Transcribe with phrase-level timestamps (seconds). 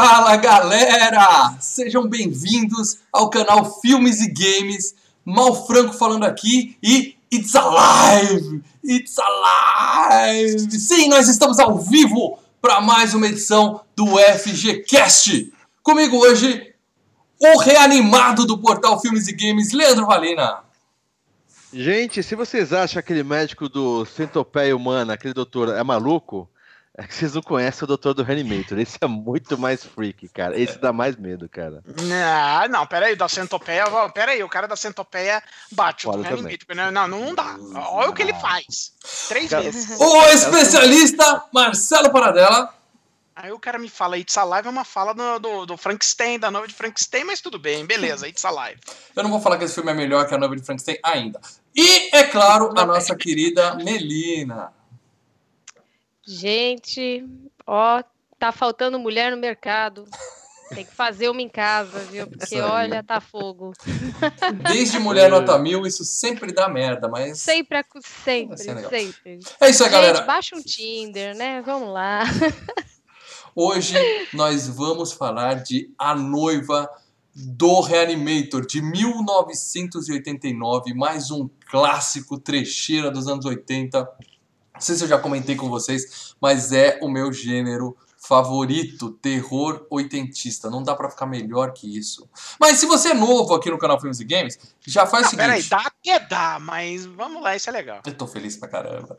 [0.00, 1.56] Fala galera!
[1.58, 4.94] Sejam bem-vindos ao canal Filmes e Games.
[5.24, 8.62] Mal Franco falando aqui e It's Alive!
[8.84, 10.70] It's Alive!
[10.70, 15.52] Sim, nós estamos ao vivo para mais uma edição do FGCast.
[15.82, 16.72] Comigo hoje,
[17.40, 20.60] o reanimado do portal Filmes e Games, Leandro Valina.
[21.72, 26.48] Gente, se vocês acham aquele médico do Centopeia Humana, aquele doutor, é maluco,
[26.98, 28.76] é que vocês não conhecem o doutor do Reanimator.
[28.76, 30.58] Esse é muito mais freak, cara.
[30.58, 31.80] Esse dá mais medo, cara.
[31.86, 33.84] Não, não, peraí, da Centopeia.
[34.12, 35.40] Peraí, o cara da Centopeia
[35.70, 36.74] bate o do Reanimator.
[36.92, 37.56] Não, não dá.
[37.92, 38.92] Olha o que ele faz.
[39.28, 39.96] Três cara, vezes.
[40.00, 42.74] O especialista Marcelo Paradela.
[43.36, 46.50] Aí o cara me fala, It's Alive é uma fala do, do, do Frankenstein, da
[46.50, 48.80] nova de Frankenstein, mas tudo bem, beleza, It's Alive.
[49.14, 51.40] Eu não vou falar que esse filme é melhor que a nova de Frankenstein ainda.
[51.72, 54.76] E, é claro, a nossa querida Melina.
[56.30, 57.24] Gente,
[57.66, 58.02] ó,
[58.38, 60.04] tá faltando mulher no mercado.
[60.74, 62.26] Tem que fazer uma em casa, viu?
[62.26, 63.72] Porque olha, tá fogo.
[64.70, 67.40] Desde mulher nota mil, isso sempre dá merda, mas.
[68.02, 69.38] Sempre, sempre, sempre.
[69.58, 70.20] É isso aí, galera.
[70.20, 71.62] baixa um Tinder, né?
[71.62, 72.24] Vamos lá.
[73.56, 73.94] Hoje
[74.34, 76.90] nós vamos falar de A Noiva
[77.34, 84.06] do Reanimator, de 1989, mais um clássico trecheira dos anos 80.
[84.78, 89.84] Não sei se eu já comentei com vocês, mas é o meu gênero favorito, terror
[89.90, 90.70] oitentista.
[90.70, 92.28] Não dá para ficar melhor que isso.
[92.60, 95.46] Mas se você é novo aqui no canal Filmes e Games, já faz o seguinte...
[95.46, 98.02] Peraí, dá até dá, mas vamos lá, isso é legal.
[98.06, 99.16] Eu tô feliz pra caramba.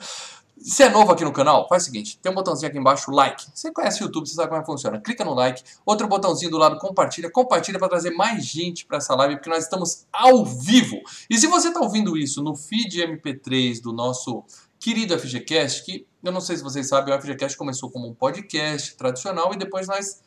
[0.61, 3.47] Se é novo aqui no canal, faz o seguinte, tem um botãozinho aqui embaixo, like.
[3.53, 4.99] Você conhece o YouTube, você sabe como é que funciona.
[4.99, 7.29] Clica no like, outro botãozinho do lado, compartilha.
[7.29, 10.97] Compartilha para trazer mais gente para essa live, porque nós estamos ao vivo.
[11.29, 14.43] E se você está ouvindo isso no feed MP3 do nosso
[14.79, 18.95] querido FGCast, que eu não sei se vocês sabem, o FGCast começou como um podcast
[18.95, 20.21] tradicional e depois nós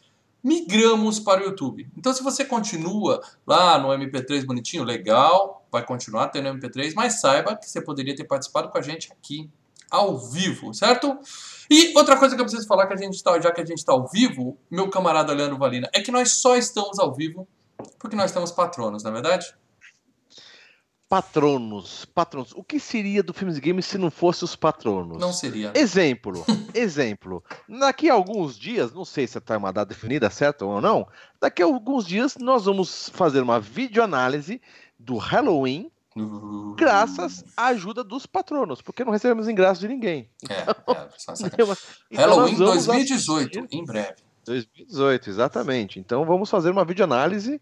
[0.45, 1.89] migramos para o YouTube.
[1.97, 7.57] Então se você continua lá no MP3 bonitinho, legal, vai continuar tendo MP3, mas saiba
[7.57, 9.49] que você poderia ter participado com a gente aqui
[9.91, 11.19] ao vivo, certo?
[11.71, 13.79] E outra coisa que eu preciso falar, que a gente tá, já que a gente
[13.79, 17.47] está ao vivo, meu camarada Leandro Valina, é que nós só estamos ao vivo
[17.99, 19.55] porque nós temos patronos, não é verdade?
[21.13, 22.53] Patronos, patronos.
[22.57, 25.19] O que seria do Filmes e Games se não fosse os patronos?
[25.19, 25.71] Não seria.
[25.75, 26.43] Exemplo,
[26.73, 27.45] exemplo.
[27.69, 31.07] Daqui a alguns dias, não sei se está uma data definida, certo ou não,
[31.39, 34.59] daqui a alguns dias nós vamos fazer uma videoanálise
[34.99, 35.93] do Halloween
[36.79, 40.31] graças à ajuda dos patronos, porque não recebemos ingresso de ninguém.
[40.49, 41.09] É, é,
[41.45, 41.77] então,
[42.11, 43.77] Halloween 2018, assistir...
[43.77, 44.17] em breve.
[44.47, 46.01] 2018, exatamente.
[46.01, 47.61] Então vamos fazer uma videoanálise,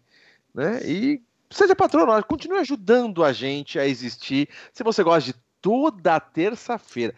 [0.55, 0.79] né?
[0.85, 4.49] E seja patrono, continue ajudando a gente a existir.
[4.73, 7.13] Se você gosta de toda terça-feira,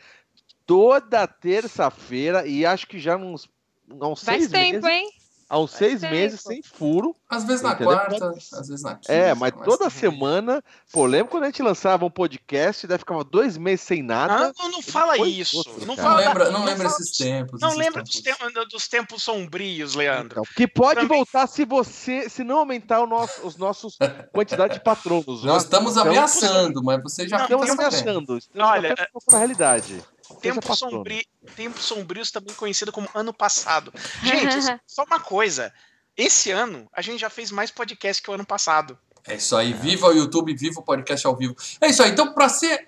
[0.65, 3.49] toda terça-feira, e acho que já uns,
[3.89, 5.22] uns Faz tempo, meses, hein?
[5.53, 7.15] Há uns seis meses sem furo.
[7.29, 7.93] Às vezes na entendeu?
[7.93, 9.13] quarta, às vezes na quinta.
[9.13, 10.63] É, mas toda semana.
[10.91, 14.47] Pô, lembra quando a gente lançava um podcast, daí ficava dois meses sem nada.
[14.47, 15.57] Ah, não, não fala isso.
[15.57, 17.61] Outro, não, fala, lembra, não, não lembra esses tempos.
[17.61, 18.13] Não esses lembra tempos.
[18.13, 20.41] Dos, tempos, dos tempos sombrios, Leandro.
[20.41, 21.17] Então, que pode Também.
[21.17, 23.97] voltar se você, se não aumentar o nosso, os nossos
[24.33, 25.43] quantidade de patronos.
[25.43, 28.09] Nós estamos então, ameaçando, mas você já Estamos fica sabendo.
[28.09, 28.37] ameaçando.
[28.37, 28.95] Estamos Olha,
[29.31, 30.03] na realidade.
[30.41, 31.23] Tempo sombrio,
[31.55, 33.93] Tempos Sombrios, também conhecido como ano passado.
[34.23, 35.73] Gente, só uma coisa.
[36.15, 38.97] Esse ano, a gente já fez mais podcast que o ano passado.
[39.27, 41.55] É isso aí, viva o YouTube, viva o podcast ao vivo.
[41.81, 42.87] É isso aí, então para ser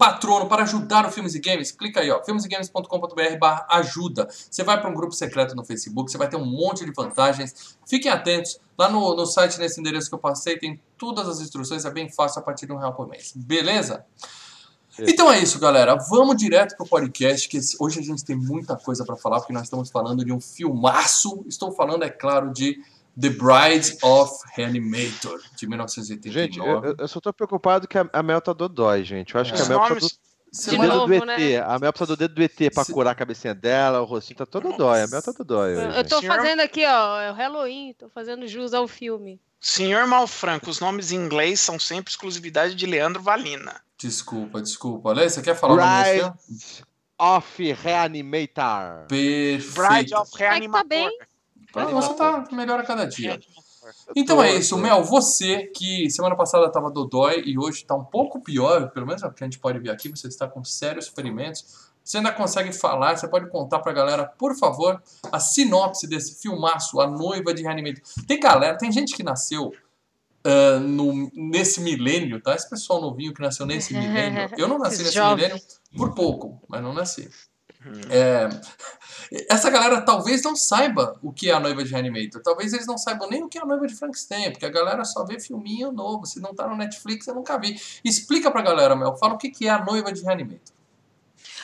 [0.00, 4.26] patrono, para ajudar o Filmes e Games, clica aí, ó, filmesegames.com.br barra ajuda.
[4.50, 7.76] Você vai para um grupo secreto no Facebook, você vai ter um monte de vantagens.
[7.86, 11.84] Fiquem atentos, lá no, no site, nesse endereço que eu passei, tem todas as instruções,
[11.84, 13.34] é bem fácil a partir de um real por mês.
[13.36, 14.06] Beleza?
[14.98, 15.94] Então é isso, galera.
[16.10, 19.62] Vamos direto pro podcast, que hoje a gente tem muita coisa para falar, porque nós
[19.64, 21.44] estamos falando de um filmaço.
[21.46, 22.76] Estou falando, é claro, de
[23.20, 26.30] The Bride of Reanimator, de 1989.
[26.32, 29.34] Gente, eu, eu só tô preocupado que a, a Mel tá dodói, gente.
[29.34, 29.56] Eu acho É.
[29.56, 30.14] que a Mel precisa
[30.52, 31.26] De do, do dedo novo, do ET.
[31.38, 31.58] né?
[31.60, 34.38] A Mel precisa do dedo do ET pra Se- curar a cabecinha dela, o rostinho
[34.38, 35.02] tá todo dói.
[35.02, 35.98] A Mel tá dodói hoje.
[35.98, 39.40] Eu tô Senhor- fazendo aqui, ó, é o Halloween, tô fazendo jus ao filme.
[39.60, 43.82] Senhor Malfranco, os nomes em inglês são sempre exclusividade de Leandro Valina.
[43.98, 45.10] Desculpa, desculpa.
[45.10, 46.34] Olha, você quer falar o nome desse filme?
[46.38, 46.84] Bride
[47.18, 49.06] of Reanimator.
[49.06, 50.16] Bride Perfeito.
[50.16, 50.88] of tá Reanimator.
[50.88, 51.18] bem.
[51.74, 53.38] Ah, você tá melhor a cada dia.
[54.16, 55.04] Então é isso, Mel.
[55.04, 59.26] Você que semana passada estava dodói e hoje está um pouco pior, pelo menos é
[59.26, 61.89] o que a gente pode ver aqui, você está com sérios ferimentos.
[62.04, 67.00] Você ainda consegue falar, você pode contar pra galera, por favor, a sinopse desse filmaço,
[67.00, 68.02] A Noiva de Reanimator.
[68.26, 69.72] Tem galera, tem gente que nasceu
[70.44, 72.54] ah, no, nesse milênio, tá?
[72.54, 74.48] Esse pessoal novinho que nasceu nesse milênio.
[74.56, 75.60] Eu não nasci nesse milênio
[75.96, 77.28] por pouco, mas não nasci.
[78.10, 78.46] É,
[79.48, 82.42] essa galera talvez não saiba o que é a noiva de Reanimator.
[82.42, 85.02] Talvez eles não saibam nem o que é a noiva de Frankenstein, porque a galera
[85.04, 86.26] só vê filminho novo.
[86.26, 87.80] Se não tá no Netflix, eu nunca vi.
[88.04, 89.16] Explica pra galera, Mel.
[89.16, 90.74] Fala o que que é a noiva de Reanimator.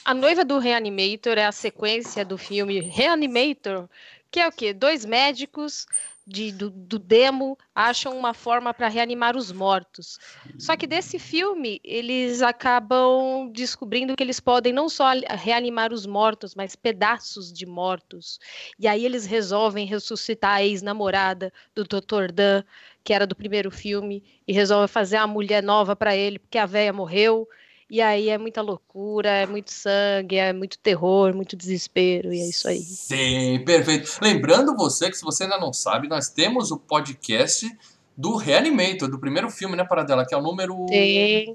[0.06, 3.88] A noiva do Reanimator é a sequência do filme Reanimator,
[4.30, 4.72] que é o quê?
[4.72, 5.84] Dois médicos
[6.24, 10.20] de, do, do demo acham uma forma para reanimar os mortos.
[10.60, 16.54] Só que desse filme, eles acabam descobrindo que eles podem não só reanimar os mortos,
[16.54, 18.38] mas pedaços de mortos.
[18.78, 22.30] E aí eles resolvem ressuscitar a ex-namorada do Dr.
[22.32, 22.62] Dan,
[23.02, 26.66] que era do primeiro filme, e resolvem fazer uma mulher nova para ele, porque a
[26.66, 27.48] velha morreu.
[27.88, 32.48] E aí é muita loucura, é muito sangue, é muito terror, muito desespero, e é
[32.48, 32.80] isso aí.
[32.82, 34.10] Sim, perfeito.
[34.20, 37.70] Lembrando você que se você ainda não sabe, nós temos o podcast
[38.16, 40.26] do Reanimator, do primeiro filme, né, Paradela?
[40.26, 40.84] Que é o número.
[40.86, 41.54] Tem.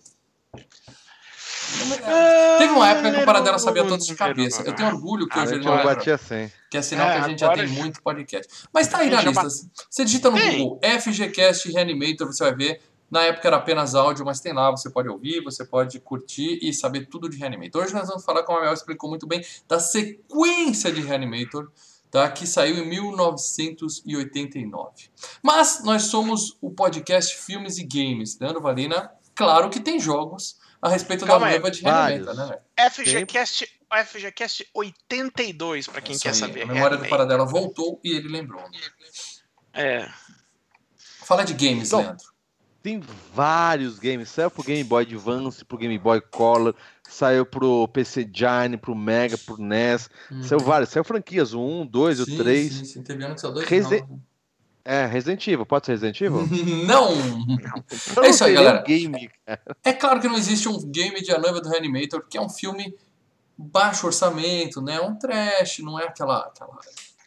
[2.58, 4.62] Teve uma época que o Paradela sabia todos de cabeça.
[4.64, 5.96] Eu tenho orgulho que Ah, hoje ele não lembra.
[5.96, 6.52] batia 100.
[6.70, 8.48] Que é sinal É, que a gente já tem muito podcast.
[8.74, 9.48] Mas tá aí na lista.
[9.90, 10.38] Você digita no.
[10.38, 12.82] Google FGCast Reanimator, você vai ver.
[13.12, 16.74] Na época era apenas áudio, mas tem lá, você pode ouvir, você pode curtir e
[16.74, 17.84] saber tudo de Reanimator.
[17.84, 21.70] Hoje nós vamos falar, como a Mel explicou muito bem, da sequência de Reanimator,
[22.10, 22.32] tá?
[22.32, 25.10] que saiu em 1989.
[25.44, 28.40] Mas nós somos o podcast Filmes e Games.
[28.40, 31.82] Leandro Valina, claro que tem jogos a respeito Calma da noiva de.
[31.82, 32.60] Reanimator, né?
[32.90, 33.68] FGCast,
[34.06, 36.62] FGCast 82, pra quem Isso quer aí, saber.
[36.62, 37.10] A memória do.
[37.10, 38.64] Paradela voltou e ele lembrou.
[39.74, 40.10] É.
[41.26, 42.31] Fala de games, Então, Leandro.
[42.84, 43.02] Tem
[43.34, 44.30] vários games.
[44.30, 46.74] Saiu pro Game Boy Advance, pro Game Boy Color,
[47.08, 50.10] saiu pro PC Giant, pro Mega, pro NES.
[50.44, 50.90] Saiu vários.
[50.90, 52.74] Saiu franquias, o 1, 2 e o Sim, 3.
[52.74, 54.20] Sim, sim, teve ano que saiu dois Resi- novos.
[54.84, 55.64] É, Resident Evil.
[55.64, 56.42] Pode ser Resident Evil?
[56.88, 57.12] Não!
[58.18, 58.82] Eu É isso aí, não galera.
[58.82, 59.30] o game.
[59.84, 62.50] É claro que não existe um game de A Noiva do Reanimator, que é um
[62.50, 62.96] filme
[63.56, 64.96] baixo orçamento, né?
[64.96, 66.80] É um trash, não é aquela, aquela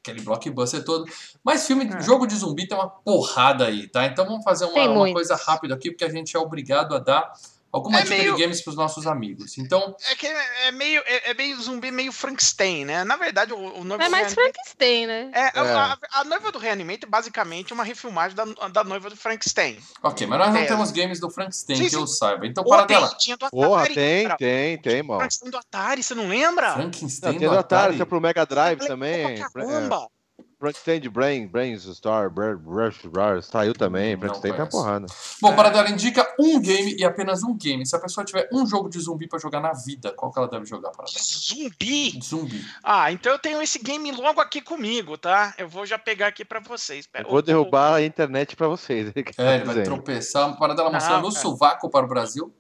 [0.05, 1.07] aquele blockbuster todo.
[1.43, 2.01] Mas filme, É.
[2.03, 4.05] jogo de zumbi tem uma porrada aí, tá?
[4.05, 7.33] Então vamos fazer uma, uma coisa rápida aqui, porque a gente é obrigado a dar
[7.75, 9.59] alguma É dica meio- de games pros nossos amigos.
[9.59, 13.05] Então, É que é é meio, é, é meio zumbi, meio Frankenstein, né?
[13.05, 15.31] Na verdade, o, o noivo É mais Frankenstein, né?
[15.35, 15.75] É, a, É.
[15.75, 19.79] a- a noiva do Reanimator é basicamente uma refilmagem da, da noiva do Frankenstein.
[20.03, 20.67] ok, mas nós não É.
[20.67, 21.97] temos games do Frankenstein, Sim, que sim.
[21.97, 22.47] eu saiba.
[22.47, 23.15] Então, para tem, dela.
[23.19, 23.95] tinha do Porra, Atari.
[23.95, 24.37] tem, lembra?
[24.37, 25.21] tem, tem, mano.
[25.21, 26.73] Frankenstein do Atari, você não lembra?
[26.75, 27.97] Frankenstein Não, tem do do Atari, Atari.
[27.99, 29.37] saiu pro Mega Drive também.
[29.37, 30.09] pra É, caramba.
[30.65, 34.17] Frankenstein de Brain, Brains Star, Bra- Rush, Rush, saiu também.
[34.17, 35.07] Frankenstein tá porrada.
[35.43, 35.57] Bom, É.
[35.57, 37.85] para dela indica um game e apenas um game.
[37.87, 40.49] Se a pessoa tiver um jogo de zumbi pra jogar na vida, qual que ela
[40.49, 42.19] deve jogar para zumbi!
[42.23, 42.65] Zumbi.
[42.83, 45.55] Ah, então eu tenho esse game logo aqui comigo, tá?
[45.59, 47.07] Eu vou já pegar aqui pra vocês.
[47.15, 49.13] Eu vou derrubar a internet pra vocês.
[49.37, 50.57] tá É, ele vai tropeçar.
[50.59, 51.41] Para dela mostrar Não, no cara.
[51.43, 52.55] sovaco para o Brasil.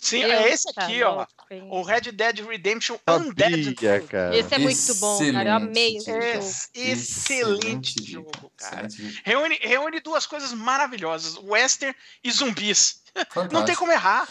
[0.00, 1.16] Sim, é esse tá aqui, ó.
[1.16, 1.68] louco, hein?
[1.72, 3.64] O Red Dead Redemption Undead.
[3.64, 4.36] Sabia, cara.
[4.38, 5.48] Esse é muito bom, cara.
[5.50, 6.32] Eu amei esse Excelente.
[6.32, 6.36] jogo.
[6.36, 8.86] Ex- Excelente dica, jogo, cara.
[8.86, 9.22] excelente.
[9.24, 13.02] Reúne, reúne duas coisas maravilhosas: western e zumbis.
[13.14, 13.78] Não tem Fantástico.
[13.80, 14.28] como errar.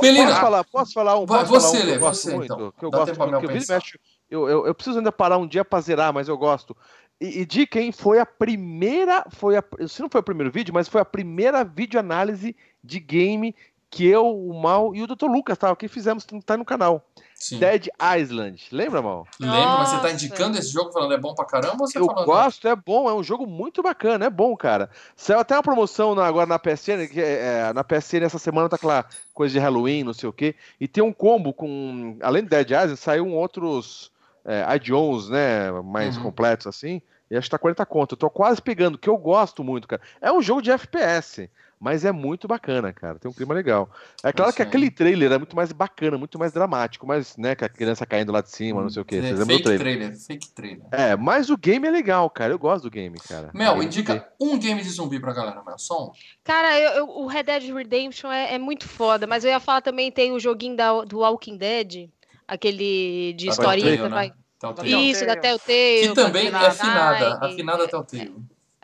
[0.00, 0.26] Belina.
[0.26, 2.52] Posso falar, posso falar um, Vai, posso falar você, um que eu gosto você, muito,
[2.54, 2.72] então.
[2.76, 5.64] que eu Dá gosto muito, que mexe, eu, eu, eu preciso ainda parar um dia
[5.64, 6.76] pra zerar, mas eu gosto.
[7.20, 10.74] E, e de quem foi a primeira, foi a, se não foi o primeiro vídeo,
[10.74, 13.54] mas foi a primeira videoanálise de game
[13.94, 15.26] que eu, o Mal e o Dr.
[15.26, 17.06] Lucas tava aqui fizemos, tá no canal.
[17.36, 17.58] Sim.
[17.60, 17.86] Dead
[18.18, 18.66] Island.
[18.72, 19.24] Lembra, Mal?
[19.38, 22.06] Lembra, mas você tá indicando esse jogo falando é bom pra caramba ou você Eu
[22.06, 22.24] falando?
[22.26, 24.90] gosto, é bom, é um jogo muito bacana, é bom, cara.
[25.14, 28.68] Saiu até uma promoção na- agora na PSN, que é, é, na PSN essa semana
[28.68, 32.42] tá aquela coisa de Halloween, não sei o quê, e tem um combo com, além
[32.42, 34.10] do Dead Island, saiu um outros
[34.44, 36.24] é, add-ons, né, mais Uhum.
[36.24, 38.12] completos assim, e acho que tá 40 conto.
[38.14, 40.02] Eu tô quase pegando, que eu gosto muito, cara.
[40.20, 41.48] É um jogo de FPS,
[41.80, 43.90] mas é muito bacana, cara, tem um clima legal.
[44.22, 47.64] É claro que aquele trailer é muito mais bacana, muito mais dramático, mas, né, com
[47.64, 49.98] a criança caindo lá de cima, não sei o quê, vocês lembram do Fake trailer?
[49.98, 50.86] trailer, fake trailer.
[50.90, 52.52] É, mas o game é legal, cara.
[52.52, 53.50] Eu gosto do game, cara.
[53.54, 55.78] Mel, indica um game de zumbi pra galera, Mel.
[55.78, 56.12] Só um.
[56.42, 59.80] Cara, eu- eu- o Red Dead Redemption é, é muito foda, mas eu ia falar
[59.82, 62.08] também tem o joguinho da, do Walking Dead,
[62.46, 64.28] aquele de Da historinha, vai.
[64.28, 64.34] né?
[64.58, 64.88] Telltale.
[64.88, 65.10] Telltale.
[65.10, 66.08] Isso, da Telltale.
[66.08, 68.34] Que também é afinada, afinada Telltale.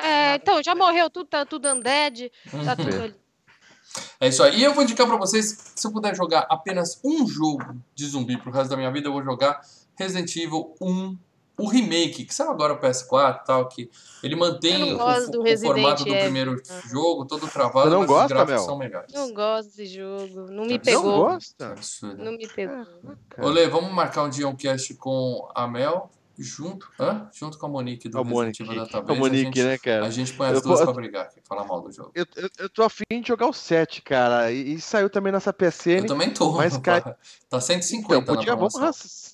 [0.03, 2.77] É, então, já morreu tudo, tá tudo undead, tá Uhum.
[2.77, 3.15] tudo ali.
[4.21, 4.59] É isso aí.
[4.61, 7.65] E eu vou indicar pra vocês, se eu puder jogar apenas um jogo
[7.95, 9.61] de zumbi pro resto da minha vida, eu vou jogar
[9.97, 11.17] Resident Evil 1,
[11.59, 13.91] o remake, que saiu agora o PS4 e tal, que
[14.23, 18.25] ele mantém o, o Resident formato do primeiro jogo, todo travado, Você não mas gosta,
[18.27, 18.65] os gráficos Mel?
[18.65, 19.13] são melhores.
[19.13, 21.03] Não gosto desse jogo, não me pegou.
[21.11, 21.73] Não gosta?
[21.73, 22.25] Absurdo.
[22.25, 22.87] Não me pegou.
[23.39, 27.29] Olê, vamos marcar um dia um cast com a Mel, junto, hã?
[27.33, 29.19] junto com a Monique do A Monique, Evil a Database.
[29.19, 30.07] Monique, a gente, né, cara?
[30.07, 32.11] A gente põe as Eu duas vou- pra brigar, aqui, falar mal do jogo.
[32.15, 34.51] Eu, eu, eu tô afim de jogar o 7, cara.
[34.51, 35.99] E, e saiu também nessa PSN.
[36.03, 36.53] Eu também tô.
[36.53, 37.03] mas cai-
[37.49, 38.75] Tá 150 Então, podia, vamos,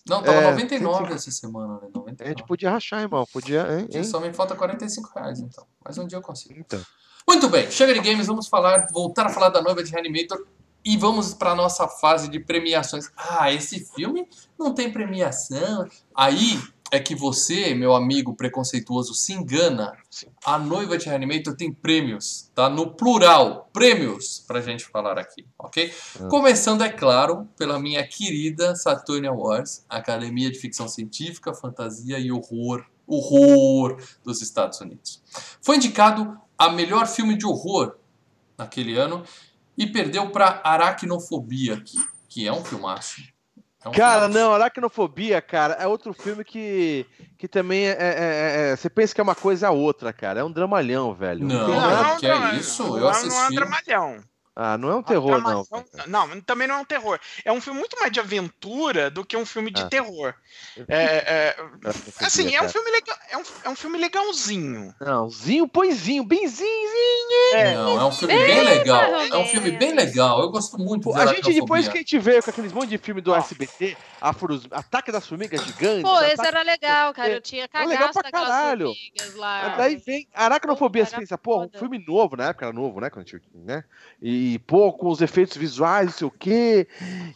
[0.09, 1.89] Não, tava É, 99 sim, essa semana, né?
[1.95, 2.29] A 99.
[2.31, 3.27] gente podia rachar, irmão.
[3.33, 3.89] Podia, hein?
[3.93, 4.05] hein?
[4.05, 5.67] Só me falta 45 reais, então.
[5.85, 6.55] Mas um dia eu consigo.
[6.59, 6.81] Então.
[7.29, 10.47] Muito bem, chega de games, vamos falar, voltar a falar da noiva de Reanimator
[10.85, 13.11] e vamos para nossa fase de premiações.
[13.17, 15.89] Ah, esse filme não tem premiação.
[16.15, 16.57] Aí
[16.91, 19.97] é que você, meu amigo preconceituoso, se engana.
[20.11, 20.27] Sim.
[20.45, 22.69] A noiva de Reanimator tem prêmios, tá?
[22.69, 25.93] No plural, prêmios pra gente falar aqui, ok?
[26.21, 26.29] Ah.
[26.29, 32.85] Começando, é claro, pela minha querida Saturn Awards, Academia de Ficção Científica, Fantasia e Horror,
[33.07, 35.23] horror dos Estados Unidos.
[35.61, 37.97] Foi indicado a melhor filme de horror
[38.57, 39.25] naquele ano
[39.77, 43.23] e perdeu para Aracnofobia, que, que é um filmaço.
[43.89, 47.07] Um Cara, não, Aracnofobia, cara, é outro filme que,
[47.39, 50.41] que também é, é- é- é- Você pensa que é uma coisa a outra, cara.
[50.41, 51.45] É um dramalhão, velho.
[51.47, 52.83] Não, não, que é isso?
[52.83, 53.29] Não, Eu não, assisti.
[53.31, 54.17] Não é um dramalhão.
[54.59, 55.63] Ah, não é um terror, não.
[55.65, 57.21] Dramação- Não, também não é um terror.
[57.45, 59.89] É um filme muito mais de aventura do que um filme de Ah.
[59.89, 60.35] terror.
[60.89, 63.17] É, é, Aracnofobia, assim, é um filme legal.
[63.31, 64.95] É um, é um filme legalzinho.
[64.99, 66.67] Não, zinho, põezinho, benzinho.
[67.75, 69.11] Não, é um filme bem legal.
[69.13, 70.41] mais ou É um filme bem legal.
[70.41, 73.21] Eu gosto muito A gente, depois que a gente veio com aqueles monte de filme
[73.21, 76.03] do SBT, Afros, Ataque das Formigas Gigantes.
[76.03, 77.29] Pô, esse era legal, cara.
[77.31, 78.87] Eu tinha É legal pra caralho.
[78.87, 79.77] formigas lá.
[79.77, 83.11] Daí vem Aracnofobia, você pensa, pô, um filme novo, na época era novo, né?
[83.11, 83.85] Quando a gente, né?
[84.23, 86.87] E, pô, com os efeitos visuais, não sei o quê.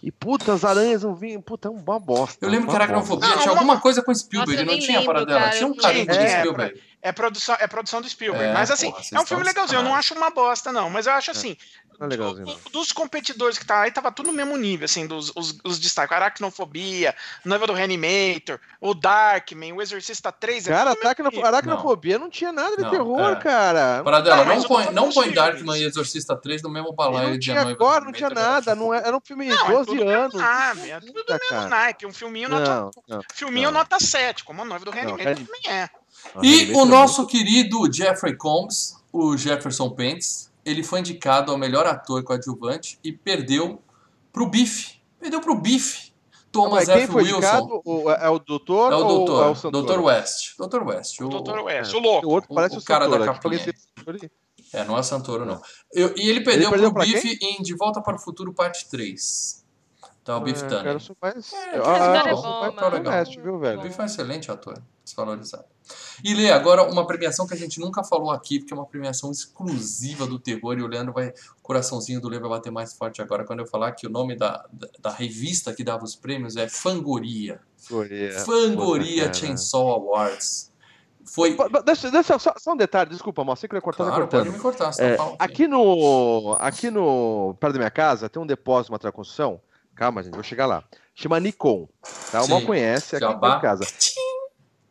[0.03, 1.41] E, puta, as aranhas não vinham.
[1.41, 2.45] Puta, é uma bosta.
[2.45, 4.99] Eu lembro que uma Aracnofobia Não, tinha uma- alguma coisa com Spielberg, Nossa, não tinha
[4.99, 5.41] a lembro, paradela.
[5.41, 6.81] cara, Tinha um carinho É, Spielberg.
[7.03, 8.51] É produção, é produção do Spielberg.
[8.51, 9.79] É, mas assim, porra, é um filme legalzinho.
[9.79, 10.91] Eu não acho uma bosta, não.
[10.91, 11.57] Mas eu acho assim.
[11.99, 12.61] Não é legalzinho, do- não.
[12.73, 16.15] dos competidores que tá aí, tava tudo no mesmo nível, assim, dos os, os destaques.
[16.17, 17.15] Aracnofobia,
[17.45, 20.67] Noiva do Reanimator, o Darkman, o Exorcista 3.
[20.67, 21.47] é Cara, Aracnofobia.
[21.47, 22.31] Aracnofobia não.
[22.31, 23.37] tinha nada de Não, terror, é.
[23.37, 24.03] cara.
[24.03, 25.31] Paradela, Não, não põe, não põe.
[25.33, 28.71] Darkman e Exorcista 3 no mesmo balaio não de Noiva agora, não tinha nada.
[28.73, 30.35] era Não é- era um filme de Não, é 12 tudo anos.
[30.35, 32.07] nave, é tudo do mesmo naipe.
[32.07, 33.21] Um filminho, nota, Não, não.
[33.35, 33.79] filminho não.
[33.81, 35.91] nota 7, como a Noiva do Reanimator Reani- também é.
[36.43, 42.23] E o nosso querido Jeffrey Combs, o Jefferson Pence, ele foi indicado ao melhor ator
[42.23, 43.81] coadjuvante e perdeu
[44.33, 45.01] pro Bife.
[45.19, 46.11] Perdeu pro Bife.
[46.53, 47.15] Thomas Mas quem F.
[47.15, 47.37] Wilson.
[47.37, 47.83] indicado?
[47.85, 50.57] O- é o doutor É o ou doutor, é o doutor West.
[50.59, 51.21] Doutor West.
[51.21, 51.61] O O, Dr.
[51.61, 51.97] West, é.
[51.97, 52.27] o louco.
[52.27, 53.31] O outro parece o o, cara da Santoro.
[53.31, 53.75] aqui, capinha.
[54.05, 54.31] falei assim,
[54.73, 55.61] É, não é Santoro, não.
[55.93, 59.60] Eu- e ele perdeu, perdeu pro Bife em De Volta para o Futuro, parte 3.
[60.31, 60.85] Tá, o Bife É, Tanner.
[60.85, 61.53] cara, eu sou mais.
[61.53, 63.81] É, eu, ah, é bom, mais viu, O velho?
[63.81, 65.65] Bife é um excelente ator, desvalorizado.
[66.23, 69.33] E Lê, agora uma premiação que a gente nunca falou aqui, porque é uma premiação
[69.33, 71.29] exclusiva do terror, e o Leandro vai.
[71.29, 74.37] O coraçãozinho do Lê vai bater mais forte agora quando eu falar que o nome
[74.37, 77.61] da, da, da revista que dava os prêmios é Fangoria.
[77.77, 78.39] Fangoria.
[78.41, 79.35] Fangoria Puta.
[79.35, 80.71] Chainsaw Awards.
[81.25, 81.57] Foi.
[81.85, 84.45] Deixa, deixa só, só um detalhe, desculpa, mal, você queria cortar, Claro, cortando.
[84.45, 85.53] pode me cortar, você É, tá falando aqui.
[85.53, 86.57] aqui no.
[86.59, 87.57] Aqui no.
[87.61, 89.61] Perto da minha casa tem um depósito, uma construção.
[90.01, 90.83] Calma, gente, vou chegar lá.
[91.15, 91.87] Chama Nikon.
[92.33, 92.43] Tá?
[92.43, 93.57] O mal conhece, aqui Jabá.
[93.57, 93.87] de casa.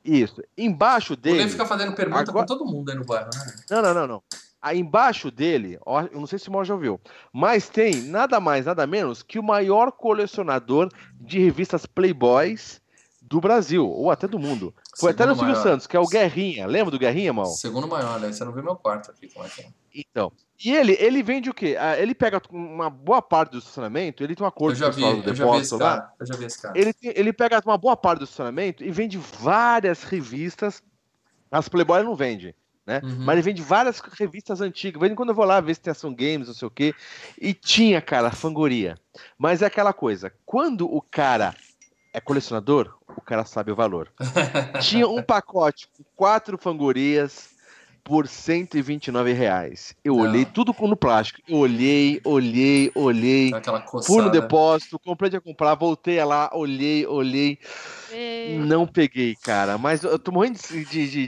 [0.06, 0.40] Isso.
[0.56, 1.50] Embaixo dele.
[1.50, 3.56] fica fazendo pergunta Agora- com todo mundo aí no bairro, né?
[3.72, 4.24] Não, não, não, não.
[4.62, 7.02] Aí embaixo dele, ó, eu não sei se o Mal já ouviu,
[7.34, 12.80] mas tem nada mais, nada menos que o maior colecionador de revistas Playboys
[13.20, 14.72] do Brasil, ou até do mundo.
[14.96, 15.64] Foi até no Segundo Silvio.
[15.72, 16.68] Santos, que é o Guerrinha.
[16.68, 17.46] Lembra do Guerrinha, Mal?
[17.48, 18.32] Segundo maior, né?
[18.32, 19.70] Você não vê meu quarto aqui, como é que é?
[19.96, 20.32] Então.
[20.64, 21.78] E ele, ele vende o quê?
[21.80, 24.92] Ah, Ele pega uma boa parte do estacionamento, ele tem um Eu acordo já com
[24.92, 25.98] o vi, pessoal do eu já vi esse depósito lá.
[26.02, 26.14] cara.
[26.20, 26.78] Eu já vi esse cara.
[26.78, 30.84] Ele, tem- ele pega uma boa parte do estacionamento e vende várias revistas.
[31.50, 32.54] As Playboy não vende,
[32.86, 33.00] né?
[33.04, 33.20] Uhum.
[33.22, 35.02] Mas ele vende várias revistas antigas.
[35.02, 36.94] Vende quando eu vou lá ver se tem ação games, não sei o quê.
[37.42, 38.98] E tinha, cara, fangoria.
[39.38, 41.56] Mas é aquela coisa, quando o cara
[42.12, 44.12] é colecionador, o cara sabe o valor.
[44.82, 47.52] tinha um pacote com quatro fangorias
[48.04, 49.96] por 129 reais.
[50.04, 50.24] Eu Não.
[50.24, 51.40] olhei tudo com- no plástico.
[51.48, 53.54] Eu olhei, olhei, olhei.
[53.54, 54.14] Aquela coçada.
[54.14, 57.60] Fui no depósito, comprei de comprar, voltei lá, olhei, olhei.
[58.12, 59.78] É, Não peguei, cara.
[59.78, 61.08] Mas eu tô morrendo de, de,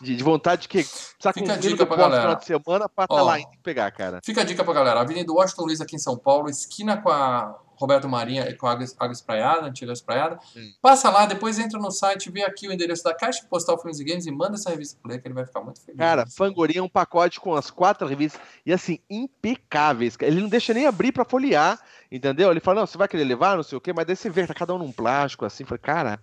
[0.00, 2.22] de, de vontade de que Fica a cumprir dica pra galera.
[2.22, 3.22] final de semana pra estar Ó.
[3.22, 4.20] lá e pegar, cara.
[4.24, 5.00] Fica a dica pra galera.
[5.00, 8.86] Avenida Washington Luiz aqui em São Paulo, esquina com a Roberto Marinha, com a Água,
[8.98, 10.38] Água Espraiada, antiga Espraiada.
[10.56, 10.70] Hum.
[10.80, 14.04] Passa lá, depois entra no site, vê aqui o endereço da Caixa Postal Filmes e
[14.04, 15.98] Games e manda essa revista pro Lê, que ele vai ficar muito feliz.
[15.98, 20.16] Cara, Fangoria é um pacote com as quatro revistas e assim, impecáveis.
[20.20, 21.78] Ele não deixa nem abrir pra folhear,
[22.10, 22.50] entendeu?
[22.50, 24.46] Ele fala, não, você vai querer levar, não sei o quê, mas daí você vê,
[24.46, 25.64] tá cada um num plástico, assim.
[25.64, 26.20] Falei, cara,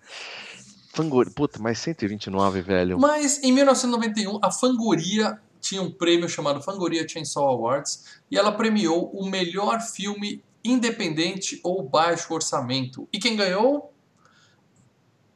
[0.94, 3.00] Fangoria, puta, mas 129, velho.
[3.00, 9.10] Mas em 1991, a Fangoria tinha um prêmio chamado Fangoria Chainsaw Awards e ela premiou
[9.12, 13.08] o melhor filme independente ou baixo orçamento.
[13.12, 13.93] E quem ganhou?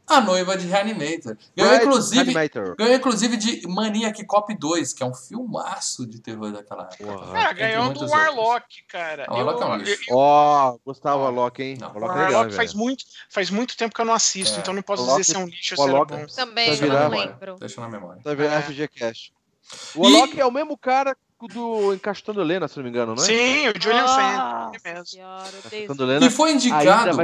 [0.09, 1.35] A Noiva de Reanimator.
[1.55, 6.83] Ganhou, inclusive, ganhou inclusive de Maniac Cop 2, que é um filmaço de terror daquela
[6.83, 7.03] época.
[7.03, 7.33] Porra.
[7.33, 9.25] Cara, ganhou muitos do Warlock, cara.
[9.27, 10.03] Ah, Warlock Eu- é um lixo.
[10.11, 11.77] eu- Ó, Gustavo Warlock, hein?
[11.79, 12.83] Não, O Warlock é legal, Warlock faz velho.
[12.85, 14.61] muito, faz muito tempo que eu não assisto, É.
[14.61, 16.25] então não posso Warlock- dizer se é um lixo ou se Warlock- bom.
[16.33, 17.55] Também, eu não lembro.
[17.59, 18.21] Deixa na memória.
[18.23, 18.61] Vai virar É.
[18.61, 19.31] FG Cash.
[19.93, 21.17] O Warlock é o mesmo cara
[21.53, 23.25] do Encastando Helena, se não me engano, não é?
[23.25, 25.05] Sim, o Julian Nossa Sand, ele mesmo.
[25.05, 26.25] senhora.
[26.25, 27.17] E foi Ainda indicado.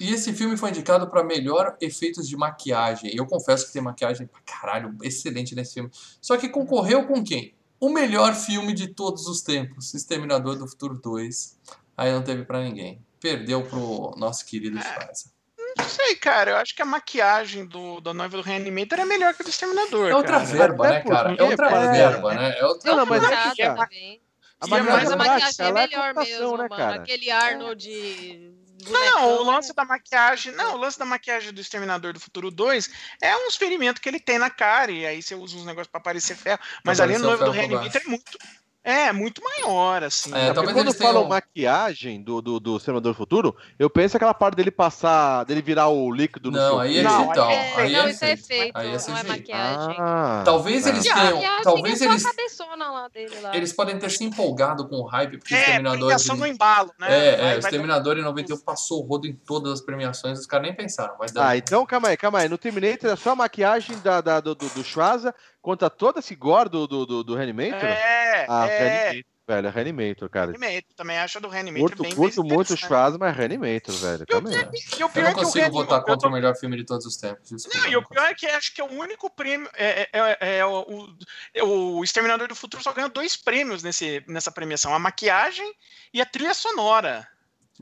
[0.00, 3.14] E esse filme foi indicado para melhor efeitos de maquiagem.
[3.14, 5.90] Eu confesso que tem maquiagem pra caralho, excelente nesse filme.
[6.20, 7.54] Só que concorreu com quem?
[7.78, 11.58] O melhor filme de todos os tempos, Exterminador do Futuro 2.
[11.96, 13.04] Aí não teve pra ninguém.
[13.20, 15.30] Perdeu pro nosso querido Schwarza.
[15.78, 19.32] Não sei, cara, eu acho que a maquiagem do, da noiva do Reanimator é melhor
[19.34, 20.44] que a do Exterminador, É outra cara.
[20.44, 21.34] verba, né, cara?
[21.38, 22.58] É outra parece- verba, né?
[22.58, 24.22] É outra Não, mas é que, cara, também.
[24.60, 26.76] A E Mas a a maquiagem é ela melhor mesmo, né, mano.
[26.76, 26.94] cara?
[26.96, 28.61] Aquele Arnold.
[28.90, 30.52] Não, o lance da maquiagem.
[30.52, 34.20] Não, o lance da maquiagem do Exterminador do Futuro 2 é um experimento que ele
[34.20, 36.60] tem na cara, e aí você usa uns negócios pra parecer ferro.
[36.84, 38.38] Mas ali aparecer no noivo do Reanimator é muito.
[38.84, 40.34] É, muito maior, assim.
[40.34, 44.16] É, É, talvez porque quando falam tenham- maquiagem do, do, do do Futuro, eu penso
[44.16, 47.08] aquela parte dele passar, dele virar o líquido no Não, seu aí é filho.
[47.10, 47.50] Não, digital.
[47.50, 48.40] é- Aí não, é isso é feito.
[48.52, 49.28] efeito, Aí é não é CGI.
[49.28, 49.96] maquiagem.
[50.00, 51.42] Ah, Talvez eles a tenham.
[51.62, 53.56] Talvez é só eles, a cabeçona lá dele lá.
[53.56, 55.98] eles podem ter se empolgado com o hype, porque É, Exterminador.
[56.00, 57.06] premiação de- no embalo, né?
[57.08, 60.66] É, é, o Exterminador em 91 passou o rodo em todas as premiações, os caras
[60.66, 61.48] nem pensaram, vai dar.
[61.50, 62.48] Ah, então calma aí, calma aí.
[62.48, 66.34] No Terminator é só a maquiagem da, da- do, do, do Schwarza contra todo esse
[66.34, 67.88] gore do, do, do, do Reanimator?
[67.88, 68.78] É, ah, é.
[69.10, 70.50] Reanimator, velho, é Reanimator, cara.
[70.52, 72.76] Reanimator, também acho do Reanimator Curto, bem curto muito o.
[72.76, 74.26] Schwarza, mas Reanimator, velho.
[74.26, 74.56] Calma aí.
[74.56, 75.72] E o Eu pior não é que o consigo Reanimator.
[75.84, 77.48] votar eu contra tô- o melhor filme de todos os tempos.
[77.48, 79.70] Desculpa, Não, e o pior é que acho que é o único prêmio.
[79.74, 81.08] É, é- é- é o,
[81.54, 85.72] é o Exterminador do Futuro só ganhou dois prêmios nesse, nessa premiação: a maquiagem
[86.12, 87.26] e a trilha sonora.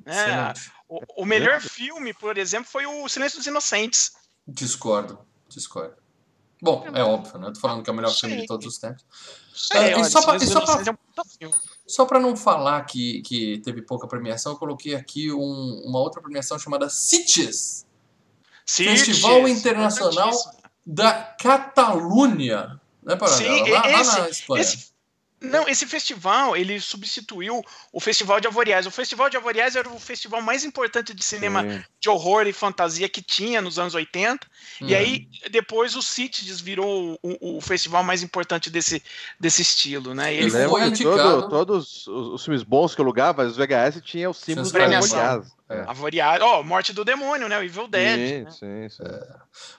[0.05, 0.13] né?
[0.55, 0.73] Excelente.
[0.89, 4.13] O, o melhor filme, por exemplo, foi o Silêncio dos Inocentes.
[4.47, 5.95] Discordo, discordo.
[6.63, 7.49] Bom, é óbvio, né?
[7.49, 9.05] Eu tô falando que é o melhor filme de todos os tempos.
[9.73, 10.75] Ah, e olha, só pra- e só pra-
[11.41, 11.51] é.
[11.87, 16.21] Só pra não falar que, que teve pouca premiação, eu coloquei aqui um- uma outra
[16.23, 17.87] premiação chamada CITES,
[18.95, 20.31] Festival Internacional
[20.87, 22.81] da Catalunha.
[23.03, 23.17] Né?
[23.29, 24.61] Sim, lá, lá esse- na Espanha.
[24.63, 24.90] esse-
[25.41, 28.85] Não, esse festival, ele substituiu o Festival de Avoriaz.
[28.87, 31.83] O Festival de Avoriaz era o festival mais importante de cinema Sim.
[31.99, 34.47] de horror e fantasia que tinha nos anos 80.
[34.83, 34.97] E Hum.
[34.99, 39.03] aí, depois o CITES virou o, o festival mais importante desse,
[39.39, 40.35] desse estilo, né?
[40.35, 44.01] E Ele foi indicado- todo- todos os, os filmes bons que eu alugava, os VHS
[44.03, 45.01] tinham os símbolos Tinha da
[45.71, 45.85] É.
[45.87, 47.57] Avoriaz, ó, Morte do Demônio, né?
[47.57, 48.19] O Evil Dead.
[48.19, 48.51] Sim, né?
[48.51, 49.05] sim, sim.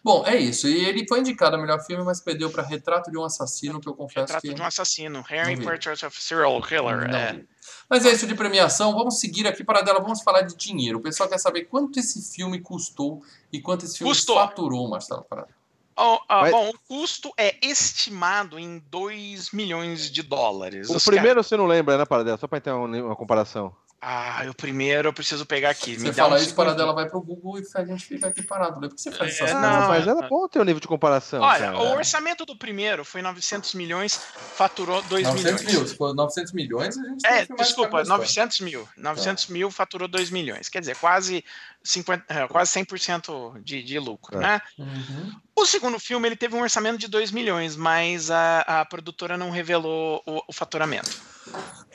[0.02, 0.66] Bom, é isso.
[0.66, 3.90] E ele foi indicado a melhor filme, mas perdeu pra Retrato de um Assassino, que
[3.90, 4.54] eu confesso Retrato que...
[4.54, 5.22] de um assassino.
[5.28, 5.62] Harry.
[5.62, 7.10] Portrait of a Serial Killer.
[7.10, 7.34] Não é.
[7.34, 7.50] vi.
[7.90, 8.94] Mas é isso de premiação.
[8.94, 10.00] Vamos seguir aqui para dela.
[10.00, 11.00] Vamos falar de dinheiro.
[11.00, 14.38] O pessoal quer saber quanto esse filme custou e quanto esse filme Custou.
[14.38, 15.50] faturou, Marcelo Parada.
[15.98, 20.90] Ó, ó, Mas- Bom, o custo é estimado em 2 milhões de dólares.
[20.90, 22.38] O Os primeiro você não lembra, né, Paradela?
[22.38, 23.76] Só pra ter uma, uma comparação.
[24.04, 25.94] Ah, o primeiro eu preciso pegar aqui.
[25.96, 28.28] Você Me dá fala um isso, para dela vai pro Google e a gente fica
[28.30, 28.82] aqui parado.
[28.82, 28.88] né?
[28.88, 29.88] Por que você faz É, essas não, coisas?
[29.90, 31.40] Mas é- era bom ter um nível de comparação.
[31.42, 31.78] Olha, cara.
[31.80, 34.16] o orçamento do primeiro foi 900 milhões,
[34.56, 35.76] faturou 2 900 milhões.
[35.80, 35.88] mil.
[35.88, 38.90] Se for 900 milhões, a gente É, desculpa, esse cara 900 mil.
[38.98, 40.68] 900 mil faturou 2 milhões.
[40.68, 41.46] Quer dizer, quase,
[41.84, 44.42] 50, é, quase 100% de, de lucro, É.
[44.42, 44.62] né?
[44.80, 45.32] Uhum.
[45.56, 49.52] O segundo filme ele teve um orçamento de 2 milhões, mas a, a produtora não
[49.52, 51.22] revelou o, o faturamento.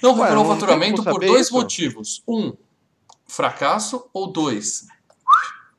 [0.03, 1.55] Não Ué, revelou não faturamento por dois isso?
[1.55, 2.23] motivos.
[2.29, 2.53] Um,
[3.27, 4.87] fracasso ou dois.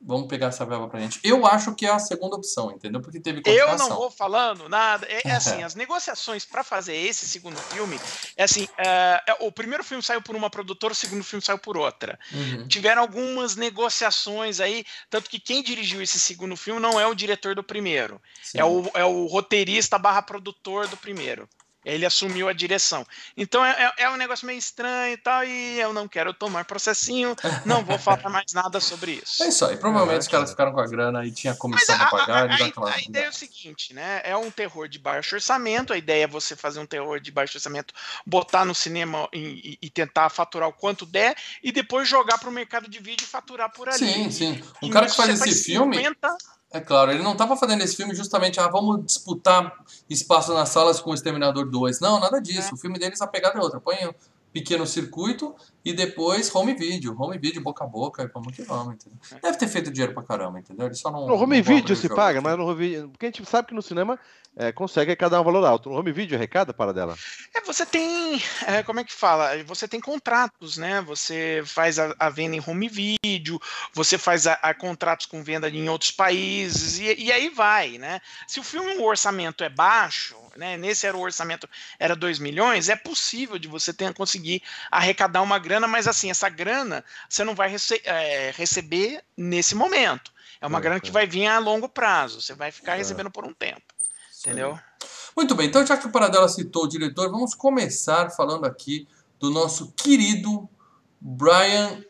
[0.08, 1.20] Vamos pegar essa verba pra gente.
[1.22, 2.98] Eu acho que é a segunda opção, entendeu?
[3.02, 5.06] Porque teve Eu não vou falando nada.
[5.06, 8.00] É, é assim, as negociações para fazer esse segundo filme,
[8.34, 11.58] é assim, é, é, o primeiro filme saiu por uma produtora, o segundo filme saiu
[11.58, 12.18] por outra.
[12.32, 12.66] Uhum.
[12.66, 17.54] Tiveram algumas negociações aí, tanto que quem dirigiu esse segundo filme não é o diretor
[17.54, 18.60] do primeiro, Sim.
[18.60, 21.46] é o, é o roteirista barra produtor do primeiro.
[21.90, 23.06] Ele assumiu a direção.
[23.36, 26.64] Então é, é- é um negócio meio estranho e tal, e eu não quero tomar
[26.64, 29.42] processinho, não vou falar mais nada sobre isso.
[29.48, 29.76] É isso aí.
[29.76, 32.50] Provavelmente É, os caras ficaram com a grana e tinha Mas comissão a, pra pagar.
[32.50, 32.92] a- a- aquela...
[32.94, 34.20] a ideia é o seguinte, né?
[34.24, 35.92] É um terror de baixo orçamento.
[35.92, 37.94] A ideia é você fazer um terror de baixo orçamento,
[38.26, 42.48] botar no cinema e, e- e tentar faturar o quanto der, e depois jogar para
[42.48, 43.98] o mercado de vídeo e faturar por ali.
[43.98, 44.62] Sim, sim.
[44.82, 46.36] Um E cara que faz esse filme, 50
[46.70, 49.72] é claro, ele não tava fazendo esse filme justamente, ah, vamos disputar
[50.08, 52.00] espaço nas salas com o Exterminador 2.
[52.00, 52.74] Não, nada disso.
[52.74, 53.80] O filme deles, a pegada é outra.
[53.80, 54.12] Põe um
[54.52, 55.54] pequeno circuito
[55.84, 59.18] E depois home video, home video, boca a boca, e vamos que vamos, entendeu?
[59.40, 60.86] Deve ter feito dinheiro pra caramba, entendeu?
[60.86, 61.26] Ele só não.
[61.26, 62.48] No home não video se jogo paga, aqui.
[62.48, 63.08] mas no home video.
[63.08, 64.18] Porque a gente sabe que no cinema
[64.58, 65.88] é, consegue arrecadar um valor alto.
[65.88, 67.16] No home video arrecada para dela.
[67.54, 69.62] É, você tem, é, como é que fala?
[69.64, 71.00] Você tem contratos, né?
[71.02, 73.60] Você faz a, a venda em home video,
[73.94, 78.20] você faz a, a contratos com venda em outros países, e, e aí vai, né?
[78.48, 80.76] Se o filme, o orçamento é baixo, né?
[80.76, 84.60] Nesse era o orçamento, era 2 milhões, é possível de você ter, conseguir
[84.90, 90.32] arrecadar uma grana, mas assim, essa grana você não vai rece- é, receber nesse momento.
[90.60, 91.00] É uma É, grana é.
[91.00, 92.98] que vai vir a longo prazo, você vai ficar É.
[92.98, 93.82] recebendo por um tempo.
[94.40, 94.78] Entendeu?
[95.36, 99.06] Muito bem, então já que o Paradela citou o diretor, vamos começar falando aqui
[99.38, 100.68] do nosso querido
[101.20, 102.02] Brian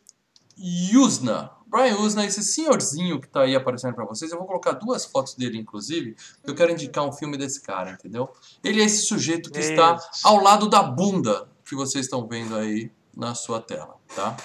[0.95, 1.51] Usna.
[1.67, 5.35] Brian Usna, esse senhorzinho que está aí aparecendo para vocês, eu vou colocar duas fotos
[5.35, 8.33] dele, inclusive, eu quero indicar um filme desse cara, entendeu?
[8.65, 12.91] Ele é esse sujeito que está ao lado da bunda que vocês estão vendo aí
[13.19, 14.37] na sua tela, tá?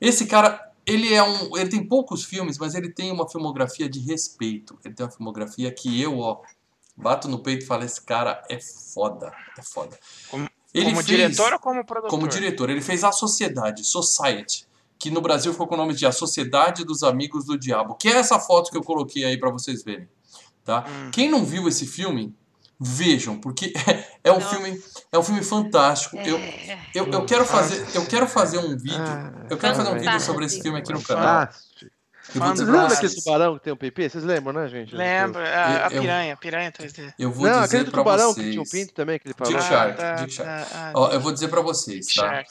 [0.00, 3.98] Esse cara, ele é um, ele tem poucos filmes, mas ele tem uma filmografia de
[3.98, 4.78] respeito.
[4.84, 6.40] Ele tem uma filmografia que eu, ó,
[6.96, 9.98] bato no peito e falo, esse cara é foda, é foda.
[10.30, 12.10] Como- Ele como fez- diretor ou como produtor?
[12.10, 12.70] como diretor.
[12.70, 14.66] Ele fez A Sociedade, Society,
[14.98, 18.08] que no Brasil ficou com o nome de A Sociedade dos Amigos do Diabo, que
[18.08, 20.08] é essa foto que eu coloquei aí pra vocês verem,
[20.64, 20.84] tá?
[20.88, 21.10] Hum.
[21.10, 22.34] Quem não viu esse filme,
[22.82, 23.72] vejam, porque
[24.24, 26.16] é um filme, é um filme fantástico.
[26.16, 26.78] Eu, É.
[26.94, 30.20] eu, eu quero fazer, eu quero fazer um vídeo, Ah, eu quero fazer um vídeo
[30.20, 31.48] sobre esse filme aqui no canal.
[32.24, 34.08] Vocês lembram daquele tubarão que tem um PP?
[34.08, 34.94] Vocês lembram, né, gente?
[34.94, 35.42] Lembra?
[35.48, 37.12] A, a eu- piranha, a piranha 3D.
[37.18, 38.46] Eu vou Não, dizer aquele tubarão vocês.
[38.46, 39.52] que tinha um pinto também, que ele falou.
[39.52, 40.70] Dick Ah, Shark, tá, Dick Shark.
[40.70, 42.28] tá, ah, Ó, eu vou dizer pra vocês, Dick tá?
[42.28, 42.50] Shark.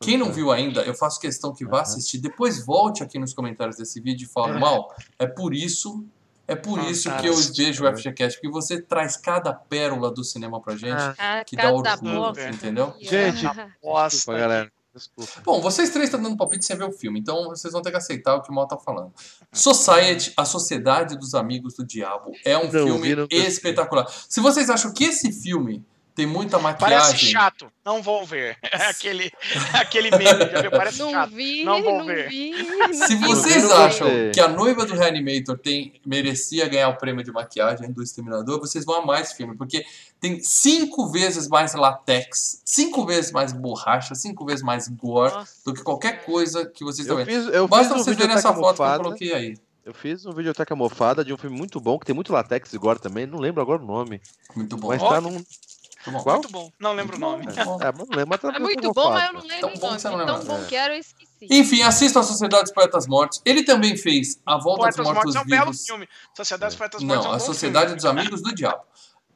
[0.00, 2.18] Quem não viu ainda, eu faço questão que vá assistir.
[2.18, 6.04] Depois volte aqui nos comentários desse vídeo e fale, mal, é por isso,
[6.46, 10.60] é por isso que eu vejo o FGCast, porque você traz cada pérola do cinema
[10.60, 12.48] pra gente, Ah, A que dá orgulho, boca.
[12.48, 12.94] entendeu?
[13.00, 13.42] Gente,
[13.82, 14.16] Bosta.
[14.16, 14.72] Desculpa, galera.
[14.94, 15.32] Desculpa.
[15.44, 17.96] Bom, vocês três estão dando palpite sem ver o filme, então vocês vão ter que
[17.96, 19.12] aceitar o que o Mal tá falando.
[19.52, 24.06] Society, A Sociedade dos Amigos do Diabo, é um Não filme espetacular.
[24.28, 27.30] Se vocês acham que esse filme tem muita Parece maquiagem...
[27.30, 28.56] chato, não vão ver.
[28.88, 29.32] aquele,
[29.72, 30.70] aquele meme, já viu?
[30.70, 31.30] Parece Não chato.
[31.30, 32.28] vi, Não não, vou ver.
[32.28, 32.52] vi.
[32.94, 33.26] Se não vi.
[33.26, 37.90] vocês não acham que a noiva do Reanimator tem, merecia ganhar o prêmio de maquiagem
[37.90, 39.84] do Exterminador, vocês vão amar esse filme, porque
[40.20, 45.52] tem cinco vezes mais latex, cinco vezes mais borracha, cinco vezes mais gore Nossa.
[45.64, 47.68] do que qualquer coisa que vocês estão vendo.
[47.68, 49.56] Basta fiz um vocês verem essa foto que eu coloquei aí.
[49.84, 52.78] Eu fiz um videoteca mofada de um filme muito bom, que tem muito latex e
[52.78, 53.26] gore também.
[53.26, 54.18] Não lembro agora o nome.
[54.56, 54.88] Muito bom.
[54.88, 55.44] Mas tá num.
[56.06, 56.22] Muito bom.
[56.22, 56.36] Qual?
[56.36, 57.46] Muito bom, não lembro o nome.
[57.46, 60.16] É, não lembro, mas tá É na muito bom, mas eu não lembro bom o
[60.16, 60.26] nome.
[60.26, 61.46] Tão bom que era, eu esqueci.
[61.50, 63.40] Enfim, assistam a Sociedade dos Poetas Mortos.
[63.44, 65.86] Ele também fez A Volta dos Mortos Mortos é um belo Vivos.
[65.86, 66.08] filme.
[66.36, 67.96] Sociedade dos Poetas Mortos é Não, um A Sociedade filme.
[67.96, 68.82] dos Amigos do Diabo.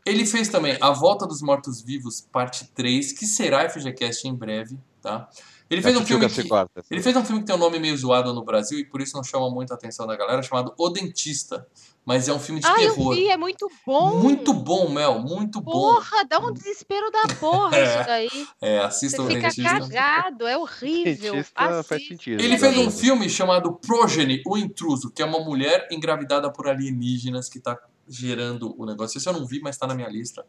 [0.06, 4.78] Ele fez também A Volta dos Mortos Vivos, parte 3, que será FGCast em breve,
[5.02, 5.28] tá?
[5.70, 6.84] Ele fez um Assistiu filme com a que, quarta.
[6.90, 9.14] ele fez um filme que tem um nome meio zoado no Brasil e por isso
[9.14, 11.66] não chama muito a atenção da galera, chamado O Dentista.
[12.08, 13.14] Mas é um filme de Ah, eu terror.
[13.14, 14.16] vi, é muito bom.
[14.16, 15.72] Muito bom, Mel, muito bom.
[15.72, 17.84] Porra, dá um desespero da porra É.
[17.84, 18.48] isso daí.
[18.62, 19.78] É, assista Você o fica Dentista.
[19.80, 21.44] cagado, é horrível.
[21.44, 22.40] Faz sentido.
[22.42, 27.50] Ele fez um filme chamado Progeny, o Intruso, que é uma mulher engravidada por alienígenas
[27.50, 29.18] que tá gerando o negócio.
[29.18, 30.46] Esse eu não vi, mas tá na minha lista.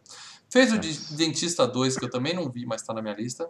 [0.50, 3.50] Fez o de Dentista 2, que eu também não vi, mas tá na minha lista.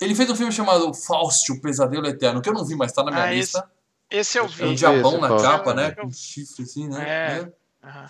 [0.00, 3.04] Ele fez um filme chamado Faust, o Pesadelo Eterno, que eu não vi, mas tá
[3.04, 3.70] na minha Ah, esse lista.
[4.10, 4.64] Esse eu É um vi.
[4.70, 5.90] vi diabão esse na capa, né?
[5.92, 7.08] Com chifre assim, né?
[7.08, 7.86] É.
[7.88, 8.06] É.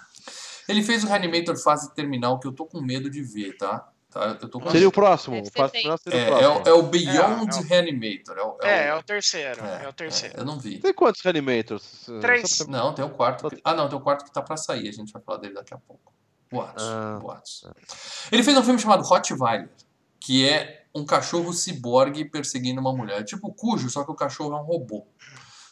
[0.69, 3.89] Ele fez o Reanimator fase terminal, que eu tô com medo de ver, tá?
[4.11, 4.39] tá?
[4.41, 5.37] Eu tô com Seria o próximo.
[5.37, 6.65] Deve O final seria é, o é, próximo.
[6.65, 8.39] o, é o Beyond É, é o- Reanimator.
[8.39, 9.65] É, o, É, é o- o terceiro.
[9.65, 10.37] é, É o terceiro.
[10.37, 10.79] é, eu não vi.
[10.79, 12.07] Tem quantos Reanimators?
[12.21, 12.67] Três.
[12.67, 13.51] Não, tem o quarto.
[13.51, 14.89] que- Ah, não, tem o quarto que tá pra sair.
[14.89, 16.13] A gente vai falar dele daqui a pouco.
[16.51, 16.83] Boatos.
[16.85, 17.19] Ah.
[17.21, 17.65] boatos.
[18.33, 19.69] Ele fez um filme chamado Rottweiler,
[20.19, 23.23] que é um cachorro ciborgue perseguindo uma mulher.
[23.25, 25.07] Tipo Cujo, só que o cachorro é um robô.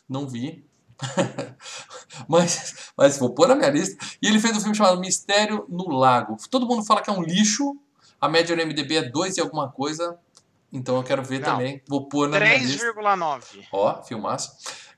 [0.09, 0.65] Não vi.
[2.29, 4.05] mas, mas vou pôr na minha lista.
[4.21, 6.37] E ele fez um filme chamado Mistério no Lago.
[6.51, 7.77] Todo mundo fala que é um lixo.
[8.21, 10.19] A média no MDB é 2 e alguma coisa.
[10.73, 11.53] Então eu quero ver Não.
[11.53, 11.83] também.
[11.89, 12.93] Vou pôr na minha lista.
[12.93, 13.67] 3,9.
[13.73, 14.51] Ó, filmaço.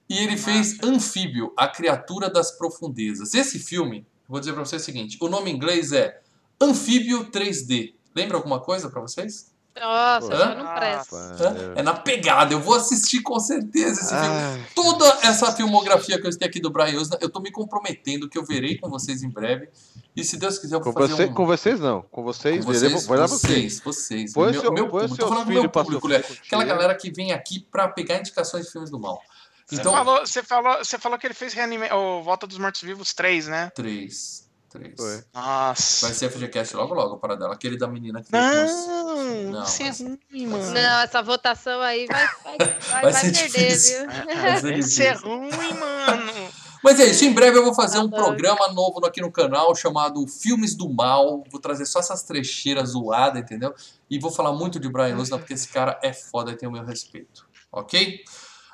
[0.08, 3.32] E ele fez Anfíbio, A Criatura das Profundezas.
[3.34, 6.20] Esse filme, vou dizer pra vocês o seguinte: o nome em inglês é
[6.60, 7.94] Anfíbio 3D.
[8.14, 9.49] Lembra alguma coisa pra vocês?
[9.78, 10.38] Nossa, Hã?
[10.38, 11.16] já não presta.
[11.16, 11.72] Hã?
[11.76, 14.26] É na pegada, eu vou assistir com certeza esse filme.
[14.26, 18.28] Ah, Toda essa filmografia que eu tenho aqui do Brian Usna, eu tô me comprometendo
[18.28, 19.68] que eu verei com vocês em breve.
[20.14, 21.34] E se Deus quiser, eu com, vou fazer você, um...
[21.34, 22.02] com vocês não.
[22.10, 23.46] Com vocês, com veremos- vocês, vai lá você.
[23.46, 24.32] vocês, vocês.
[24.32, 25.16] Põe meu, seu- meu põe público.
[25.16, 26.16] seu Tô falando do meu público, né?
[26.46, 29.22] Aquela galera que vem aqui pra pegar indicações de filmes do mal.
[29.66, 31.86] Você, Então, falou, você, falou, você falou que ele fez reanima...
[31.94, 33.70] o Volta dos Mortos Vivos 3, né?
[33.72, 34.49] três.
[34.70, 34.94] Três.
[34.96, 35.24] Foi.
[35.34, 36.06] Nossa.
[36.06, 37.52] Vai ser FGCast logo logo, para dela.
[37.54, 40.70] Aquele da menina que Não, Não, você é mas- ruim, mano.
[40.72, 43.98] Não, essa votação aí vai, vai, vai, Vai vai ser perder, difícil.
[43.98, 44.10] viu?
[44.40, 46.48] Vai ser Você é ruim, mano.
[46.82, 50.26] Mas é isso, em breve eu vou fazer um programa novo aqui no canal chamado
[50.26, 51.44] Filmes do Mal.
[51.50, 53.74] Vou trazer só essas trecheiras zoadas, entendeu?
[54.08, 56.72] E vou falar muito de Brian Lusna, porque esse cara é foda e tem o
[56.72, 57.44] meu respeito.
[57.70, 58.24] Ok?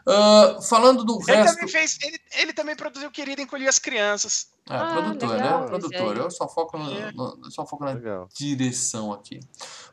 [0.09, 1.55] Ah, falando do Ele resto.
[1.55, 1.99] também fez.
[2.03, 4.49] Ele, ele também produziu Querido Encolher as Crianças.
[4.69, 5.67] É, Ah, produtor, legal, né?
[5.67, 6.17] Produtor.
[6.17, 7.13] Eu só foco, no, É.
[7.13, 8.29] no- só foco na Legal.
[8.35, 9.41] direção aqui.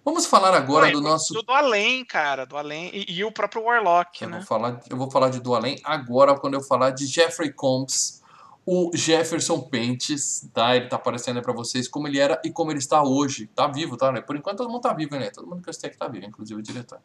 [0.06, 1.34] Vamos falar agora Pô, do nosso.
[1.34, 2.46] Do Além, cara.
[2.46, 2.90] Do Além.
[2.94, 4.38] E, e o próprio Warlock, Eu né?
[4.38, 8.22] vou, falar, eu vou falar de Do Além agora, quando eu falar de Jeffrey Combs,
[8.66, 10.76] o Jefferson Pentes, tá?
[10.76, 13.48] Ele tá aparecendo aí pra vocês como ele era e como ele está hoje.
[13.56, 14.12] Tá vivo, tá?
[14.12, 14.22] Né?
[14.22, 15.30] Por enquanto todo mundo tá vivo, né?
[15.32, 17.00] Todo mundo que eu sei que tá vivo, inclusive o diretor.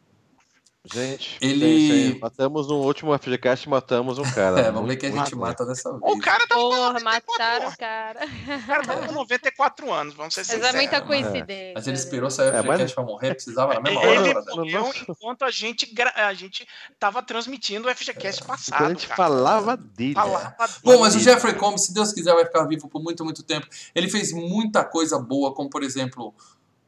[0.85, 4.59] Gente, Ele- matamos no último FGCast, matamos um cara.
[4.69, 6.01] É, vamos ver quem a gente mata dessa vez.
[6.03, 8.21] O cara tá Porra, 94 mataram o cara.
[8.25, 10.77] O cara tá com 94 anos, vamos ser Mas é sinceros.
[10.77, 11.73] muita coincidência.
[11.75, 14.15] Mas ele esperou sair o É, mas- FGCast pra morrer, precisava na mesma hora.
[14.15, 16.67] Ele morreu enquanto a gente, gra- a gente
[16.99, 18.89] tava transmitindo o FGCast a passado.
[18.89, 19.17] gente cara.
[19.17, 20.15] falava dele.
[20.15, 21.31] Falava Bom, mas o dele.
[21.31, 23.67] Jeffrey Combs, se Deus quiser, vai ficar vivo por muito, muito tempo.
[23.95, 26.35] Ele fez muita coisa boa, como por exemplo,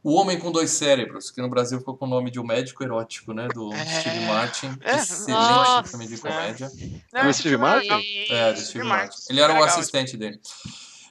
[0.03, 2.83] O Homem com Dois Cérebros, que no Brasil ficou com o nome de O Médico
[2.83, 3.49] Erótico, né?
[3.49, 3.85] Do É.
[4.01, 4.79] Steve Martin.
[4.81, 4.97] É.
[4.97, 5.85] Excelente Nossa.
[5.91, 6.71] filme de comédia.
[7.13, 8.27] Não, O esse Steve Martin?
[8.31, 9.19] É, do Steve Martin.
[9.29, 10.41] Ele era o assistente dele.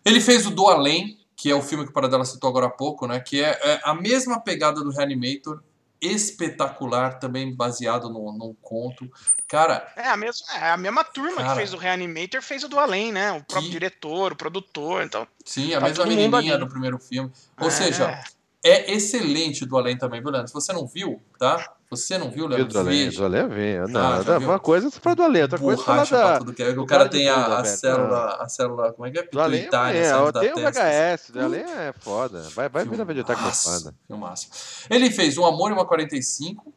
[0.04, 2.70] Ele fez o Do Além, que é o filme que o Paradela citou agora há
[2.70, 3.20] pouco, né?
[3.20, 5.62] Que é, é a mesma pegada do Reanimator,
[6.02, 9.10] espetacular, também baseado no, num conto.
[9.48, 11.50] Cara, É a mesma, é a mesma turma Cara.
[11.50, 13.32] que fez o Reanimator fez o do Além, né?
[13.34, 15.28] O próprio Que- diretor, o produtor, então.
[15.46, 17.32] sim, a Tá mesma menininha do primeiro filme.
[17.60, 17.72] Ou É.
[17.72, 18.24] seja,
[18.64, 20.48] é excelente o Do Além também, viu, Leandro?
[20.48, 21.74] Se você não viu, tá?
[21.90, 22.68] Você não viu, Leandro?
[22.68, 23.80] do Além, do Além vem.
[23.88, 24.48] Não, Ah, já da- viu?
[24.50, 26.38] uma coisa é você fala do Além, outra coisa é falar Borracha pra da.
[26.40, 26.70] tudo que é.
[26.72, 29.24] O cara tem a, a célula, a célula, como é que é?
[29.24, 30.84] Do Além Pituitária é, é, da tem o testa.
[30.84, 32.42] VHS, do Além é foda.
[32.54, 33.96] Vai, vai vir na videoteca da Filmaço, foda.
[34.08, 34.48] filmaço.
[34.90, 36.72] Ele fez Um Amor e uma 45,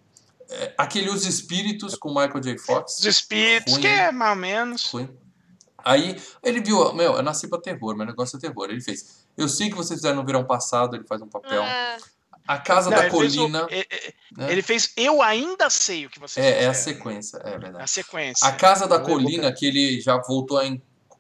[0.49, 2.57] é, aquele Os Espíritos com Michael J.
[2.59, 2.99] Fox.
[3.01, 4.87] Os espíritos, Ruim, que é mais ou menos.
[4.92, 5.09] Ruim.
[5.85, 8.71] Aí ele viu, meu, eu nasci pra terror, meu negócio é terror.
[8.71, 9.21] Ele fez.
[9.37, 11.62] Eu sei que vocês fizeram no verão passado, ele faz um papel.
[11.62, 11.97] É,
[12.47, 13.66] A Casa Não, da ele fez o- Colina.
[13.71, 14.51] e- e- né?
[14.53, 17.85] Ele fez Eu Ainda Sei o que você É, é a sequência, é verdade.
[17.85, 18.47] A sequência.
[18.47, 20.66] A Casa da Colina, que ele já voltou a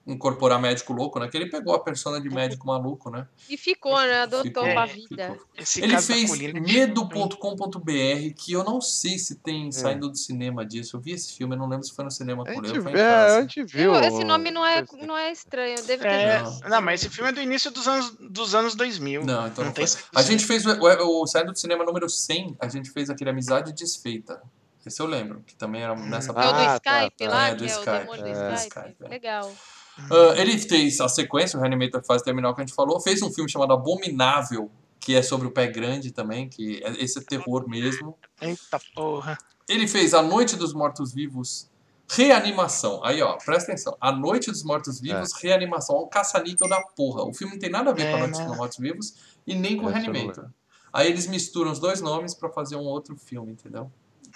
[0.06, 1.28] incorporar médico louco, né?
[1.28, 3.26] Que ele pegou a persona de médico maluco, né?
[3.48, 4.22] e ficou, né?
[4.22, 5.30] Adotou Ficou, É, vida.
[5.30, 5.46] ficou.
[5.56, 10.16] Esse Ele caso da fez é medo.com.br, que eu não sei se tem saindo do
[10.16, 10.96] cinema disso.
[10.96, 12.80] Eu vi esse filme, eu não lembro se foi no cinema A com gente, ele
[12.82, 13.94] foi em é, a gente viu.
[13.94, 16.68] Eu- esse nome não é, não é estranho, deve ter É, visto.
[16.68, 19.24] não, mas esse filme é do início dos anos, dos anos 2000.
[19.24, 19.84] Não, então Não não tem.
[20.14, 23.30] A gente fez o, o, o Saindo do Cinema número 100, a gente fez aquele
[23.30, 24.42] Amizade Desfeita.
[24.84, 27.30] Esse eu lembro, que também era nessa É o do Ah, tá, Skype tá.
[27.30, 28.78] lá, É, do que é o Skype, demônio do é, do Skype.
[28.80, 29.08] Skype, é.
[29.08, 29.52] Legal.
[29.98, 33.32] Ah, ele fez a sequência, o Reanimator fase terminal que a gente falou, fez um
[33.32, 37.68] filme chamado Abominável, que é sobre o pé grande também, que é, esse é terror
[37.68, 38.16] mesmo.
[38.40, 39.36] Eita porra.
[39.68, 41.70] Ele fez A Noite dos Mortos-Vivos,
[42.10, 43.02] Reanimação.
[43.04, 43.96] Aí, ó, presta atenção.
[44.00, 45.96] A Noite dos Mortos-Vivos, Reanimação.
[45.96, 47.24] Ó, o caça-níquel da porra.
[47.24, 48.46] O filme não tem nada a ver com A É, Noite né?
[48.46, 49.14] dos Mortos-Vivos
[49.46, 50.50] e nem com não Reanimator.
[50.92, 53.90] Aí eles misturam os dois nomes pra fazer um outro filme, entendeu?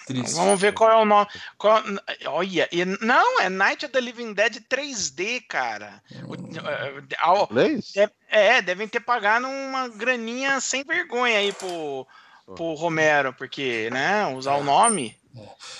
[0.06, 0.34] Triste.
[0.36, 1.26] Vamos ver qual é o nome.
[1.58, 1.82] qual-
[2.26, 6.00] olha, e não, é Night of the Living Dead 3D, cara.
[6.28, 7.90] O- eh, ao- Inglês?
[7.92, 12.06] deve- é, devem ter pagado uma graninha sem vergonha aí pro,
[12.54, 15.16] pro Romero, porque, né, usar o nome.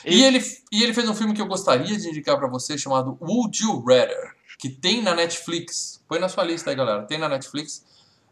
[0.04, 3.16] E ele, e ele fez um filme que eu gostaria de indicar pra você, chamado
[3.20, 6.02] Would You Rather, que tem na Netflix.
[6.08, 7.04] Põe na sua lista aí, galera.
[7.06, 7.84] Tem na Netflix.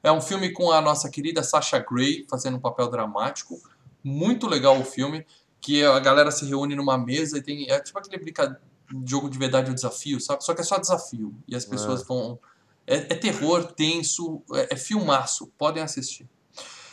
[0.02, 3.58] É um filme com a nossa querida Sasha Grey fazendo um papel dramático.
[4.02, 5.24] Muito legal o filme,
[5.64, 8.60] que a galera se reúne numa mesa e tem é tipo aquele brinca...
[9.06, 10.44] jogo de verdade ou desafio, sabe?
[10.44, 12.38] Só que é só desafio e as pessoas vão
[12.86, 15.50] é, é terror, tenso, é, é filmaço.
[15.56, 16.28] Podem assistir.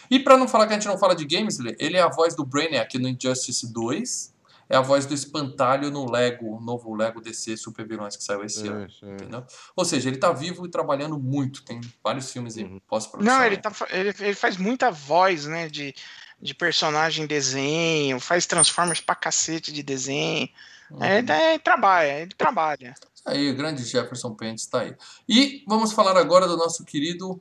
[0.10, 2.34] E pra não falar que a gente não fala de games, ele é a voz
[2.34, 4.34] do Brainiac no Injustice 2,
[4.70, 8.66] é a voz do Espantalho no Lego, novo Lego DC Super Vilões que saiu esse
[8.68, 8.88] ano.
[9.04, 9.44] Entendeu?
[9.76, 11.64] Ou seja, ele tá vivo e trabalhando muito.
[11.64, 12.82] Tem vários filmes em Uhum.
[12.88, 13.38] pós-produção.
[13.38, 15.94] Não, ele, tá, ele, ele faz muita voz, né, de,
[16.42, 20.50] de personagem em desenho, faz Transformers pra cacete de desenho.
[20.90, 21.04] Uhum.
[21.04, 22.96] É, ele, ele trabalha, ele trabalha.
[23.26, 24.96] Aí, o grande Jefferson Pence tá aí.
[25.30, 27.40] E vamos falar agora do nosso querido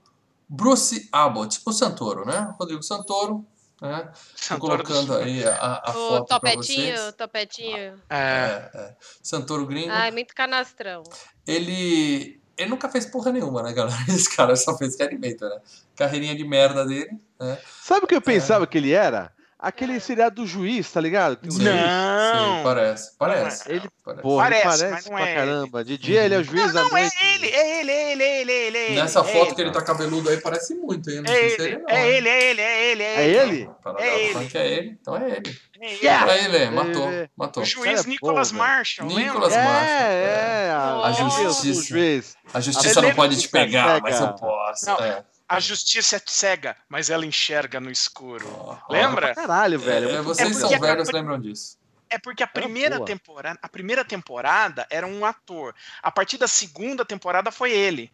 [0.49, 2.55] Bruce Abbott, o Santoro, né?
[2.59, 3.47] Rodrigo Santoro,
[3.81, 4.11] né?
[4.37, 7.15] Santoro colocando aí a, a O foto topetinho, vocês.
[7.15, 8.03] topetinho.
[8.11, 8.97] É, É, é.
[9.23, 9.91] Santoro gringo.
[9.91, 11.03] Ai, muito canastrão.
[11.47, 13.97] ele ele nunca fez porra nenhuma, né, galera?
[14.09, 15.61] Esse cara só fez Reanimator, né?
[15.97, 17.59] Carreirinha de merda dele, né?
[17.83, 18.09] Sabe o É.
[18.09, 19.33] que eu pensava que ele era?
[19.63, 21.39] Aquele seriado do juiz, tá ligado?
[21.45, 21.75] Um Sim, juiz.
[21.77, 22.57] Não.
[22.57, 23.69] sim, parece, parece.
[23.69, 23.77] Não é.
[23.79, 24.23] Ele- parece.
[24.23, 25.85] Porra, ele Parece, parece, mas não pra é caramba.
[25.85, 27.17] De dia ele é o juiz, à Não, é noite...
[27.35, 28.95] ele, é ele, é ele, é ele, é ele, é ele.
[29.03, 29.55] Nessa é foto ele.
[29.55, 31.21] que ele tá cabeludo aí parece muito, hein?
[31.21, 33.71] Não É sei se ele, não, é ele, é ele, é ele, É ele?
[33.99, 34.47] É é ele.
[34.49, 35.59] que é ele, então é ele.
[35.81, 35.99] É ele.
[36.05, 36.33] Yeah.
[36.33, 37.63] É ele, matou, matou.
[37.63, 38.69] O juiz é Nicholas bom, velho.
[38.71, 39.65] Marshall, Nicholas lembra?
[39.73, 40.71] Marshall, É, é.
[40.73, 41.83] A A justiça.
[41.89, 42.37] juiz.
[42.53, 44.01] A justiça não pode te pegar, cega.
[44.03, 44.87] mas eu posso.
[44.87, 44.97] Não.
[44.99, 45.25] É.
[45.49, 48.47] A justiça é cega, mas ela enxerga no escuro.
[48.57, 48.77] Ó.
[48.89, 49.35] Lembra?
[49.35, 50.09] Caralho, velho.
[50.09, 51.77] É, muito vocês É são velhos, lembram disso.
[52.09, 53.07] É porque a primeira boa.
[53.07, 55.75] temporada, a primeira temporada era um ator.
[56.03, 58.13] A partir da segunda temporada foi ele.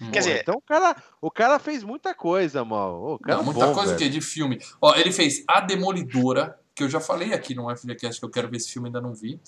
[0.00, 0.10] Hum.
[0.10, 3.14] Quer dizer, Então o cara, o cara fez muita coisa, mal.
[3.14, 3.98] O cara Não, é muita bom, coisa velho.
[3.98, 4.58] que de filme.
[4.80, 8.48] Ó, ele fez A Demolidora, que eu já falei aqui no FGCast que eu quero
[8.48, 9.40] ver esse filme, ainda não vi.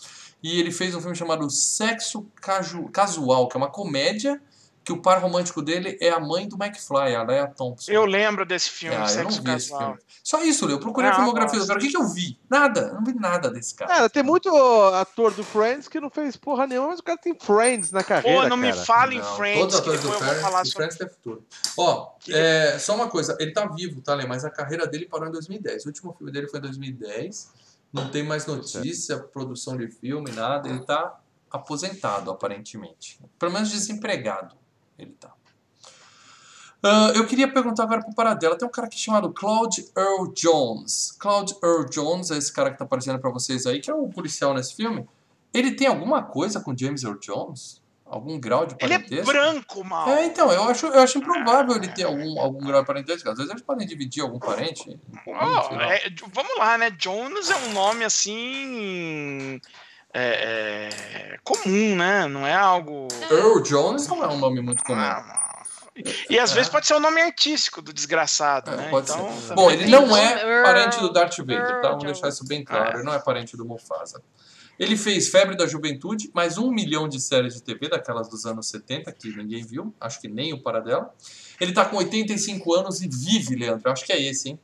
[0.42, 2.26] E ele fez um filme chamado Sexo
[2.92, 4.42] Casual, que é uma comédia
[4.82, 7.92] que o par romântico dele é a mãe do McFly, a Leia Thompson.
[7.92, 9.98] eu lembro desse filme, Ah, eu não Sexo vi esse filme.
[10.24, 10.76] Só isso, Leo.
[10.76, 11.72] Eu procurei a Não, filmografia do.
[11.72, 12.38] O que, que eu vi?
[12.48, 12.80] Nada.
[12.80, 13.90] Eu não vi nada desse cara.
[13.92, 14.48] Cara, tem muito
[14.94, 18.42] ator do Friends que não fez porra nenhuma, mas o cara tem Friends na carreira.
[18.42, 18.84] Pô, não me cara.
[18.84, 20.72] fala em Friends, todos os atores do Friends, falar sobre.
[20.76, 21.44] Friends tem futuro.
[21.76, 23.36] Ó, Que- é, só uma coisa.
[23.38, 24.26] Ele tá vivo, tá, Lê?
[24.26, 25.84] Mas a carreira dele parou em 2010.
[25.84, 27.50] O último filme dele foi em 2010.
[27.92, 30.68] Não tem mais notícia, produção de filme, nada.
[30.68, 31.18] Ele tá
[31.50, 33.18] aposentado, aparentemente.
[33.38, 34.54] Pelo menos desempregado
[35.02, 35.32] ele tá.
[36.82, 38.56] Ah, eu queria perguntar agora pro Paradela.
[38.56, 41.12] Tem um cara aqui chamado Claude Earl Jones.
[41.18, 44.08] Claude Earl Jones é esse cara que tá aparecendo pra vocês aí, que é o
[44.08, 45.06] policial nesse filme.
[45.52, 47.80] Ele tem alguma coisa com James Earl Jones?
[48.06, 49.26] Algum grau de Ele é parentesco?
[49.26, 50.08] branco, mal.
[50.08, 53.28] É, então, eu acho, eu acho improvável ele ter algum, algum grau de parentesco.
[53.28, 54.98] Às vezes eles podem dividir algum parente.
[55.24, 55.94] comum, lá.
[55.94, 56.90] é, vamos lá, né?
[56.90, 59.60] Jones é um nome assim.
[60.12, 60.90] É,
[61.32, 62.26] é, comum, né?
[62.26, 63.08] Não é algo.
[63.30, 65.00] Earl Jones não é um nome muito comum.
[65.00, 65.62] Ah,
[66.28, 68.88] E às vezes pode ser o nome artístico do desgraçado, É, né?
[68.90, 71.88] pode então, Bom, ele não é parente do Darth Vader, tá?
[71.90, 72.90] Vamos deixar isso bem claro.
[72.90, 72.94] É.
[72.96, 74.22] Ele não é parente do Mufasa.
[74.78, 78.66] Ele fez Febre da Juventude, mais um milhão de séries de TV, daquelas dos anos
[78.68, 81.14] 70, que ninguém viu, acho que nem o Paradela.
[81.60, 83.92] Ele tá com 85 anos e vive, Leandro.
[83.92, 84.60] Acho que é esse, hein?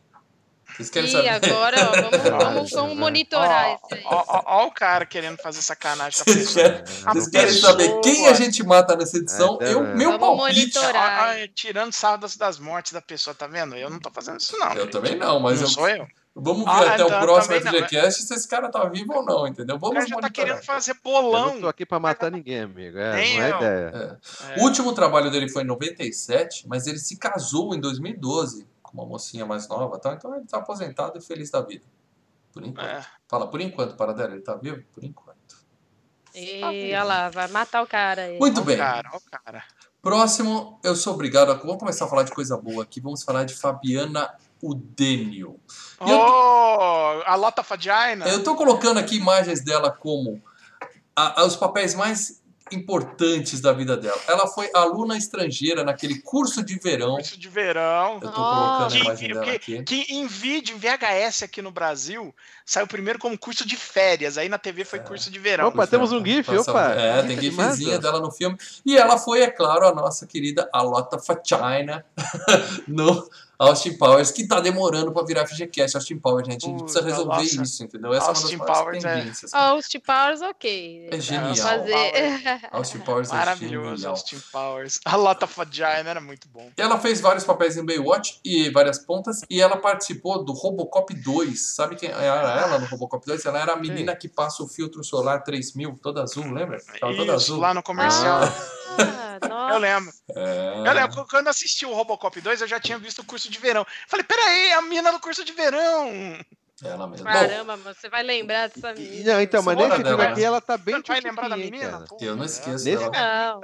[0.76, 1.28] Vocês querem E saber?
[1.28, 4.02] agora, ó, vamos, vamos, Olha, vamos monitorar esse aí.
[4.04, 6.64] Ó, ó, ó o cara querendo fazer sacanagem com a Vocês pessoa.
[6.70, 9.58] querem, A vocês querem saber quem a gente mata nessa edição?
[9.60, 9.94] É, eu, é.
[9.94, 10.58] meu Vamos palpite.
[10.74, 11.36] monitorar.
[11.38, 13.74] Ó, ó, tirando sarro das, das mortes da pessoa, tá vendo?
[13.74, 14.72] Eu não tô fazendo isso, não.
[14.72, 14.92] Eu gente.
[14.92, 16.06] também não, mas não eu- sou eu.
[16.34, 19.14] vamos ver Ah, até o então, próximo também não, FGCast se esse cara tá vivo
[19.14, 19.76] ou não, entendeu?
[19.76, 21.54] O Vamos cara já tá querendo fazer Eu bolão.
[21.54, 22.98] não tô aqui pra matar ninguém, amigo.
[22.98, 23.56] É, Nem não é eu.
[23.56, 24.18] ideia.
[24.54, 24.60] É.
[24.60, 29.06] O último trabalho dele foi em 97, mas ele se casou em 2012 com uma
[29.06, 30.14] mocinha mais nova, tá?
[30.14, 31.84] então ele tá aposentado e feliz da vida.
[32.52, 32.86] Por enquanto.
[32.88, 33.04] É.
[33.28, 34.82] Fala, por enquanto, Paradela, ele tá vivo?
[34.92, 35.36] Por enquanto.
[36.34, 38.38] E olha lá, vai matar o cara aí.
[38.38, 38.76] Muito Ó o bem.
[38.76, 39.62] cara, o cara.
[40.02, 41.54] Próximo, eu sou obrigado a.
[41.54, 43.00] Vamos começar a falar de coisa boa aqui.
[43.00, 45.58] Vamos falar de Fabiana Udênio.
[46.06, 48.26] E eu- Oh, a Lota Fagina.
[48.28, 50.42] Eu tô colocando aqui imagens dela como
[51.14, 54.18] a- a- os papéis mais importantes da vida dela.
[54.26, 57.14] Ela foi aluna estrangeira naquele curso de verão.
[57.16, 58.14] Curso de verão.
[58.14, 59.82] Eu tô colocando a Que, imagem dela que, aqui.
[59.84, 64.36] que em vídeo, em VHS aqui no Brasil, saiu primeiro como curso de férias.
[64.36, 65.68] Aí na TV foi curso de verão.
[65.68, 66.90] Opa, temos um GIF, Passa- opa.
[66.92, 68.56] É, tem gifzinha dela no filme.
[68.84, 72.04] E ela foi, é claro, a nossa querida Alota Fachina
[72.88, 75.96] no Austin Powers, que tá demorando pra virar FGCast.
[75.96, 77.62] Austin Powers, gente, a gente precisa resolver nossa.
[77.62, 78.12] isso, entendeu?
[78.12, 79.32] Essa Austin é uma das Powers é-.
[79.52, 81.08] Austin Powers, ok.
[81.10, 81.56] É genial.
[81.56, 82.60] Fazer.
[82.70, 84.10] Austin Powers é Maravilhoso, genial.
[84.12, 85.00] Austin Powers.
[85.04, 86.70] A Lota Fagina era muito bom.
[86.76, 91.74] Ela fez vários papéis em Baywatch e várias pontas, e ela participou do Robocop 2.
[91.74, 93.44] Sabe quem era ela no Robocop 2?
[93.44, 96.78] Ela era a menina que passa o filtro solar 3000, toda azul, lembra?
[97.00, 97.58] Tava toda Isso, azul.
[97.58, 98.40] lá no comercial.
[98.42, 98.52] Ah,
[99.48, 99.74] nossa.
[99.74, 100.12] Eu lembro.
[100.34, 100.78] É.
[100.86, 103.58] Eu lembro, quando eu assisti o Robocop 2, eu já tinha visto o curso de
[103.58, 103.84] verão.
[104.08, 106.08] Falei, peraí, a mina do curso de verão.
[106.84, 107.30] Ela mesma.
[107.30, 109.32] Bom, Caramba, mano, você vai lembrar dessa menina.
[109.34, 112.04] Não, então, mas nesse filme aqui ela tá bem Você vai lembrar da tchutchuquinha, menina?
[112.06, 112.46] Pô, eu não é.
[112.46, 113.60] esqueço Nesse- dela.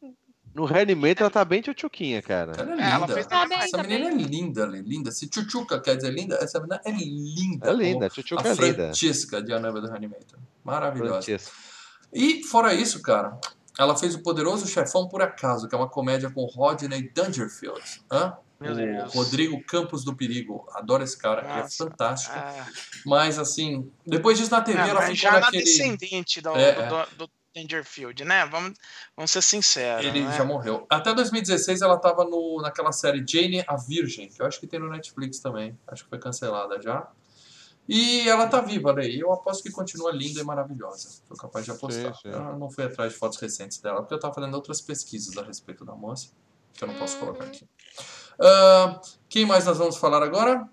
[0.00, 0.10] Não.
[0.54, 2.52] No Reanimator ela tá bem tchutchuquinha, cara.
[2.56, 3.14] Ela é É, ela linda.
[3.14, 4.24] fez Tá bem, Essa tá menina bem.
[4.24, 5.10] é linda, ela é linda.
[5.10, 7.68] Se Chuchuca quer dizer linda, essa menina é linda.
[7.70, 8.74] É linda, tchutchuca é linda.
[8.84, 10.38] Francesca de A Noiva do Reanimator.
[10.62, 11.12] Maravilhosa.
[11.22, 11.52] Francesca.
[12.12, 13.36] E fora isso, cara,
[13.78, 18.02] ela fez o Poderoso Chefão por Acaso, que é uma comédia com Rodney Dangerfield.
[18.10, 18.36] Hã?
[18.60, 19.14] Meu o Deus.
[19.14, 20.66] Rodrigo Campos do Perigo.
[20.74, 21.84] Adoro esse cara, é Nossa.
[21.84, 22.34] fantástico.
[22.36, 22.66] Ah,
[23.04, 25.64] Mas assim, depois disso na TV é, ela ficou já na naquele.
[25.64, 28.46] descendente do, É, do, do Dangerfield, né?
[28.46, 28.74] Vamos,
[29.16, 30.04] vamos ser sinceros.
[30.04, 30.36] Ele né?
[30.36, 30.86] já morreu.
[30.88, 34.80] Até 2016 ela tava no, naquela série Jane a Virgem, que eu acho que tem
[34.80, 35.78] no Netflix também.
[35.86, 37.06] Acho que foi cancelada já.
[37.88, 38.94] E ela tá viva?
[39.04, 41.20] E eu aposto que continua linda e maravilhosa.
[41.28, 42.14] Sou capaz de apostar.
[42.14, 42.28] Sim, sim.
[42.30, 45.42] Eu não fui atrás de fotos recentes dela, porque eu tava fazendo outras pesquisas a
[45.42, 46.28] respeito da moça,
[46.72, 47.68] que eu não posso colocar aqui.
[48.40, 50.68] Ah, quem mais nós vamos falar agora?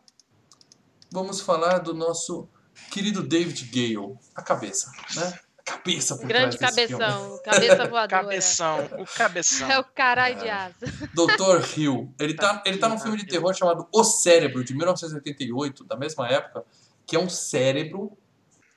[1.11, 2.47] Vamos falar do nosso
[2.91, 4.17] querido David Gale.
[4.33, 5.37] A cabeça, né?
[5.59, 7.03] A cabeça por Grande trás desse filme.
[7.03, 8.07] cabeção, cabeça voadora.
[8.23, 9.69] Cabeção, o cabeção.
[9.71, 10.73] É o caralho de asa.
[11.13, 11.77] Dr.
[11.77, 12.13] Hill.
[12.17, 16.27] Ele tá, ele tá num filme de terror chamado O Cérebro, de 1988, da mesma
[16.27, 16.65] época,
[17.05, 18.17] que é um cérebro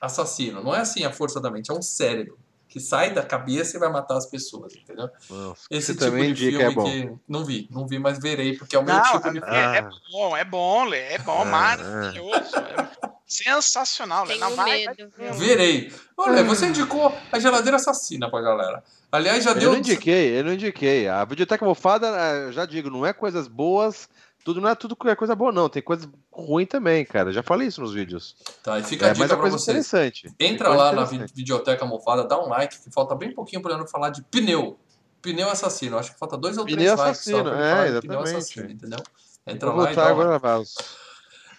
[0.01, 0.63] assassino.
[0.63, 3.79] Não é assim a força da mente, é um cérebro que sai da cabeça e
[3.79, 5.09] vai matar as pessoas, entendeu?
[5.29, 6.83] Nossa, Esse tipo também de filme é bom.
[6.83, 9.47] que não vi, não vi, mas verei porque é o meu Não, tipo de filme.
[9.47, 9.89] é, é Ah.
[10.11, 12.55] bom, é bom, Lê, é bom, Ah, maravilhoso.
[12.57, 14.37] é sensacional, Lê.
[14.37, 15.09] Não, vai, medo.
[15.37, 15.93] Verei.
[16.17, 18.83] Olha, você indicou a geladeira assassina pra galera.
[19.11, 19.71] Aliás, já Eu deu.
[19.71, 21.07] não indiquei, eu não indiquei.
[21.07, 24.09] A videoteca mofada, eh, eu já digo, não é coisas boas,
[24.45, 25.67] tudo não é tudo que é coisa boa, não.
[25.67, 27.33] Tem coisa ruim também, cara.
[27.33, 28.37] Já falei isso nos vídeos.
[28.63, 29.67] Tá, e fica a É, dica mas é pra coisa vocês.
[29.75, 30.31] interessante.
[30.39, 31.33] Entra coisa lá na interessante.
[31.35, 34.79] videoteca mofada, dá um like, que falta bem pouquinho pra eu falar de pneu.
[35.21, 35.97] Pneu assassino.
[35.97, 38.07] Acho que falta dois ou Pneu três likes assassino, só pra eu é, falar de
[38.07, 38.37] pneu exatamente.
[38.37, 38.99] assassino, entendeu?
[39.47, 40.41] Entra lá e dá um agora like.
[40.43, 40.75] Vals.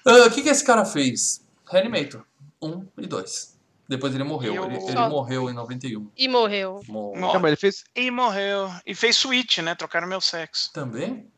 [0.06, 1.44] Ah, O que, que esse cara fez?
[1.68, 2.22] Reanimator.
[2.62, 3.56] Um e dois.
[3.88, 4.54] Depois ele morreu.
[4.54, 6.08] E o- Ele, ele Só- morreu em 91.
[6.16, 6.80] E morreu.
[6.88, 7.20] Morreu.
[7.20, 7.84] Mo- Calma, ele fez.
[7.94, 8.70] E morreu.
[8.86, 9.74] E fez switch, né?
[9.74, 10.72] Trocaram meu sexo.
[10.72, 11.28] Também?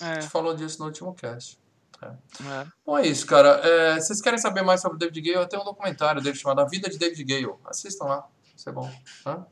[0.00, 1.58] A É, gente falou disso no último cast.
[2.02, 2.66] é.
[2.84, 3.48] Bom, é isso, cara.
[3.64, 5.44] É, vocês querem saber mais sobre o David Gale?
[5.44, 7.54] Eu tenho um documentário dele chamado A Vida de David Gale.
[7.64, 8.28] Assistam lá.
[8.56, 8.90] Isso é bom.
[9.26, 9.46] Hã?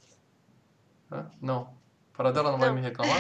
[1.10, 1.30] Hã?
[1.40, 1.74] Não.
[2.16, 2.76] Paradela não, vai Não.
[2.76, 3.16] me reclamar?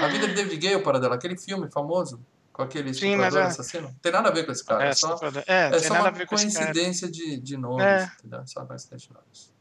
[0.00, 1.14] A Vida de David Gale, Paradela.
[1.14, 2.20] Aquele filme famoso
[2.52, 3.46] com aquele Sim, mas estuprador é.
[3.46, 3.96] assassino.
[4.02, 4.84] Tem nada a ver com esse cara.
[4.84, 7.84] É, É, só, é, é só a uma coincidência de, de nomes.
[7.84, 8.10] É.
[8.18, 8.40] Entendeu?
[8.40, 9.52] É Só uma coincidência de nomes.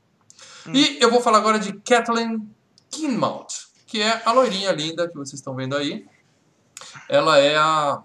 [0.67, 0.71] Hum.
[0.73, 2.49] E eu vou falar agora de Kathleen
[2.89, 6.07] Kinmount, que é a loirinha linda que vocês estão vendo aí.
[7.09, 8.01] Ela é a,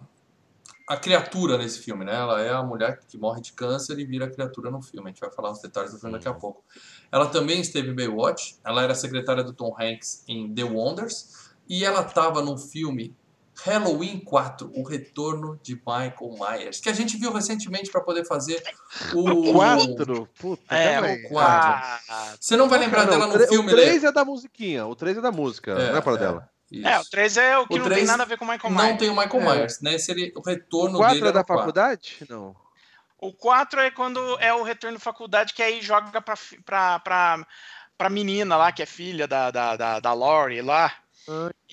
[0.88, 2.12] a criatura nesse filme, né?
[2.12, 5.08] Ela é a mulher que morre de câncer e vira criatura no filme.
[5.08, 6.64] A gente vai falar os detalhes do filme daqui a pouco.
[7.12, 8.58] Ela também esteve em Baywatch.
[8.64, 11.52] Ela era secretária do Tom Hanks em The Wonders.
[11.68, 13.14] E ela estava no filme
[13.64, 18.62] Halloween 4, O Retorno de Michael Myers, que a gente viu recentemente para poder fazer
[19.14, 19.52] o...
[19.52, 20.28] Quatro?
[20.38, 22.02] Puta, É, o quatro.
[22.08, 23.82] Ah, Você não vai lembrar Não, dela o no tre- filme, O Lê.
[23.86, 24.86] 3 é da musiquinha.
[24.86, 26.50] O 3 é da música, não é para dela.
[26.70, 26.86] Isso.
[26.86, 28.72] é, o 3 é o que O não tem nada a ver com o Michael
[28.74, 28.98] Não Myers.
[28.98, 29.54] tem o Michael É.
[29.56, 29.94] Myers, né?
[29.94, 31.56] Esse ele, o retorno O 4 dele é da o quatro.
[31.62, 32.16] faculdade?
[32.28, 32.56] Não.
[33.18, 36.34] O 4 é quando é o retorno da faculdade, que aí joga pra,
[36.64, 37.46] pra,
[37.96, 40.92] pra menina lá, que é filha da, da, da, da Lori lá.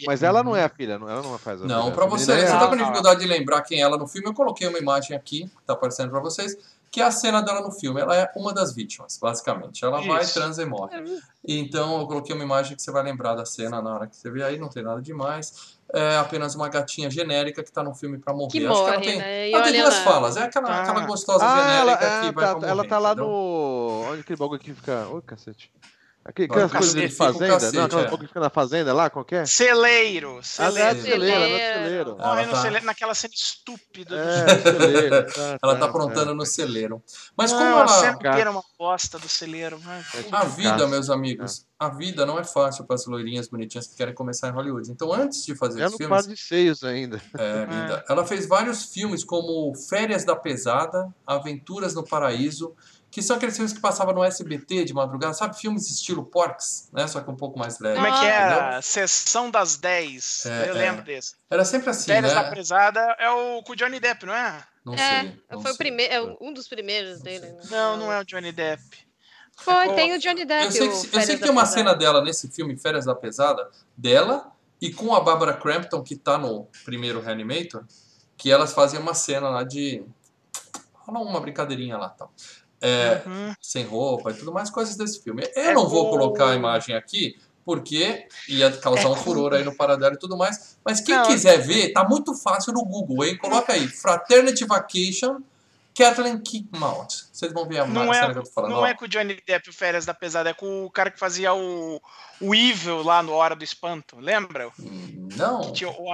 [0.05, 2.45] Mas ela não é a filha, ela não faz a Não, Essa você, você é-
[2.59, 5.45] tá com dificuldade de lembrar quem é ela no filme, eu coloquei uma imagem aqui,
[5.47, 6.57] que tá aparecendo pra vocês,
[6.89, 7.99] que é a cena dela no filme.
[8.01, 9.83] Ela é uma das vítimas, basicamente.
[9.83, 10.33] Ela vai, Isso.
[10.35, 11.03] transa e morre.
[11.47, 14.29] Então eu coloquei uma imagem que você vai lembrar da cena na hora que você
[14.29, 15.73] vê aí, não tem nada demais.
[15.91, 18.49] É apenas uma gatinha genérica que tá no filme pra morrer.
[18.51, 19.51] Que Acho que ela tem, né?
[19.51, 20.03] Ela tem olha duas lá.
[20.03, 20.81] falas, é aquela, Ah.
[20.81, 23.27] aquela gostosa Ah, ela, genérica ah, que vai tá, pra ela morrer, tá lá entendeu?
[23.27, 24.05] no.
[24.11, 25.07] Onde aquele bagulho que fica.
[25.11, 25.71] Oi, cacete.
[26.25, 27.47] Aquele- Olha, Aquelas o coisas de fazenda?
[27.53, 28.17] cacete, não, aquelas é.
[28.17, 29.45] que fica na fazenda lá, qualquer?
[29.45, 30.39] Celeiro.
[30.39, 30.79] Ah, Celeiro.
[30.79, 31.83] é celeiro, ela é Celeiro.
[31.83, 32.09] celeiro.
[32.17, 34.15] Ela Morre no tá- celeiro, naquela cena estúpida.
[34.15, 35.25] do É, celeiro.
[35.33, 36.33] tá, Ela tá tá, aprontando tá.
[36.33, 37.03] no celeiro.
[37.35, 38.11] Mas como Não, a ela.
[38.11, 39.77] inteira é uma bosta do celeiro.
[39.79, 39.99] vai.
[40.13, 43.87] É tipo A vida, meus amigos, a vida não é fácil para as loirinhas bonitinhas
[43.87, 44.89] que querem começar em Hollywood.
[44.89, 47.21] Então, antes de fazer É os no filmes, par de seios ainda.
[47.37, 52.73] é, linda, ela fez vários filmes como Férias da Pesada, Aventuras no Paraíso,
[53.13, 55.55] que são aqueles filmes que passavam no SBT de madrugada, sabe?
[55.55, 57.07] Filmes estilo Porks, né?
[57.07, 57.93] Só que um pouco mais leve.
[57.95, 58.81] Como é que era?
[58.81, 60.47] Sessão das 10.
[60.47, 60.79] É, eu é.
[60.79, 61.35] lembro desse.
[61.47, 62.49] Era sempre assim, Férias da né?
[62.49, 64.63] Prezada é o com o Johnny Depp, não é?
[64.83, 65.43] Não É, sei.
[65.51, 65.77] não foi o sei.
[65.77, 67.61] primeiro, é um dos primeiros dele, né?
[67.69, 68.81] Não, não é o Johnny Depp.
[69.57, 70.65] Foi, tem o Johnny Depp.
[70.65, 71.77] Eu sei o que, eu sei que da tem uma Pesada.
[71.77, 74.51] cena dela nesse filme, Férias da Pesada, dela
[74.81, 77.85] e com a Barbara Crampton, que tá no primeiro Reanimator,
[78.35, 80.03] que elas fazem uma cena lá de.
[80.95, 82.33] Rola uma brincadeirinha lá tal.
[82.85, 83.53] É, Uhum.
[83.61, 85.41] sem roupa e tudo mais, coisas desse filme.
[85.55, 89.73] Eu não vou colocar a imagem aqui, porque ia causar É um furor aí no
[89.73, 90.77] paradelo e tudo mais.
[90.83, 93.37] Mas quem Não, quiser ver, tá muito fácil no Google, hein?
[93.37, 95.37] Coloca aí, Fraternity Vacation,
[95.95, 97.13] Kathleen Kickmount.
[97.31, 98.71] Vocês vão ver a Não cena é, que eu tô falando.
[98.71, 98.85] não ó.
[98.85, 101.53] é com o Johnny Depp o Férias da Pesada, é com o cara que fazia
[101.53, 102.01] o,
[102.41, 104.69] o Evil lá no Hora do Espanto, lembra?
[104.79, 105.61] Hum, Não.
[105.61, 106.13] Que tinha o,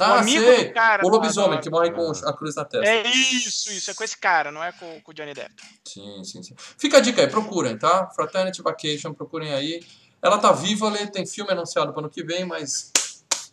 [0.00, 0.68] Ah, amigo sei.
[0.68, 2.88] do cara o lobisomem que morre com a cruz na testa.
[2.88, 5.52] É isso, isso, é com esse cara, não é com, com o Johnny Depp.
[5.86, 6.54] Sim, sim, sim.
[6.78, 8.08] Fica a dica aí, procurem, tá?
[8.14, 9.80] Fraternity Vacation, procurem aí.
[10.22, 12.90] Ela tá viva, Lê, tem filme anunciado para ano que vem, mas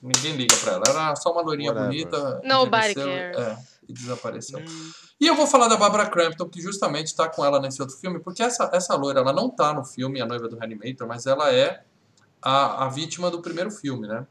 [0.02, 0.84] ninguém liga pra ela.
[0.88, 1.90] Era só uma loirinha Whatever.
[1.92, 2.42] bonita.
[2.44, 3.38] Nobody cares.
[3.38, 3.58] É,
[3.88, 4.60] e desapareceu.
[4.60, 7.98] Hum, E eu vou falar da Barbara Crampton, que justamente tá com ela nesse outro
[7.98, 11.26] filme, porque essa, essa loira, ela não tá no filme A Noiva do Reanimator, mas
[11.26, 11.84] ela é
[12.42, 14.26] a, a vítima do primeiro filme, né?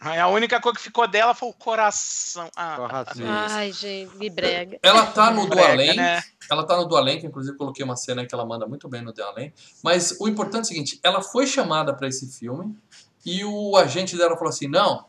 [0.00, 2.48] Aí A única coisa que ficou dela foi o coração.
[2.56, 3.04] Ah.
[3.50, 4.78] Ai, gente, me brega.
[4.82, 6.22] Ela tá no do além, né?
[6.50, 9.02] Ela tá no do além, que inclusive coloquei uma cena que ela manda muito bem
[9.02, 9.52] no do além.
[9.84, 12.74] Mas o importante é o seguinte, ela foi chamada para esse filme
[13.26, 15.04] e o agente dela falou assim, não,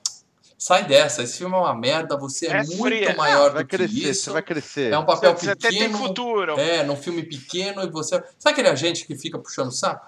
[0.64, 3.16] Sai dessa, esse filme é uma merda, você é, É muito fria.
[3.16, 4.26] maior Vai do que crescer, isso.
[4.26, 4.94] você vai crescer.
[4.94, 5.98] É um papel Você até tem pequeno.
[5.98, 6.60] futuro.
[6.60, 8.18] É, num filme pequeno e você.
[8.38, 10.06] Sabe aquele agente que fica puxando o saco?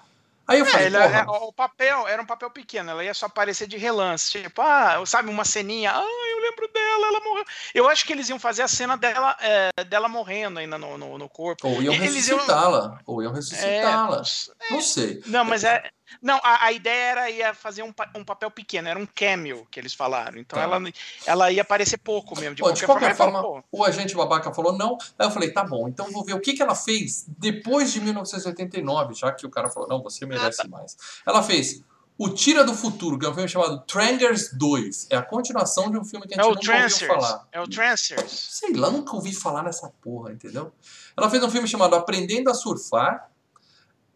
[0.47, 3.25] Aí eu É, falei, porra, é, o papel era um papel pequeno, ela ia só
[3.25, 7.45] aparecer de relance, tipo, ah, sabe, uma ceninha, ah, eu lembro dela, ela morreu.
[7.73, 11.17] Eu acho que eles iam fazer a cena dela, é, dela morrendo ainda no, no,
[11.17, 11.67] no corpo.
[11.67, 12.99] ou iam ressuscitá-la.
[13.07, 14.21] Ou iam É, ressuscitá-la.
[14.69, 15.23] Não sei.
[15.25, 15.81] não, mas é.
[16.21, 19.79] Não, a, a ideia era ia fazer um, um papel pequeno, era um cameo que
[19.79, 20.37] eles falaram.
[20.37, 20.63] Então Tá.
[20.63, 20.81] ela,
[21.25, 22.55] ela ia aparecer pouco mesmo.
[22.55, 24.97] De Pô, qualquer, de qualquer forma, forma, o agente babaca falou não.
[25.17, 27.99] Aí eu falei, tá bom, então vou ver o que, que ela fez depois de
[28.01, 30.95] 1989, já que o cara falou, não, você merece mais.
[31.25, 31.81] Ela fez
[32.17, 35.07] O Tira do Futuro, que é um filme chamado Trangers 2.
[35.09, 37.07] É a continuação de um filme que a é gente o nunca ouviu Trancers.
[37.07, 37.47] falar.
[37.51, 38.31] É o Trancers.
[38.51, 40.71] Sei lá, nunca ouvi falar nessa porra, entendeu?
[41.17, 43.29] Ela fez um filme chamado Aprendendo a Surfar.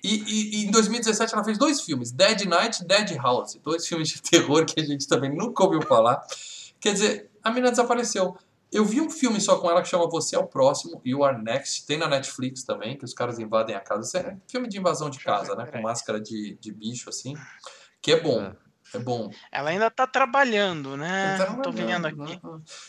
[0.04, 3.56] E, e- e em 2017 ela fez dois filmes, Dead Night e Dead House.
[3.64, 6.22] Dois filmes de terror que a gente também nunca ouviu falar.
[6.80, 8.38] Quer dizer, a menina desapareceu.
[8.72, 11.42] Eu vi um filme só com ela que chama Você é o Próximo, You Are
[11.42, 11.86] Next.
[11.86, 14.02] Tem na Netflix também, que os caras invadem a casa.
[14.06, 15.66] Isso é filme de invasão de casa, né?
[15.66, 17.34] Com máscara de, de bicho, assim.
[18.02, 18.54] Que é bom.
[18.94, 19.00] É.
[19.00, 19.30] Bom.
[19.52, 21.36] Ela ainda tá trabalhando, né?
[21.38, 22.18] Tá Tô vendo trabalhando, aqui.
[22.18, 22.40] né?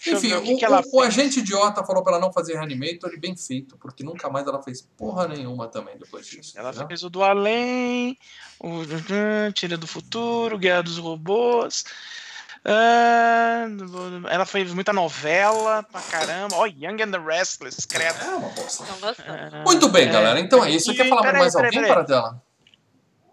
[0.06, 3.36] Enfim, o que, o- o agente idiota falou pra ela não fazer Reanimator e bem
[3.36, 6.56] feito, porque nunca mais ela fez porra nenhuma também depois disso.
[6.58, 6.86] Ela entendeu?
[6.88, 8.16] fez o do Além,
[8.60, 8.82] o
[9.52, 11.84] Tira do Futuro, Guerra dos Robôs.
[12.64, 13.66] ah,
[14.30, 16.56] ela fez muita novela pra caramba.
[16.56, 18.18] Ó, Young and the Restless, credo.
[18.22, 18.84] É uma bosta.
[19.26, 20.12] Ah, Muito bem, é.
[20.12, 20.38] galera.
[20.40, 20.86] Então é isso.
[20.86, 21.94] Você E- quer falar peraí, mais peraí, alguém peraí.
[21.94, 22.42] para dela?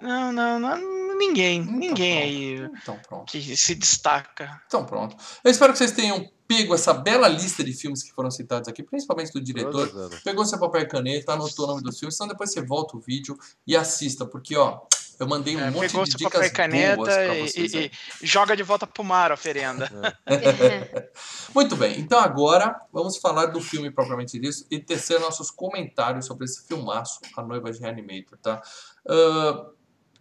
[0.02, 0.78] Não, não, não,
[1.18, 1.60] ninguém.
[1.62, 2.72] Então ninguém pronto.
[2.74, 3.32] aí Então pronto.
[3.32, 4.62] que se destaca.
[4.68, 5.16] Então pronto.
[5.44, 8.84] Eu espero que vocês tenham pego essa bela lista de filmes que foram citados aqui,
[8.84, 9.92] principalmente do diretor.
[10.24, 13.00] Pegou seu papel e caneta, anotou o nome dos filmes, então depois você volta o
[13.00, 13.36] vídeo
[13.66, 14.80] e assista, porque ó,
[15.20, 17.42] eu mandei um É, monte pegou de seu dicas papel e caneta boas pra e,
[17.50, 17.74] vocês.
[17.74, 17.92] e- aí.
[18.22, 19.90] e joga de volta pro mar a oferenda.
[21.54, 26.46] Muito bem, então agora vamos falar do filme propriamente dito e tecer nossos comentários sobre
[26.46, 28.62] esse filmaço, A Noiva de Reanimator, tá?
[29.08, 29.66] Ah,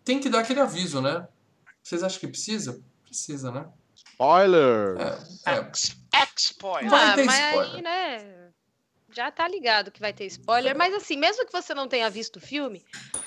[0.04, 1.26] tem que dar aquele aviso, né?
[1.82, 2.80] Vocês acham que precisa?
[3.04, 3.66] Precisa, né?
[3.94, 4.96] Spoiler!
[5.46, 5.58] É, é.
[5.58, 5.96] Ex-
[6.36, 6.90] Spoiler.
[6.90, 7.74] Vai Ah, ter mas spoiler.
[7.76, 8.50] aí, né?
[9.12, 10.76] Já tá ligado que vai ter spoiler.
[10.76, 12.84] Mas assim, mesmo que você não tenha visto o filme,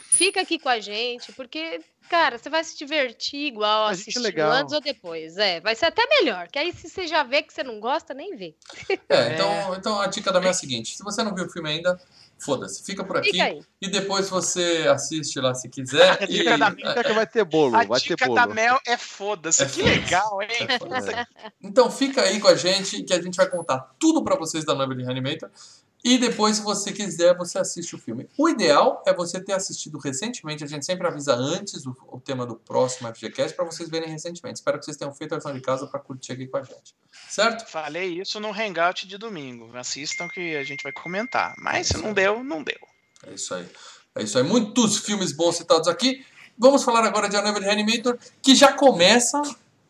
[0.09, 4.23] fica aqui com a gente, porque, cara, você vai se divertir igual A é assistindo
[4.23, 4.51] legal.
[4.51, 5.37] antes ou depois.
[5.37, 6.47] É, vai ser até melhor.
[6.49, 8.53] Que aí, se você já vê que você não gosta, nem vê.
[9.07, 11.49] É, então, então a dica da minha é a seguinte: se você não viu o
[11.49, 11.97] filme ainda,
[12.39, 16.21] foda-se, fica por aqui Fica e depois você assiste lá se quiser.
[16.21, 18.35] A e, dica da Até que vai ter bolo, A vai ter dica bolo.
[18.35, 19.63] da Mel é foda-se.
[19.63, 19.99] É que foda-se.
[19.99, 20.49] legal, hein?
[20.67, 21.51] É.
[21.61, 24.75] Então fica aí com a gente que a gente vai contar tudo pra vocês da
[24.75, 25.49] noiva de Reanimator.
[26.07, 28.29] E depois, se você quiser, você assiste o filme.
[28.37, 30.63] O ideal é você ter assistido recentemente.
[30.63, 34.59] A gente sempre avisa antes o, o tema do próximo FGCast para vocês verem recentemente.
[34.59, 36.95] Espero que vocês tenham feito a lição de casa para curtir aqui com a gente.
[37.27, 37.69] Certo?
[37.69, 39.69] Falei isso no Hangout de domingo.
[39.75, 41.53] Assistam que a gente vai comentar.
[41.57, 42.79] Mas se não deu, não deu.
[43.25, 43.67] É isso aí.
[44.15, 44.45] É isso aí.
[44.45, 46.25] Muitos filmes bons citados aqui.
[46.57, 49.41] Vamos falar agora de A Noiva de Reanimator, que já começa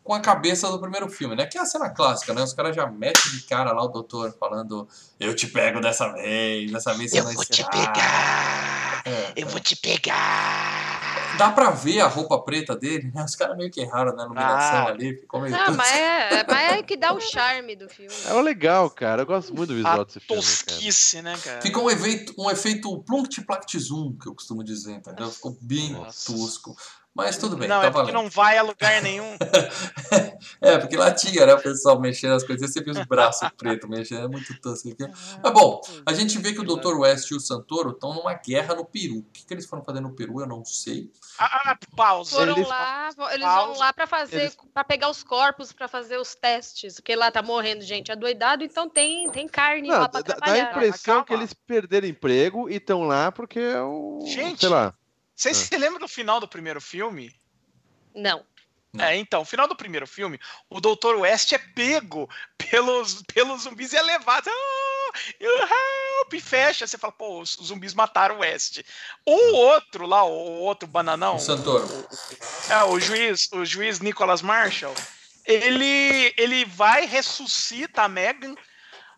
[0.08, 1.44] com a cabeça do primeiro filme, né?
[1.44, 2.42] Que é a cena clássica, né?
[2.42, 4.88] Os caras já metem de cara lá o doutor falando
[5.20, 9.02] eu te pego dessa vez, dessa vez você Eu vai vou te encerrar." pegar!
[9.04, 9.50] É, Eu é.
[9.50, 11.36] vou te pegar!
[11.36, 13.22] Dá pra ver a roupa preta dele, né?
[13.22, 14.88] Os caras meio que erraram na iluminação Ah.
[14.88, 15.54] ali, ficou meio...
[15.54, 18.12] Ah, mas é, mas é que dá o charme do filme.
[18.26, 19.22] É legal, cara.
[19.22, 20.42] Eu gosto muito do visual A desse filme.
[20.42, 20.56] Cara.
[20.64, 21.60] tosquice, né, cara?
[21.60, 25.30] Ficou um efeito, um efeito plunct-plact-zoom, que eu costumo dizer, entendeu?
[25.30, 26.32] Ficou bem Nossa.
[26.32, 26.74] tosco.
[27.18, 28.22] Mas tudo bem, não, tá é porque valendo.
[28.24, 29.36] não vai a lugar nenhum.
[30.60, 31.54] É, porque lá tinha, né?
[31.54, 35.04] O pessoal mexendo as coisas, você viu os braços pretos mexendo, é muito tosco aqui.
[35.42, 36.94] Mas bom, a gente vê que o Dr.
[36.98, 39.18] West e o Santoro estão numa guerra no Peru.
[39.18, 41.10] O que, que eles foram fazer no Peru, eu não sei.
[41.38, 42.36] Ah, ah, pausa.
[42.36, 45.86] Foram Eles- lá, eles pausa, vão lá pra fazer, eles- para pegar os corpos, pra
[45.88, 50.08] fazer os testes, porque lá tá morrendo gente adoidado, então tem, tem carne Não, lá
[50.08, 50.70] pra dá, dá a trabalhar.
[50.70, 51.24] impressão Calma.
[51.24, 54.20] que eles perderam emprego e estão lá porque é o.
[54.26, 54.60] Gente.
[54.60, 54.94] Sei lá.
[55.38, 55.66] Vocês Ah.
[55.66, 57.32] se lembram do final do primeiro filme?
[58.12, 58.44] Não.
[58.98, 61.14] É, então, o final do primeiro filme, o Dr.
[61.18, 64.48] West é pego pelos, pelos zumbis e é levado.
[64.50, 66.32] Ah, help!
[66.32, 66.86] E fecha.
[66.86, 68.80] Você fala, pô, os zumbis mataram o West.
[69.24, 70.30] O outro lá, o
[70.62, 71.86] outro bananão, O Santoro.
[72.68, 74.94] é, o juiz, o juiz Nicholas Marshall,
[75.44, 78.56] ele, ele vai, ressuscita a Megan.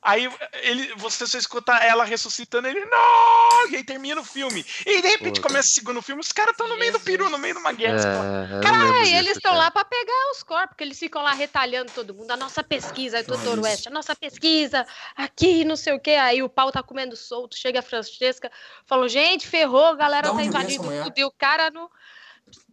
[0.02, 0.30] Aí
[0.62, 3.70] ele, você só escuta ela ressuscitando, ele não!
[3.70, 4.64] E aí termina o filme.
[4.86, 5.48] E de repente Pô.
[5.48, 7.72] começa o segundo filme, os caras estão no meio do peru, no meio de uma
[7.72, 8.00] guerra.
[8.00, 9.64] É, não e eles estão cara.
[9.64, 12.30] lá pra pegar os corpos, porque eles ficam lá retalhando todo mundo.
[12.30, 13.52] A nossa pesquisa, aí o Só Dr.
[13.52, 13.60] isso.
[13.62, 16.12] West, a nossa pesquisa, aqui, não sei o quê.
[16.12, 18.50] Aí o pau tá comendo solto, chega a Francesca,
[18.86, 21.12] falou, gente, ferrou, a galera tá invadindo tudo.
[21.14, 21.90] E o cara no.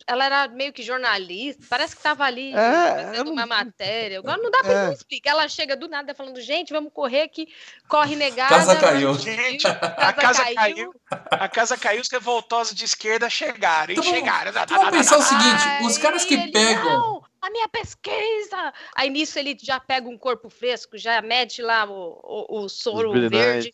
[0.05, 4.19] Ela era meio que jornalista, parece que estava ali É, fazendo não- uma matéria.
[4.19, 4.93] Agora não dá pra É.
[4.93, 5.31] explicar.
[5.31, 7.47] Ela chega do nada falando, gente, vamos correr que
[7.89, 8.55] corre negada.
[8.55, 9.13] Casa caiu.
[9.15, 10.93] Gente, a casa caiu.
[11.29, 13.91] A casa caiu, os revoltosos de esquerda chegaram.
[13.91, 14.51] Então chegaram.
[14.51, 16.83] Então vamos pensar o seguinte: os caras que ele, pegam.
[16.85, 18.73] Não, a minha pesquisa!
[18.95, 23.11] Aí nisso ele já pega um corpo fresco, já mete lá o, o, o soro
[23.29, 23.73] verde.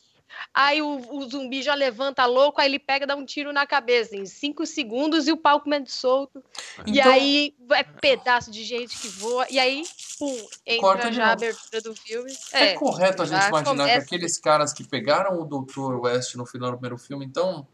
[0.54, 3.66] Aí o, o zumbi já levanta louco, aí ele pega e dá um tiro na
[3.66, 6.44] cabeça em cinco segundos e o pau comendo solto.
[6.86, 9.46] e Então- aí é pedaço de gente que voa.
[9.50, 9.84] E aí,
[10.20, 10.48] pum,
[10.80, 12.32] Corta entra de já a abertura do filme.
[12.52, 15.96] É, É, correto a gente imaginar que começa- aqueles caras que pegaram o Dr.
[16.02, 17.68] West no final do primeiro filme, então,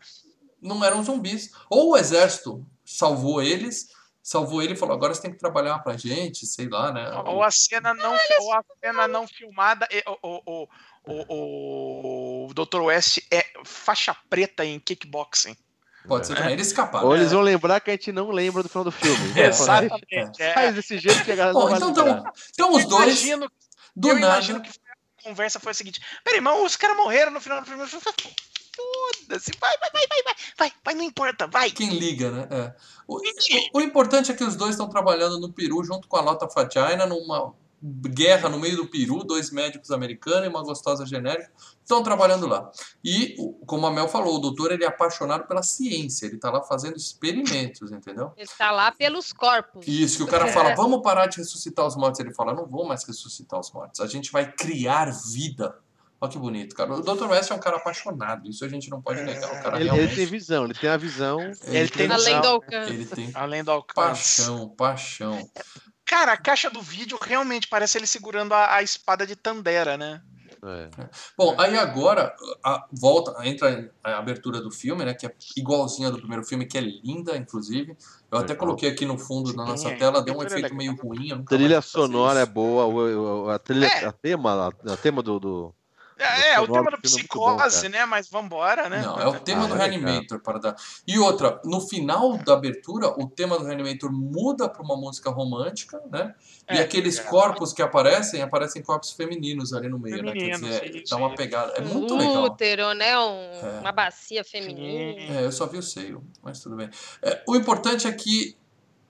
[0.62, 1.51] não eram zumbis.
[1.70, 3.89] Ou o exército salvou eles,
[4.22, 7.10] salvou ele e falou: agora você tem que trabalhar pra gente, sei lá, né?
[7.26, 9.88] Ou a cena não, ou a cena não filmada.
[9.91, 10.68] e- O, o,
[12.50, 12.82] o, Dr.
[12.82, 15.56] West é faixa preta em kickboxing.
[16.08, 16.54] Pode ser também.
[16.54, 17.08] Eles escaparam.
[17.08, 19.18] Ou eles vão lembrar que a gente não lembra do final do filme.
[19.39, 20.41] Exatamente.
[20.41, 20.54] é.
[20.54, 22.20] Faz desse jeito que a galera Bom, não vai então, lembrar.
[22.22, 23.52] então, então os Eu dois, imagino,
[23.95, 24.26] do eu nada.
[24.36, 27.66] imagino que a conversa foi a seguinte: peraí, mas os caras morreram no final do
[27.66, 28.04] primeiro filme.
[28.76, 31.70] Foda-se, vai, vai, vai, vai, vai, vai, vai, não importa, vai.
[31.70, 32.47] Quem liga, né?
[32.50, 32.74] É.
[33.06, 33.22] O, o-
[33.80, 37.06] o importante é que os dois estão trabalhando no Peru junto com a Lota Fatina
[37.06, 41.52] numa guerra no meio do Peru, dois médicos americanos e uma gostosa genérica
[41.90, 42.70] estão trabalhando lá.
[43.04, 43.36] E,
[43.66, 46.96] como a Mel falou, o doutor ele é apaixonado pela ciência, ele está lá fazendo
[46.96, 48.32] experimentos, entendeu?
[48.38, 49.88] ele tá lá pelos corpos.
[49.88, 52.20] Isso, que o cara fala, vamos parar de ressuscitar os mortos.
[52.20, 55.76] Ele fala, não vou mais ressuscitar os mortos, a gente vai criar vida.
[56.22, 56.94] Olha que bonito, cara.
[56.94, 57.28] O Dr.
[57.30, 59.48] West é um cara apaixonado, isso a gente não pode negar.
[59.48, 60.16] O cara Ele, ele realmente...
[60.16, 61.40] tem visão, ele tem a visão.
[61.64, 62.94] Ele tem Além do alcance.
[62.94, 63.96] Ele tem Além do alcance.
[63.96, 65.50] paixão, paixão.
[66.06, 70.22] Cara, a caixa do vídeo realmente parece ele segurando a, a espada de Tandera, né?
[70.64, 71.10] É.
[71.38, 75.14] Bom, aí agora a, volta, entra a abertura do filme, né?
[75.14, 77.95] Que é igualzinha do primeiro filme, que é linda, inclusive.
[78.32, 80.95] Eu até coloquei aqui no fundo da nossa Sim, tela, deu um é efeito meio
[80.95, 81.43] ruim.
[81.45, 84.05] Trilha sonora é boa, a trilha, É.
[84.05, 85.76] a tema, a, a tema do, do-
[86.20, 87.89] É, é, o tema do da é bom, psicose, cara.
[87.89, 88.05] né?
[88.05, 89.01] Mas vambora, né?
[89.01, 89.78] Não, é o tema Ah, do é.
[89.78, 90.76] Reanimator para dar.
[91.07, 96.01] E outra, no final da abertura, o tema do Reanimator muda para uma música romântica,
[96.11, 96.36] né?
[96.70, 97.24] E É, aqueles é.
[97.24, 100.34] corpos que aparecem, aparecem corpos femininos ali no meio, né?
[100.34, 101.74] Quer dizer, dá uma pegada.
[101.78, 102.43] É um muito legal.
[102.43, 103.17] útero, né?
[103.17, 103.80] Um- É.
[103.80, 105.39] Uma bacia feminina.
[105.39, 106.89] É, eu só vi o seio, mas tudo bem.
[107.22, 108.55] É, o importante é que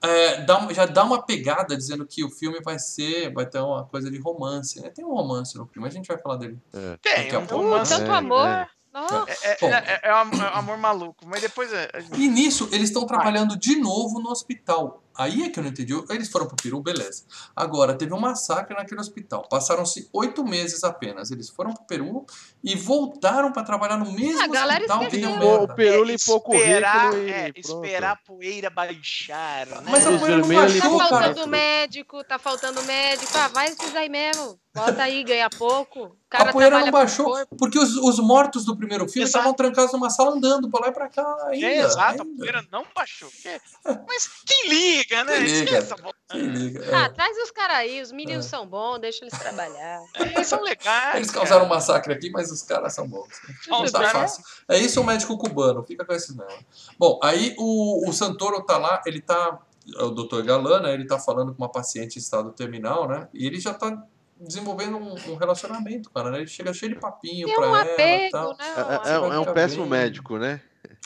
[0.01, 3.85] é, dá já dá uma pegada dizendo que o filme vai ser, vai ter uma
[3.85, 4.81] coisa de romance.
[4.81, 4.89] Né?
[4.89, 6.57] Tem um romance no filme, a gente vai falar dele.
[7.01, 7.93] Tem, Daqui a um romance.
[7.93, 8.67] Tanto É, amor.
[8.93, 8.99] É.
[8.99, 9.31] Nossa.
[9.43, 10.11] É, é, é- é é
[10.57, 11.89] amor maluco, mas depois é.
[12.15, 15.03] E nisso, eles estão trabalhando de novo no hospital.
[15.17, 15.93] Aí é que eu não entendi.
[16.09, 17.25] Eles foram pro Peru, beleza.
[17.53, 19.45] Agora, teve um massacre naquele hospital.
[19.49, 21.29] Passaram-se oito meses apenas.
[21.29, 22.25] Eles foram pro Peru
[22.63, 25.49] e voltaram para trabalhar no mesmo A galera hospital que deu esqueceu.
[25.49, 25.75] O merda.
[25.75, 29.81] Peru É, limpou o esperar, currículo e é, esperar a poeira baixar, né?
[29.89, 31.09] Mas a poeira não Tá baixou, limpou o cara.
[31.25, 33.31] faltando médico, tá faltando médico.
[33.37, 34.57] Ah, vai esses aí mesmo.
[34.85, 36.05] Bota aí, ganha pouco.
[36.05, 39.39] O cara A poeira não baixou, porque os, os mortos do primeiro filme Exato.
[39.39, 41.65] estavam trancados numa sala andando pra lá e pra cá ainda.
[41.65, 42.37] É, exato, a ainda.
[42.37, 43.29] poeira não baixou.
[44.07, 45.37] Mas quem liga, né?
[45.37, 45.87] Quem liga?
[46.29, 46.85] Quem liga?
[46.85, 46.95] É.
[46.95, 48.49] Ah, traz os caras aí, os meninos É.
[48.49, 50.01] são bons, deixa eles trabalhar.
[50.15, 51.15] Eles são legais.
[51.15, 51.39] Eles cara.
[51.39, 53.27] causaram um massacre aqui, mas os caras são bons.
[53.67, 54.43] Não tá fácil.
[54.67, 56.65] É isso o médico cubano, fica com esses mesmo.
[56.97, 59.59] Bom, aí o, o Santoro tá lá, ele tá.
[59.97, 60.93] O doutor Galan, né?
[60.93, 63.27] Ele tá falando com uma paciente em estado terminal, né?
[63.33, 64.03] E ele já tá
[64.39, 66.37] desenvolvendo um, um relacionamento, cara, né?
[66.39, 68.57] Ele chega cheio de papinho Tem pra um ela e apego, tal.
[68.57, 68.65] né?
[69.05, 69.91] É, é- é um- é péssimo bem.
[69.91, 70.61] médico, né?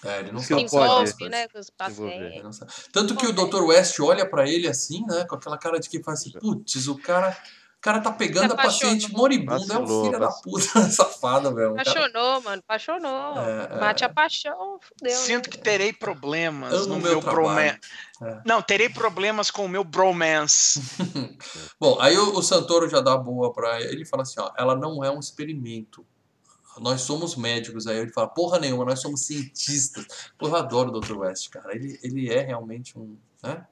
[0.06, 2.60] É, ele não Se sabe envolve, né, com os pacientes.
[2.92, 3.64] Tanto que o Dr.
[3.64, 5.26] West olha pra ele assim, né?
[5.28, 7.36] Com aquela cara de que faz assim, putz, o cara,
[7.84, 11.76] cara tá pegando a paciente moribunda, é um Vacilou, filho da puta safado, velho.
[11.76, 13.38] Cara- Apaixonou, mano, apaixonou.
[13.38, 13.80] É, é.
[13.80, 15.18] Mate a paixão, fudeu.
[15.18, 15.52] Sinto né?
[15.52, 17.80] que terei problemas Amo no meu meu, bromance.
[18.22, 18.42] É.
[18.46, 20.82] Não, terei problemas com o meu bromance.
[21.78, 24.78] Bom, aí o, o Santoro já dá boa pra ele e fala assim, ó, ela
[24.78, 26.06] não é um experimento.
[26.80, 27.86] Nós somos médicos.
[27.86, 30.08] Aí ele fala, porra nenhuma, nós somos cientistas.
[30.38, 31.18] Pô, eu adoro o Dr.
[31.18, 31.76] West, cara.
[31.76, 33.18] Ele, ele é realmente um.
[33.44, 33.66] Né?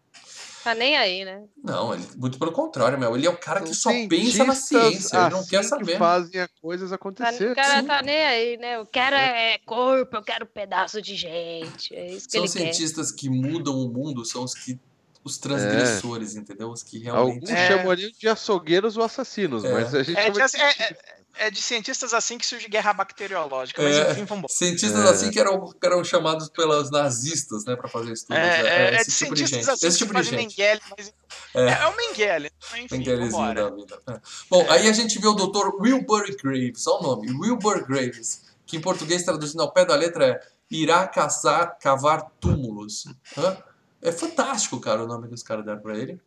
[0.64, 1.44] Tá nem aí, né?
[1.64, 3.16] Não, ele, muito pelo contrário, meu.
[3.16, 5.18] Ele é o cara que só pensa na ciência.
[5.18, 5.94] Ele não quer assim saber.
[5.94, 7.52] que fazem as coisas Tá, acontecer.
[7.52, 7.88] o cara sim.
[7.88, 8.76] tá nem aí, né?
[8.78, 11.96] Eu quero é corpo, eu quero pedaço de gente.
[11.96, 12.60] É isso que São ele quer.
[12.74, 14.80] cientistas que mudam o mundo, são os que.
[15.24, 16.72] Os transgressores, entendeu?
[16.72, 17.52] Os que Alguns realmente.
[17.52, 17.68] É.
[17.68, 19.72] chamariam de açougueiros ou assassinos, É.
[19.72, 20.96] mas a gente É chama de,
[21.36, 23.82] é- é- é de cientistas assim que surge guerra bacteriológica.
[23.82, 24.12] Mas É.
[24.12, 24.54] enfim, vambora.
[24.54, 25.10] Cientistas É.
[25.10, 28.38] assim que eram, que eram chamados pelos nazistas, né, para fazer estudos.
[28.38, 29.70] É, é- é esse de tipo de cientistas gente.
[29.74, 30.58] assim Esse que tipo de fazem gente.
[30.58, 31.14] Mengele, mas
[31.54, 31.66] É.
[31.68, 32.52] é, é o Mengele.
[32.78, 33.70] Enfim, Mengelezinho vambora.
[33.70, 34.00] da vida.
[34.10, 34.20] É.
[34.50, 35.70] Bom, aí a gente vê o Dr.
[35.80, 40.26] Wilbur Graves, olha o nome, Wilbur Graves, que em português traduzindo ao pé da letra
[40.26, 43.06] é irá caçar, cavar túmulos.
[43.38, 43.58] Hã?
[44.02, 46.20] É fantástico, cara, o nome que os caras deram pra ele.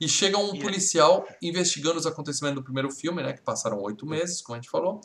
[0.00, 3.32] E chega um policial investigando os acontecimentos do primeiro filme, né?
[3.32, 5.00] Que passaram oito meses, como a gente falou.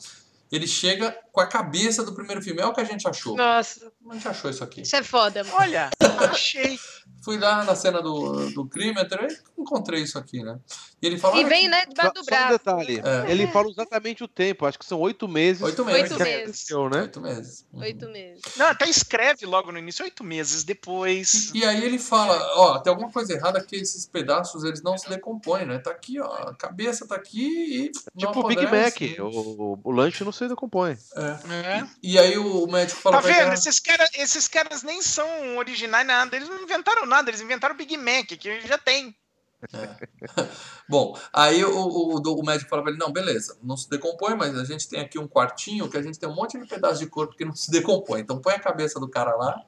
[0.52, 2.62] Ele chega com a cabeça do primeiro filme.
[2.62, 3.36] É o que a gente achou.
[3.36, 4.82] Nossa, A gente achou isso aqui.
[4.82, 5.56] isso é foda, mano.
[5.58, 5.90] Olha,
[6.30, 6.78] achei.
[7.24, 10.60] Fui lá na cena do, do crime, até encontrei isso aqui, né?
[11.02, 11.36] E ele fala.
[11.36, 12.52] E "Olha vem, né, debaixo do só um braço.
[12.52, 13.32] detalhe, É.
[13.32, 15.62] ele fala exatamente o tempo, acho que são oito meses.
[15.62, 16.12] Oito meses.
[16.12, 16.66] Oito meses.
[16.92, 17.02] né?
[17.02, 17.66] Oito meses.
[17.74, 17.80] Uhum.
[17.82, 18.42] Oito meses.
[18.58, 21.52] Não, até escreve logo no início, oito meses depois.
[21.54, 25.08] E aí ele fala, ó, tem alguma coisa errada que esses pedaços eles não se
[25.10, 25.78] decompõem, né?
[25.80, 27.46] Tá aqui, ó, a cabeça tá aqui
[27.86, 29.22] e Tipo o Big Mac, apodrece.
[29.22, 30.98] o, o, o lanche não se decompõe.
[31.16, 31.54] É.
[31.54, 31.88] É.
[32.02, 33.52] E aí o médico fala Tá vendo?
[33.52, 36.36] "Ah, Esses, cara, esses caras nem são originais nada.
[36.36, 39.16] Eles não inventaram nada, eles inventaram o Big Mac, que já tem.
[40.88, 44.58] Bom, aí o, o, o- médico fala pra ele, não, beleza, não se decompõe, mas
[44.58, 47.08] a gente tem aqui um quartinho que a gente tem um monte de pedaço de
[47.08, 48.22] corpo que não se decompõe.
[48.22, 49.62] Então põe a cabeça do cara lá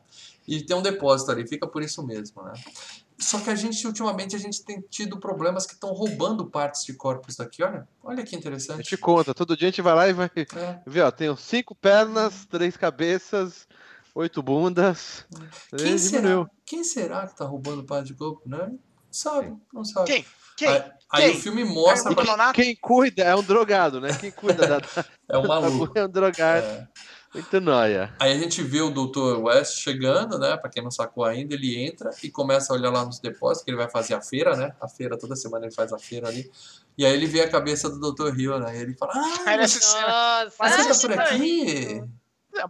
[0.48, 2.54] e tem um depósito ali, fica por isso mesmo, né?
[3.18, 6.94] Só que a gente, ultimamente, a gente tem tido problemas que estão roubando partes de
[6.94, 7.88] corpos daqui, olha.
[8.04, 8.84] Olha que A interessante.
[8.84, 10.80] gente conta, todo dia a gente vai lá e vai É.
[10.86, 13.66] ver, ó, tem cinco pernas, três cabeças,
[14.16, 15.26] oito bundas.
[15.78, 16.46] Quem será?
[16.66, 18.70] Quem será que tá roubando parte de corpo, né?
[18.70, 18.80] Não
[19.12, 20.08] sabe, não sabe.
[20.08, 20.26] Quem?
[20.58, 20.70] Quem?
[20.70, 21.38] Aí, aí Quem?
[21.38, 22.54] o filme mostra Armando pra...
[22.54, 24.18] Quem cuida é um drogado, né?
[24.20, 24.82] Quem cuida da,
[25.28, 25.98] É um maluco.
[26.00, 26.66] é um drogado.
[26.66, 26.88] É.
[27.34, 28.16] Muito nóia.
[28.18, 29.40] Aí a gente vê o Dr.
[29.44, 30.56] West chegando, né?
[30.56, 33.72] Pra quem não sacou ainda, ele entra e começa a olhar lá nos depósitos, que
[33.72, 34.74] ele vai fazer a feira, né?
[34.80, 36.50] A feira, toda semana ele faz a feira ali.
[36.98, 38.40] E aí ele vê a cabeça do Dr.
[38.40, 38.78] Hill, né?
[38.78, 42.04] E ele fala, ah, cena, Nossa, você tá por aqui?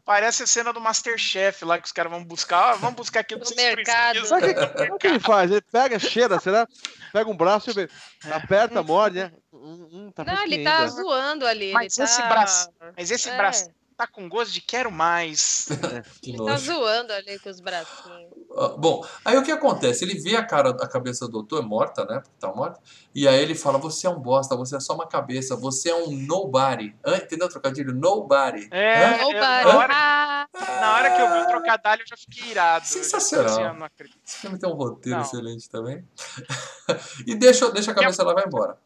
[0.03, 2.71] Parece a cena do Masterchef lá que os caras vão buscar.
[2.71, 4.25] Ah, vamos buscar aqui No vocês mercado.
[4.25, 5.51] Sabe o que, sabe o que ele faz?
[5.51, 6.67] Ele pega, cheira, será?
[7.13, 7.87] Pega um braço e
[8.31, 9.31] aperta, morde, né?
[9.53, 10.87] Hum, hum, tá Não, ele tá ainda.
[10.89, 11.71] zoando ali.
[11.71, 12.27] Mas ele esse tá...
[12.29, 15.67] braço- Mas esse É, braço tá com gosto de quero mais.
[16.21, 18.33] Que Ele tá zoando ali com os bracinhos.
[18.57, 20.03] Ah, Bom, aí o que acontece?
[20.03, 22.19] Ele vê a cara, a cabeça do doutor morta, né?
[22.19, 22.79] Porque tá morta.
[23.13, 25.95] E aí ele fala: Você é um bosta, você é só uma cabeça, você é
[25.95, 26.95] um nobody.
[27.05, 27.93] Entendeu o trocadilho?
[27.93, 28.67] Nobody.
[28.71, 29.63] É, Hã?
[29.63, 32.85] na, hora, ah, na hora que eu vi o trocadilho, eu já fiquei irado.
[32.85, 33.55] Já Sensacional.
[33.55, 34.19] falei assim.
[34.25, 35.25] Esse filme tem um roteiro Não.
[35.25, 36.07] excelente também.
[37.25, 38.77] e deixa, deixa a cabeça lá vai embora.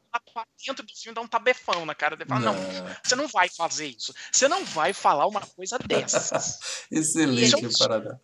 [0.66, 2.30] Dentro do filme dá um tabefão na cara dele.
[2.30, 2.96] Fala, não, Não.
[3.04, 4.14] você não vai fazer isso.
[4.32, 6.86] Você não vai falar uma coisa dessas.
[6.92, 7.78] Excelente Isso.
[7.78, 8.20] parada.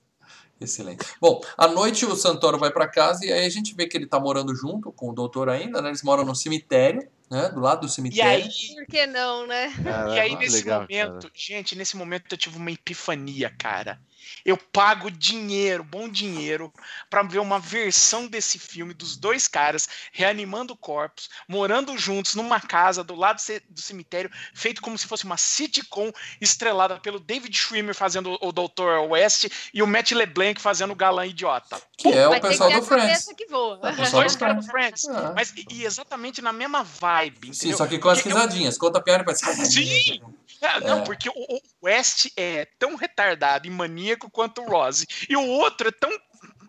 [0.59, 1.05] Excelente.
[1.19, 4.07] Bom, à noite o Santoro vai pra casa e aí a gente vê que ele
[4.07, 5.89] tá morando junto com o doutor ainda, né?
[5.89, 7.49] Eles moram no cemitério, né?
[7.49, 8.45] Do lado do E cemitério.
[8.45, 9.73] aí, por que não, né?
[9.83, 11.33] Cara, e aí nesse legal, momento, cara.
[11.35, 13.99] gente, nesse momento eu tive uma epifania, cara.
[14.45, 16.71] Eu pago dinheiro, bom dinheiro,
[17.09, 23.03] pra ver uma versão desse filme dos dois caras reanimando corpos, morando juntos numa casa
[23.03, 28.37] do lado do cemitério, feito como se fosse uma sitcom estrelada pelo David Schwimmer fazendo
[28.41, 29.09] o Dr.
[29.09, 31.81] West e o Matt LeBlanc fazendo o galã idiota.
[31.97, 33.25] Que é o pessoal do Friends.
[33.35, 33.79] que voa.
[33.83, 35.01] É o pessoal Dois do caras do Friends.
[35.01, 35.05] Friends.
[35.25, 35.33] Ah.
[35.35, 37.77] Mas e, exatamente na mesma vibe, Sim, entendeu?
[37.77, 38.77] só que com as Porque eu- risadinhas.
[38.77, 39.65] Conta a piada e.
[39.65, 40.21] Sim!
[40.61, 41.01] Ah, não, É.
[41.03, 45.05] porque o, o West é tão retardado e maníaco quanto o Rose.
[45.29, 46.11] E o outro é tão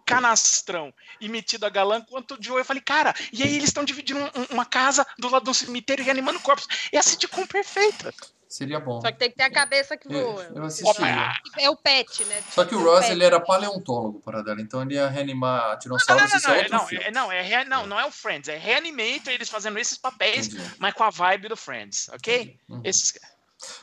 [0.04, 2.58] canastrão e metido a galã quanto o Joe.
[2.58, 5.50] Eu falei, cara, e aí eles estão dividindo um- um- uma casa do lado de
[5.50, 6.66] um cemitério e reanimando corpos.
[6.92, 8.14] É a sitcom perfeita.
[8.48, 9.00] Seria bom.
[9.00, 10.44] Só que tem que ter a cabeça que Eu, voa.
[10.54, 11.16] eu Ó, assistiria.
[11.16, 12.40] mas- É o pet, né?
[12.52, 15.78] Só que o Ross, ele era paleontólogo, para dela, então ele ia reanimar Não, não,
[15.80, 18.10] dinossauros, não, isso é não, é, não, é, não, é rea- não, não é o
[18.12, 20.70] Friends, é Reanimator, eles fazendo esses papéis, Entendi.
[20.78, 22.56] mas com a vibe do Friends, ok?
[22.68, 22.80] Uhum.
[22.84, 23.18] Esses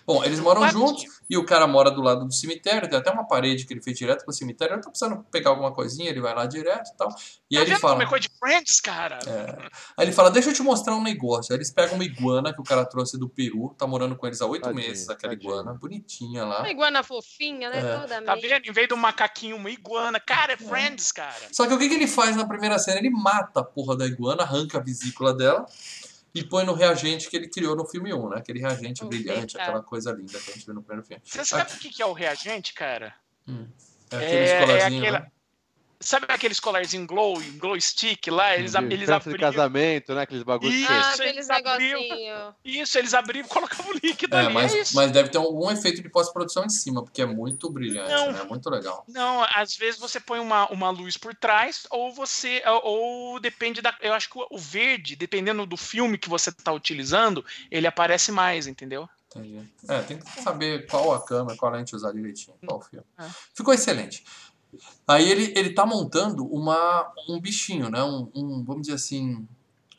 [0.06, 3.28] Bom, eles moram juntos e o cara mora do lado do cemitério, tem até uma
[3.28, 6.36] parede que ele fez direto pro cemitério, ele tá precisando pegar alguma coisinha, ele vai
[6.36, 7.10] lá direto e tal.
[7.50, 7.94] E Tá aí ele fala.
[7.94, 9.20] como é coisa de Friends, cara?
[9.26, 9.68] É.
[9.98, 11.52] Aí ele fala, deixa eu te mostrar um negócio.
[11.54, 14.42] Aí eles pegam uma iguana que o cara trouxe do Peru, tá morando com eles
[14.42, 15.52] há oito meses, aquela tadinho.
[15.52, 16.60] iguana, bonitinha lá.
[16.60, 17.80] Uma iguana fofinha, né?
[17.80, 18.00] É.
[18.00, 18.68] Toda Tá vendo?
[18.68, 20.20] Em vez do macaquinho, uma iguana.
[20.20, 21.48] Cara, é Friends, cara.
[21.52, 23.00] Só que o que, que ele faz na primeira cena?
[23.00, 25.66] Ele mata a porra da iguana, arranca a vesícula dela
[26.34, 28.38] e põe no reagente que ele criou no filme 1, né?
[28.38, 31.22] Aquele reagente Ok, brilhante, aquela coisa linda que a gente viu no primeiro filme.
[31.24, 33.16] Você sabe o que é o reagente, cara?
[34.12, 34.48] É aquele É-
[34.80, 35.32] é aquela- né?
[36.04, 38.56] Sabe aqueles colarzinho glow, glow stick lá?
[38.56, 39.51] Eles, De eles festa de abriam.
[39.51, 40.22] casamento, né?
[40.24, 41.99] Aqueles bagulhos Isso, Ah, eles aqueles abriam.
[42.01, 42.54] negocinhos.
[42.66, 44.54] Isso, eles abriam e colocavam o líquido É, ali.
[44.54, 44.95] mas, é isso.
[44.95, 48.32] mas deve ter algum efeito de pós-produção em cima, porque é muito brilhante, Não.
[48.32, 48.43] né?
[48.43, 49.04] Muito legal.
[49.08, 52.62] Não, às vezes você põe uma, uma luz por trás, ou você.
[52.66, 52.82] Ou,
[53.34, 53.95] ou depende da.
[54.01, 58.32] Eu acho que o, o verde, dependendo do filme que você tá utilizando, ele aparece
[58.32, 59.08] mais, entendeu?
[59.36, 59.68] Entendi.
[59.89, 63.06] É, tem que saber qual a câmera, qual a lente usar direitinho, qual filme.
[63.18, 63.26] É.
[63.56, 64.24] Ficou excelente.
[65.08, 68.04] Aí ele, ele tá montando uma, um bichinho, né?
[68.04, 69.48] Um, um, vamos dizer assim.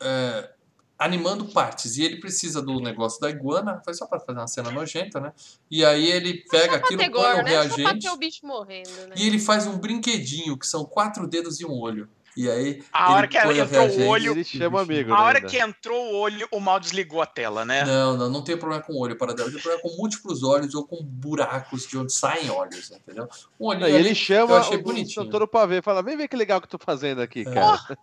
[0.01, 0.49] é,
[0.97, 1.97] animando partes.
[1.97, 5.33] E ele precisa do negócio da iguana, foi só pra fazer uma cena nojenta, né?
[5.69, 7.35] E aí ele pega aquilo, põe o né?
[7.35, 9.15] Só pra reagente ter o bicho morrendo, né?
[9.17, 12.09] e ele faz um brinquedinho, que são quatro dedos e um olho.
[12.37, 15.13] E aí A ele hora que entrou o olho- Ele chama amigo.
[15.13, 15.49] A né, hora ainda.
[15.49, 17.85] que entrou o olho, o mal desligou a tela, né?
[17.85, 20.75] Não, não, não tem problema com o olho para dela, tem problema com múltiplos olhos
[20.75, 23.27] ou com buracos de onde saem olhos, entendeu?
[23.59, 25.23] Um olhinho Não, ele ali, chama eu achei o bonitinho.
[25.25, 27.53] Santoro pra ver, fala, vem ver que legal que eu tô fazendo aqui, É.
[27.53, 27.97] cara.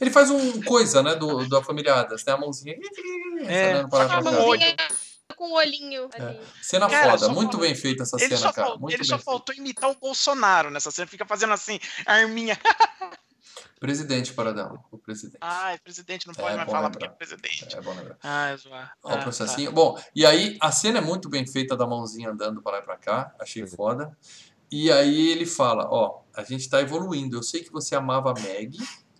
[0.00, 2.76] Ele faz um coisa, né, do, da família Adams, tem a mãozinha.
[3.46, 4.76] É, para só pra a mãozinha-
[5.36, 6.36] com o olhinho É.
[6.60, 8.66] Cena Cara, foda, muito faltou- bem feita essa Ele, cena, cara.
[8.68, 9.24] fal- Muito ele bem só feita.
[9.30, 11.06] faltou imitar o Bolsonaro nessa cena.
[11.06, 12.58] Fica fazendo assim, arminha.
[13.82, 15.38] Presidente Paradão, o presidente.
[15.40, 16.90] Ai, presidente não pode É, mais falar lembrar.
[16.90, 17.76] porque é presidente.
[17.76, 18.16] É bom lembrar.
[18.22, 18.92] Ai, zoar.
[19.02, 19.72] Ó, o Ah, processinho.
[19.72, 22.82] Bom, e aí a cena é muito bem feita da mãozinha andando para lá e
[22.82, 23.34] pra cá.
[23.40, 23.74] Achei Sim.
[23.76, 24.16] foda.
[24.70, 27.36] E aí ele fala, ó, a gente tá evoluindo.
[27.36, 28.78] Eu sei que você amava a Meg,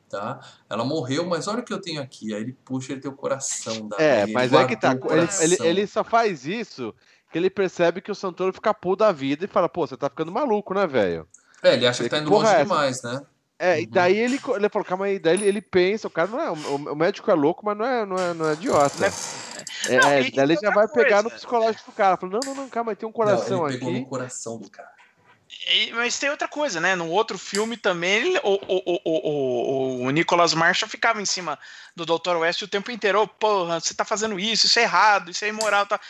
[0.09, 0.39] tá?
[0.71, 2.33] Ela morreu, mas olha o que eu tenho aqui.
[2.33, 4.93] Aí ele puxa ele tem o coração da É, mas é que tá.
[4.93, 6.95] o Ele, ele, ele só faz isso
[7.33, 10.09] que ele percebe que o Santoro fica puto da vida e fala, pô, você tá
[10.09, 11.27] ficando maluco, né, velho?
[11.65, 13.27] É, ele acha que tá Que indo porra longe é demais, né?
[13.65, 13.91] É, e Uhum.
[13.93, 16.51] daí ele, ele falou, calma aí, daí ele, ele pensa, o cara não é.
[16.51, 18.99] O, o médico é louco, mas não é, não é, não é idiota.
[18.99, 19.13] Né?
[19.89, 21.23] É, Não, é, e- daí ele já vai pegar coisa.
[21.23, 22.17] no psicológico do cara.
[22.17, 24.01] Falou, não, não, não, calma aí, tem um coração não, ele pegou aqui.
[24.01, 24.91] no coração do cara.
[25.71, 26.97] E- Mas tem outra coisa, né?
[26.97, 31.57] No outro filme também, ele- o, o, o, o, o Nicholas Marshall ficava em cima
[31.95, 32.37] do Dr.
[32.39, 33.21] West o tempo inteiro.
[33.23, 35.87] Ô, porra, você tá fazendo isso, isso é errado, isso é imoral.
[35.87, 36.01] Tá...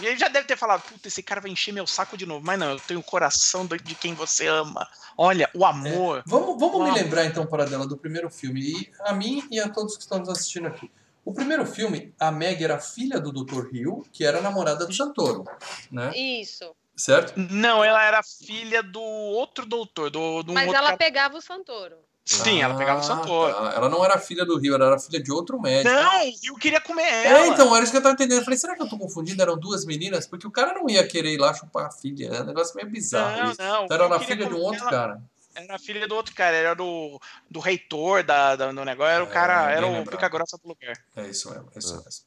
[0.00, 2.44] Ele já deve ter falado, puta, esse cara vai encher meu saco de novo.
[2.44, 4.88] Mas não, eu tenho o coração de quem você ama.
[5.16, 6.22] Olha, o amor.
[6.26, 6.94] Vamos, vamos me Uau.
[6.94, 8.60] lembrar então, Paradela, do primeiro filme.
[8.60, 10.90] E a mim e a todos que estamos assistindo aqui.
[11.24, 13.72] O primeiro filme, a Meg era filha do Dr.
[13.72, 15.44] Hill, que era namorada do Santoro,
[15.90, 16.12] né?
[16.16, 16.74] Isso.
[16.96, 17.34] Certo?
[17.36, 20.98] Não, ela era filha do outro doutor, do, do um Mas outro ela cara.
[20.98, 21.96] pegava o Santoro.
[22.24, 23.52] Sim, ela pegava o Ah, Santoro.
[23.52, 23.72] tá.
[23.74, 25.94] Ela não era filha do Rio, ela era filha de outro médico.
[25.94, 27.38] Não, eu queria comer ela.
[27.40, 28.38] É, então, era isso que eu tava entendendo.
[28.38, 29.42] Eu falei, será que eu tô confundindo?
[29.42, 30.26] Eram duas meninas?
[30.26, 32.28] Porque o cara não ia querer ir lá chupar a filha.
[32.28, 33.60] É um negócio meio bizarro Não, isso.
[33.60, 33.84] não.
[33.86, 34.90] Então era queria filha de um outro ela.
[34.90, 35.22] cara.
[35.54, 37.20] Era filha do outro cara, era do,
[37.50, 40.10] do reitor da, da- do negócio, era o É, cara, bem era o lembrado.
[40.16, 40.94] pica grossa do lugar.
[41.16, 41.96] É isso mesmo, é isso É.
[41.96, 42.22] mesmo.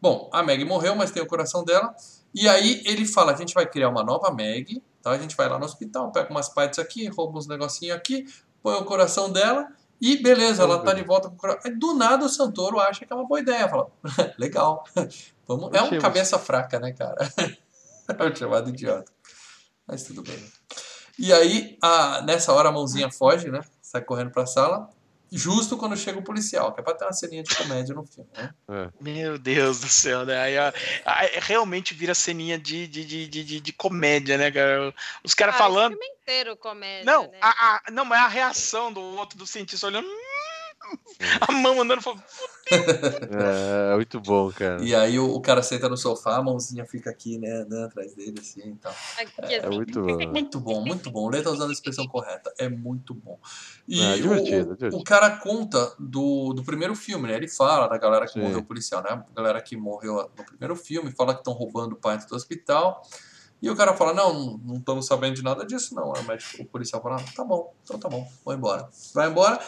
[0.00, 1.94] Bom, a Meg morreu, mas tem o coração dela.
[2.34, 5.10] E aí ele fala: a gente vai criar uma nova Meg, tá?
[5.10, 8.24] A gente vai lá no hospital, pega umas partes aqui, rouba uns negocinhos aqui,
[8.66, 9.68] põe o coração dela
[10.00, 11.78] e beleza, ela tá de volta com o coração.
[11.78, 13.68] Do nada o Santoro acha que é uma boa ideia.
[13.68, 13.86] Fala:
[14.36, 14.84] legal.
[15.46, 15.72] Vamos...
[15.72, 17.16] É um cabeça fraca, né, cara?
[18.08, 19.10] É o chamado idiota.
[19.86, 20.40] Mas tudo bem.
[21.18, 23.60] E aí, a- nessa hora, a mãozinha foge, né?
[23.82, 24.88] Sai correndo pra sala.
[25.32, 28.30] Justo quando chega o policial, que é pra ter uma ceninha de comédia no filme,
[28.36, 28.50] né?
[28.70, 28.88] É.
[29.00, 30.38] Meu Deus do céu, né?
[30.38, 30.72] Aí, ó,
[31.04, 34.94] aí realmente vira ceninha de, de, de, de, de- de comédia, né, cara?
[35.24, 35.94] Os caras Ah, falando.
[35.94, 37.38] O filme inteiro comédia, Não, né?
[37.40, 40.06] a, a- não, mas a reação do outro, do cientista olhando.
[41.48, 42.22] A mão andando falando.
[42.70, 44.82] É, muito bom, cara.
[44.82, 48.14] E aí o, o cara senta no sofá, a mãozinha fica aqui, né, né, atrás
[48.14, 48.92] dele, assim e tal.
[49.18, 49.76] Aqui, É assim.
[49.76, 50.30] muito bom.
[50.30, 51.20] Muito bom, muito bom.
[51.26, 52.52] O Lê tá usando a expressão correta.
[52.58, 53.38] É muito bom.
[53.88, 54.96] E É, o- divertido, o, divertido.
[54.96, 57.36] o cara conta do, do primeiro filme, né?
[57.36, 58.40] Ele fala da galera que Sim.
[58.40, 59.10] morreu policial, né?
[59.10, 63.00] A galera que morreu no primeiro filme, fala que estão roubando parte do hospital.
[63.62, 66.10] E o cara fala, não, não estamos sabendo de nada disso, não.
[66.12, 68.86] O, médico, o policial fala, ah, tá bom, então tá bom, vou embora.
[69.14, 69.58] Vai embora.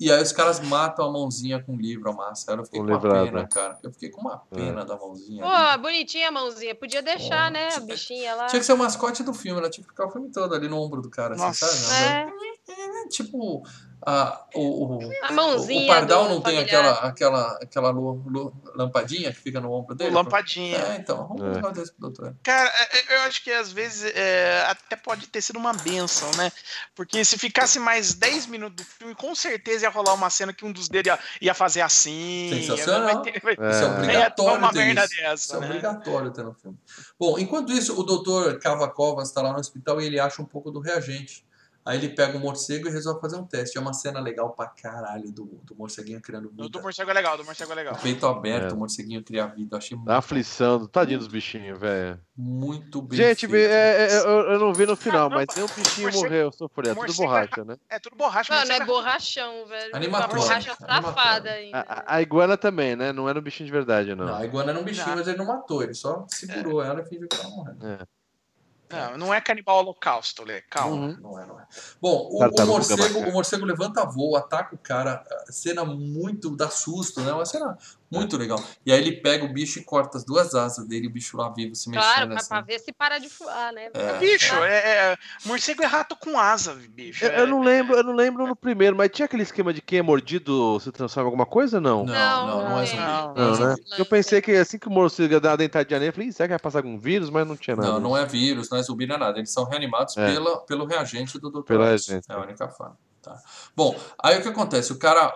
[0.00, 2.52] E aí os caras matam a mãozinha com o livro, a massa.
[2.52, 3.48] Aí Eu fiquei Com com uma pena, né?
[3.50, 3.78] cara.
[3.82, 5.42] Eu fiquei com uma pena da mãozinha.
[5.42, 5.82] Pô, ali.
[5.82, 6.74] bonitinha a mãozinha.
[6.74, 7.68] Podia deixar, Pô, né?
[7.74, 8.46] A bichinha lá.
[8.46, 10.68] Tinha que ser o mascote do filme, ela tinha que ficar o filme todo ali
[10.68, 11.66] no ombro do cara, assim, Nossa.
[11.66, 12.30] sabe?
[12.32, 13.62] É, É, tipo,
[14.06, 15.84] a, o, o, a mãozinha.
[15.84, 16.64] o Pardal não tem familiar.
[16.64, 20.10] aquela, aquela, aquela lu- lu- lampadinha que fica no ombro dele?
[20.10, 20.76] Lampadinha.
[20.78, 21.72] É, então, um É.
[21.72, 22.36] desse pro doutor.
[22.42, 26.30] Cara, é, é, eu acho que às vezes é, até pode ter sido uma benção,
[26.36, 26.52] né?
[26.94, 30.64] Porque se ficasse mais 10 minutos do filme, com certeza ia rolar uma cena que
[30.64, 32.50] um dos dedos ia, ia fazer assim.
[32.52, 33.22] Sensacional.
[33.22, 33.70] Vai ter- vai- É.
[33.70, 35.16] Isso é obrigatório uma merda isso.
[35.16, 35.66] dessa, Isso é né?
[35.66, 36.78] obrigatório ter no filme.
[37.18, 40.70] Bom, enquanto isso, o doutor Cavacovas está lá no hospital e ele acha um pouco
[40.70, 41.44] do reagente.
[41.86, 43.76] Aí ele pega o morcego e resolve fazer um teste.
[43.76, 46.66] É uma cena legal pra caralho do, do morceguinho criando vida.
[46.68, 47.94] do morcego é legal, do morcego é legal.
[47.94, 48.74] O peito aberto, É.
[48.74, 49.74] o morceguinho cria vida.
[49.74, 52.18] Eu achei Dá aflição, do- tadinho dos bichinhos, velho.
[52.34, 53.54] muito bem Gente, feito.
[53.70, 56.92] é, é, eu, eu não vi no final, não, mas nenhum bichinho morcego- morreu, sofreu.
[56.92, 57.76] É tudo morcego borracha, né?
[57.90, 59.96] É tudo borracha, Mano, é morcego borrachão, velho.
[59.96, 61.80] Animatório, Uma borracha safada ainda.
[61.86, 63.12] A, a- iguana também, né?
[63.12, 64.24] Não era um bichinho de verdade, não.
[64.24, 65.16] Não, a iguana era um bichinho, Não.
[65.16, 65.82] mas ele não matou.
[65.82, 67.74] Ele só segurou ela e fingiu que ela morreu.
[68.90, 70.60] Não, não é canibal holocausto, Lê.
[70.62, 70.96] Calma.
[70.96, 71.16] Uhum.
[71.20, 71.66] Não é, não é.
[72.00, 75.24] Bom, o, o Tartaruga morcego, o morcego levanta voo, ataca o cara.
[75.48, 77.32] Cena muito dá susto, né?
[77.32, 77.78] Uma cena
[78.14, 78.62] Muito legal.
[78.84, 81.48] E aí ele pega o bicho e corta as duas asas dele, o bicho lá
[81.50, 82.48] vivo se mexendo Claro, pra, assim.
[82.48, 83.90] pra ver se para de voar, né?
[83.94, 84.18] É.
[84.18, 87.24] Bicho, é, é- morcego é rato com asa, bicho.
[87.24, 89.80] Eu, É- eu não lembro, eu não lembro no primeiro, mas tinha aquele esquema de
[89.80, 92.04] quem é mordido se transforma em alguma coisa, não?
[92.04, 92.86] Não, não, não é tem.
[92.92, 93.02] zumbi.
[93.02, 93.74] Não, Não, né?
[93.90, 96.28] Não, Eu pensei que assim que o morcego ia dar a dentadinha nele, eu falei,
[96.28, 97.30] "Ih, será que vai passar algum vírus?
[97.30, 97.88] Mas não tinha nada.
[97.92, 99.38] Não, não é vírus, não é zumbi, não é nada.
[99.38, 100.32] Eles são reanimados É.
[100.32, 101.78] pela, pelo reagente do Dr.
[101.78, 102.26] Reagente.
[102.30, 102.96] É a única forma.
[103.22, 103.40] Tá.
[103.74, 104.92] Bom, aí o que acontece?
[104.92, 105.34] O cara,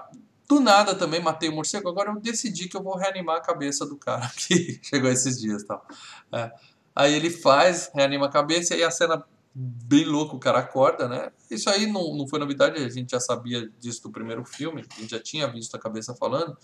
[0.49, 3.85] do nada também, matei o morcego, agora eu decidi que eu vou reanimar a cabeça
[3.85, 5.63] do cara que chegou esses dias.
[5.65, 5.87] Tal.
[6.33, 6.51] É.
[6.97, 9.23] Aí ele faz, reanima a cabeça, e a cena
[9.55, 11.31] bem louca, o cara acorda, né?
[11.51, 15.01] Isso aí não, não foi novidade, a gente já sabia disso do primeiro filme, a
[15.01, 16.57] gente já tinha visto a cabeça falando,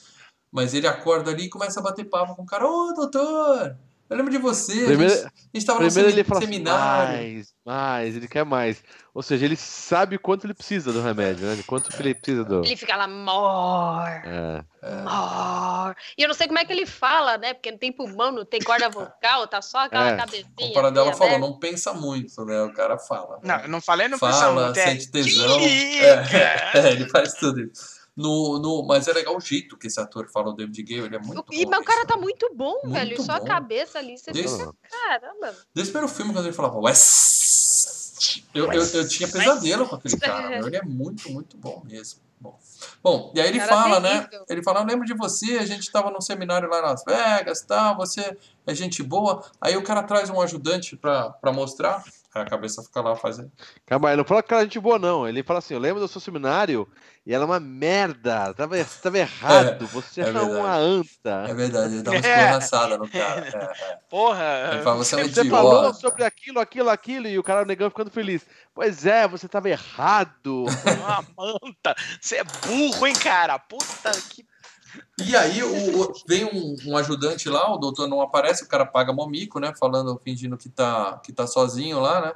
[0.51, 3.77] mas ele acorda ali e começa a bater papo com o cara, ô doutor,
[4.15, 6.47] eu lembro de você, Primeiro- a gente, a gente tava Primeiro no ele fala assim,
[6.53, 7.13] seminário.
[7.17, 8.83] mais, mais, ele quer mais.
[9.13, 11.55] Ou seja, ele sabe quanto ele precisa do remédio, né?
[11.55, 12.65] De quanto que ele precisa do...
[12.65, 14.65] Ele fica lá, more, É.
[15.05, 15.95] more.
[16.19, 17.55] E eu não sei como é que ele fala, né?
[17.55, 20.17] Porque não tem pulmão, não tem corda vocal, tá só aquela É.
[20.17, 20.47] cabecinha.
[20.59, 21.47] O Paradela assim, falou, aberta.
[21.53, 22.63] não pensa muito, né?
[22.63, 23.39] O cara fala.
[23.43, 23.63] Não, né?
[23.65, 24.79] eu não falei, não pensa Fala, muito.
[24.79, 25.59] É, sente tesão.
[25.61, 26.25] "Tica".
[26.75, 27.71] É, ele faz tudo.
[28.17, 31.17] No, no, mas é legal o jeito que esse ator fala, o David Gale, ele
[31.17, 31.71] é muito E, bom.
[31.73, 32.23] mas o cara tá né?
[32.23, 33.21] muito bom, Muito velho.
[33.23, 33.45] Só bom.
[33.45, 35.55] a cabeça ali, você Desde- fica, caramba.
[35.75, 40.17] Desde o primeiro filme, quando ele falava Wes, eu, eu, eu tinha pesadelo com aquele
[40.19, 40.59] cara.
[40.67, 42.21] Ele é muito, muito bom mesmo.
[42.41, 42.59] Bom,
[43.03, 44.19] bom e aí ele Cara fala, né?
[44.23, 44.45] terrível.
[44.49, 47.63] Ele fala, eu lembro de você, a gente tava num seminário lá em Las Vegas,
[47.63, 48.37] tal, você
[48.67, 49.43] é gente boa.
[49.61, 52.05] Aí o cara traz um ajudante pra, pra mostrar,
[52.35, 53.51] a cabeça fica lá fazendo.
[53.87, 55.27] Calma aí, não fala que cara é gente boa, não.
[55.29, 56.89] Ele fala assim, eu lembro do seu seminário
[57.25, 58.53] e ela é uma merda.
[58.55, 61.45] Tava, tava errado, você é é, uma anta.
[61.49, 62.41] É verdade, ele dá uma É.
[62.41, 63.47] escorraçada no cara.
[63.47, 63.99] É, é.
[64.11, 64.71] Porra.
[64.73, 65.99] Ele fala, você é um Você falou idiota.
[65.99, 68.45] sobre aquilo, aquilo, aquilo, e o cara negão ficando feliz.
[68.75, 70.65] Pois é, você tava errado.
[70.99, 71.95] Uma manta.
[72.21, 73.59] Você é burro, hein, cara?
[73.59, 74.45] Puta que.
[75.19, 79.13] E aí o, vem um, um ajudante lá, o doutor não aparece, o cara paga
[79.13, 79.73] momico, né?
[79.79, 82.33] Falando, fingindo que tá, que tá sozinho lá, né?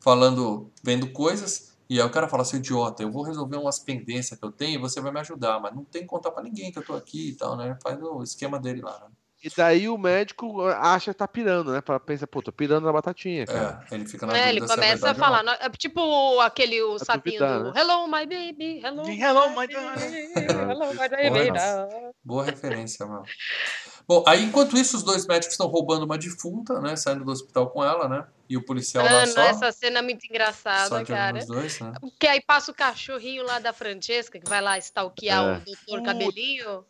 [0.00, 1.76] Falando, vendo coisas.
[1.88, 4.74] E aí o cara fala assim, idiota, eu vou resolver umas pendências que eu tenho
[4.78, 6.94] e você vai me ajudar, mas não tem que contar pra ninguém que eu tô
[6.94, 7.78] aqui e tal, né?
[7.82, 9.06] Faz o esquema dele lá, né?
[9.42, 11.80] E daí o médico acha que tá pirando, né?
[11.80, 13.84] Pra- Pensa, pô, tô pirando na batatinha, cara.
[13.88, 17.38] É, ele fica na É, ele é começa a falar, é tipo aquele o sapinho
[17.38, 17.80] duvidar, do né?
[17.80, 21.48] Hello, my baby, hello, Hello, my baby, hello, my baby.
[21.52, 23.22] Porra, Boa referência, mano.
[24.08, 26.96] Bom, aí enquanto isso, os dois médicos estão roubando uma defunta, né?
[26.96, 28.26] Saindo do hospital com ela, né?
[28.48, 29.40] E o policial lá Mano, só.
[29.42, 31.44] essa cena é muito engraçada, cara.
[31.44, 31.92] dois, né?
[32.00, 35.52] Porque aí passa o cachorrinho lá da Francesca, que vai lá stalkear É.
[35.58, 36.02] o doutor Puta.
[36.02, 36.84] Cabelinho.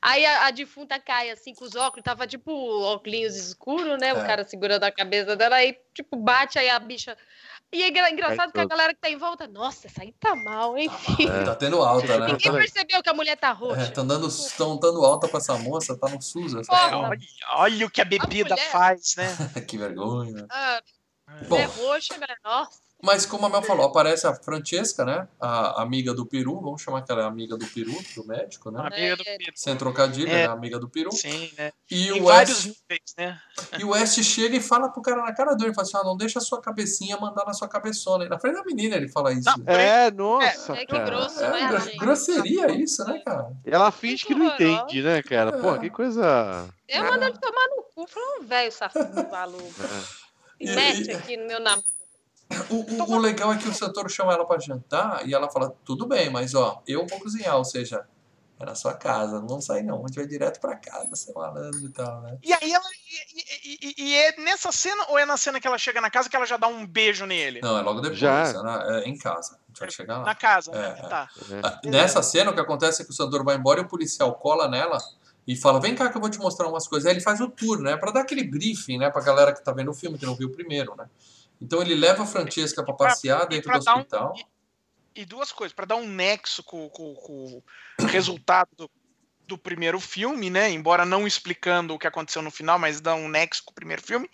[0.00, 2.52] Aí a, a defunta cai assim com os óculos, tava tipo
[2.82, 4.08] óculos escuro, né?
[4.08, 4.12] É.
[4.14, 7.16] O cara segurando a cabeça dela, aí tipo bate, aí a bicha.
[7.72, 10.34] E é engra- engraçado que a galera que tá em volta, nossa, essa aí tá
[10.34, 11.44] mal, hein, filho?
[11.44, 12.26] Tá tendo alta, né?
[12.26, 13.82] Ninguém percebeu que a mulher tá roxa.
[13.82, 16.54] Estão dando, tão dando alta pra essa moça, tá no SUS.
[16.56, 16.72] Essa.
[16.96, 17.18] Olha,
[17.52, 18.70] olha o que a bebida mulher.
[18.72, 19.26] faz, né?
[19.68, 20.46] que vergonha.
[20.50, 20.82] Ah,
[21.48, 22.26] Bom, é roxa, né?
[22.44, 22.80] Nossa.
[23.02, 25.28] Mas como a Mel falou, aparece a Francesca, né?
[25.40, 28.80] A amiga do Peru, vamos chamar que ela é amiga do Peru, do médico, né?
[28.80, 29.52] Amiga do É, Pedro.
[29.54, 30.46] Sem trocadilho, É.
[30.46, 30.46] né?
[30.46, 31.12] Amiga do Peru.
[31.12, 31.72] Sim, né?
[31.90, 33.40] E Em o, vários West, níveis, né?
[33.78, 36.16] e o West chega e fala pro cara na cara dele, fala assim, ah, não
[36.16, 38.24] deixa a sua cabecinha mandar na sua cabeçona.
[38.24, 39.48] E na frente da menina ele fala isso.
[39.58, 41.04] Não, É, nossa, É, que cara.
[41.04, 41.96] grosso, É, né, gente?
[41.98, 43.50] grosseria isso, né, cara?
[43.64, 45.52] Ela finge que não entende, né, cara?
[45.52, 46.68] Porra, que coisa.
[46.88, 49.64] Eu mando ele tomar no cu, falou um velho safado maluco.
[50.60, 51.84] E- E mete e- aqui no meu namoro.
[52.68, 52.74] O,
[53.04, 56.06] o- o legal é que o Santoro chama ela pra jantar e ela fala, tudo
[56.06, 58.04] bem, mas ó, eu vou cozinhar, ou seja,
[58.58, 61.32] é na sua casa, não vamos sair não, a gente vai direto pra casa, seu
[61.34, 62.36] malandro e tal, né?
[62.42, 62.84] E aí ela.
[63.32, 66.10] E, e- e- e é nessa cena ou é na cena que ela chega na
[66.10, 67.60] casa que ela já dá um beijo nele?
[67.62, 68.48] Não, é logo depois, Já.
[68.48, 70.24] é, na- é em casa, a gente vai chegar lá.
[70.24, 70.94] Na casa, É, né?
[70.98, 71.08] é.
[71.08, 71.28] Tá.
[71.48, 71.60] né?
[71.64, 74.34] Ah, Nessa cena, o que acontece é que o Sandoro vai embora e o policial
[74.34, 74.98] cola nela
[75.46, 77.06] e fala: Vem cá que eu vou te mostrar umas coisas.
[77.06, 77.96] Aí ele faz o tour, né?
[77.96, 79.08] Pra dar aquele briefing, né?
[79.08, 81.06] Pra galera que tá vendo o filme, que não viu o primeiro, né?
[81.60, 84.34] Então ele leva a Francesca pra pra- passear e dentro pra do dar um- hospital.
[85.14, 87.62] E duas coisas, para dar um nexo com, com- com
[88.00, 88.90] o resultado do,
[89.44, 90.70] do primeiro filme, né?
[90.70, 94.00] Embora não explicando o que aconteceu no final, mas dá um nexo com o primeiro
[94.00, 94.30] filme.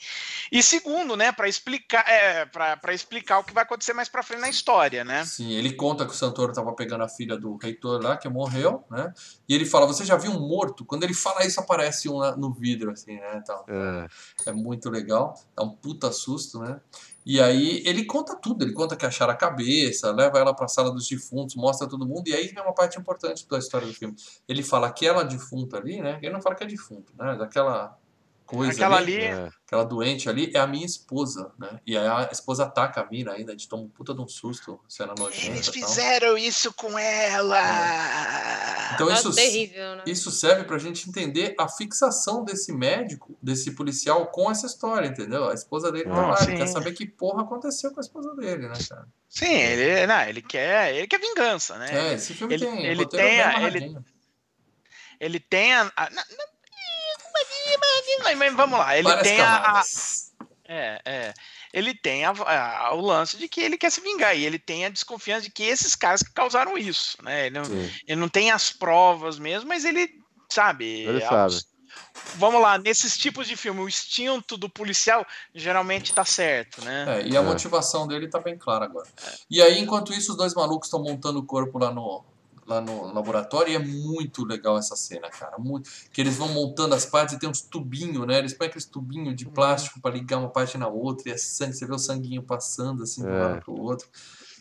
[0.53, 4.41] E segundo, né, para explicar, é, para explicar o que vai acontecer mais para frente
[4.43, 5.24] na história, né?
[5.24, 8.85] Sim, ele conta que o Santoro tava pegando a filha do reitor lá, que morreu,
[8.91, 9.14] né?
[9.49, 10.85] E ele fala: Você já viu um morto?
[10.85, 13.43] Quando ele fala isso, aparece um no vidro, assim, né?
[13.47, 13.64] Tal.
[13.66, 14.07] É.
[14.51, 16.79] É muito legal, dá um puta susto, né?
[17.27, 20.93] E aí ele conta tudo, ele conta que acharam a cabeça, leva ela pra sala
[20.93, 24.14] dos defuntos, mostra todo mundo, e aí vem uma parte importante da história do filme.
[24.49, 26.20] Ele fala aquela defunta ali, né?
[26.22, 27.35] Ele não fala que é defunto, né?
[27.37, 27.99] Daquela
[28.47, 29.24] coisa Aquela ali, ali.
[29.26, 29.49] É.
[29.66, 31.80] aquela doente ali, é a minha esposa, né?
[31.86, 34.28] E aí a esposa ataca a mina ainda, a gente toma um puta de um
[34.28, 35.88] susto, cena nojenta Eles e tal.
[35.88, 37.59] fizeram isso com ela.
[38.94, 40.03] Então Nossa, isso, terrível, né?
[40.07, 45.49] isso serve pra gente entender a fixação desse médico, desse policial com essa história, entendeu?
[45.51, 48.68] A esposa dele tá lá, ele quer saber que porra aconteceu com a esposa dele,
[48.68, 49.07] né, cara?
[49.28, 52.11] Sim, ele, não, ele quer, ele quer vingança, né?
[52.11, 53.97] É, esse filme ele- tem ele tem a- ele-.
[55.18, 56.47] Ele tem a, a- na- na-
[58.23, 59.85] mas, mas vamos lá, ele Várias tem a, a-
[60.69, 61.35] é, é,
[61.73, 64.85] ele tem a- a- o lance de que ele quer se vingar e ele tem
[64.85, 67.47] a desconfiança de que esses caras que causaram isso, né?
[67.47, 67.64] Ele não,
[68.07, 70.09] ele não tem as provas mesmo, mas ele
[70.51, 70.85] sabe.
[70.85, 71.55] Ele sabe.
[72.35, 77.21] Vamos lá, nesses tipos de filme, o instinto do policial geralmente tá certo, né?
[77.21, 77.43] É, e a É.
[77.43, 79.07] motivação dele tá bem clara agora.
[79.49, 82.25] E aí, enquanto isso, os dois malucos estão montando o corpo lá no,
[82.67, 85.57] lá no laboratório e é muito legal essa cena, cara.
[85.59, 88.39] Muito, que eles vão montando as partes e tem uns tubinhos, né?
[88.39, 91.75] Eles põem aqueles tubinhos de plástico pra ligar uma parte na outra e é sangue,
[91.75, 93.39] você vê o sanguinho passando assim de um É.
[93.39, 94.09] lado pro outro.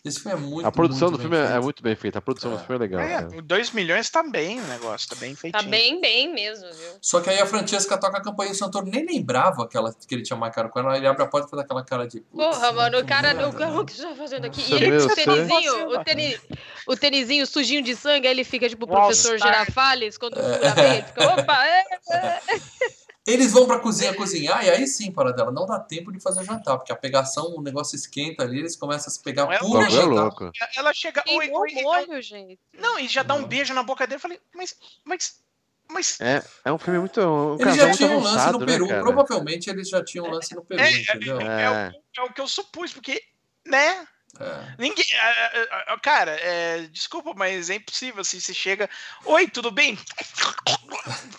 [0.05, 2.19] Esse filme é muito A produção muito do filme é- é muito bem feita.
[2.19, 2.59] A produção do É.
[2.59, 3.01] filme é legal.
[3.01, 3.41] É, cara.
[3.41, 5.69] 2 milhões tá bem o negócio, tá bem Tá feitinho.
[5.71, 6.91] bem, bem mesmo, viu?
[7.01, 9.91] Só que aí a Francesca toca a campainha e o Santoro nem lembrava que, ela,
[10.07, 10.95] que ele tinha marcado com ela.
[10.95, 12.19] Ele abre a porta e faz aquela cara de.
[12.21, 14.61] "Putz, Porra, mano, o cara, merda, o, cara- né?" o que você tá fazendo aqui?
[14.61, 16.41] Nossa, E ele o tênisinho, o, tênis,
[16.87, 19.39] o tênisinho sujinho de sangue, aí ele fica tipo o professor.
[19.39, 21.83] Girafales, quando ele fica, opa, é,
[23.25, 26.41] Eles vão pra cozinha cozinhar e aí sim, para dela, não dá tempo de fazer
[26.41, 29.53] o jantar, porque a pegação, o negócio esquenta ali, eles começam a se pegar Não
[29.53, 30.05] é bagulho é jantar.
[30.09, 30.51] louco.
[30.77, 31.23] Ela chega.
[31.27, 32.59] Oi, queimou oi, o molho, gente.
[32.77, 33.47] Não, e já dá um Não.
[33.47, 34.17] beijo na boca dele.
[34.17, 34.75] Eu falei, mas.
[35.03, 35.43] Mas.
[35.89, 36.19] Mas.
[36.21, 37.19] É, é um filme muito.
[37.19, 39.01] Um Eles já muito tinham um lance no né, Peru, cara?
[39.01, 41.41] provavelmente eles já tinham um lance no Peru, É, entendeu?
[41.41, 41.69] é, É.
[41.69, 43.21] o, que- é o que eu supus, porque.
[43.65, 44.07] Né?
[44.39, 44.75] É.
[44.77, 45.05] Ninguém.
[45.13, 48.39] é, é, é, Cara, é, desculpa, mas é impossível assim.
[48.39, 48.87] Você chega.
[49.25, 49.97] Oi, tudo bem?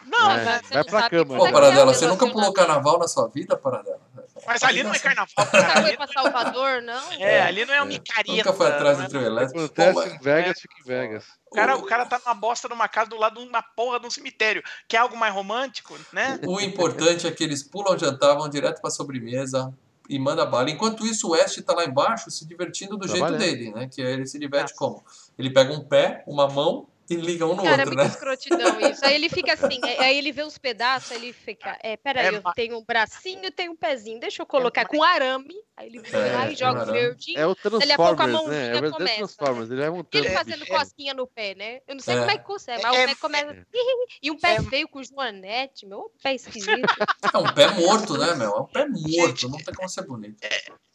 [0.06, 1.36] Não, É, você vai não pra cama.
[1.36, 4.00] Pô, é Paradela, é você nunca pulou carnaval na sua vida, Paradela?
[4.46, 7.12] Mas ali não é carnaval, Nunca foi pra Salvador, não?
[7.14, 8.32] é, ali não é uma micareta.
[8.32, 9.58] Nunca foi atrás do é- trio elétrico.
[9.64, 11.24] acontece Pô, em Vegas, fica em Vegas.
[11.50, 14.06] O cara, o cara tá numa bosta numa casa do lado de uma porra de
[14.06, 14.62] um cemitério.
[14.86, 16.38] Quer algo mais romântico, né?
[16.46, 19.72] O importante é que eles pulam jantar, vão direto pra sobremesa
[20.08, 20.70] e manda bala.
[20.70, 23.40] Enquanto isso, o West tá lá embaixo se divertindo do jeito Trabalhando.
[23.40, 23.88] dele, né?
[23.92, 25.02] Que ele se diverte como?
[25.38, 28.06] Ele pega um pé, uma mão e liga um no Cara, é outro, muito né?
[28.06, 29.04] escrotidão isso.
[29.04, 32.34] Aí ele fica assim, aí aí ele vê os pedaços, aí ele fica, é, peraí,
[32.34, 35.54] É eu ma- tenho um bracinho, tenho um pezinho, deixa eu colocar ma- com arame,
[35.76, 37.38] aí ele vai lá É, e joga o verdinho.
[37.38, 38.66] É o Dali a pouco a Transformers, né?
[38.66, 39.70] É o mãozinha começa, Transformers.
[39.70, 40.24] Ele vai montando.
[40.26, 41.80] Ele fazendo cosquinha no pé, né?
[41.86, 42.18] Eu não sei É.
[42.18, 43.66] como é que consegue, mas É- o pé começa.
[44.22, 46.88] E um pé feio com joanete, meu, pé esquisito.
[47.32, 48.50] É um pé morto, né, meu?
[48.56, 48.86] É um pé
[49.38, 50.36] morto, não tem como ser bonito.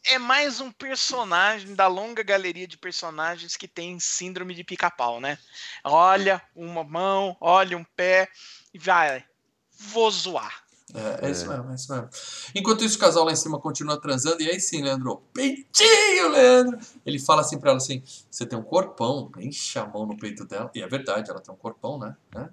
[0.04, 5.38] É mais um personagem da longa galeria de personagens que tem síndrome de pica-pau, né?
[5.84, 8.28] Olha uma mão, olha um pé
[8.74, 9.24] e vai.
[9.78, 10.64] Vou zoar.
[10.94, 12.10] É, é isso mesmo, é isso mesmo.
[12.54, 16.80] Enquanto isso, o casal lá em cima continua transando, e aí sim, Leandro, peitinho, Leandro!
[17.06, 20.46] Ele fala assim pra ela assim: você tem um corpão, enche a mão no peito
[20.46, 20.70] dela.
[20.76, 22.16] E é verdade, ela tem um corpão, né?
[22.34, 22.50] né?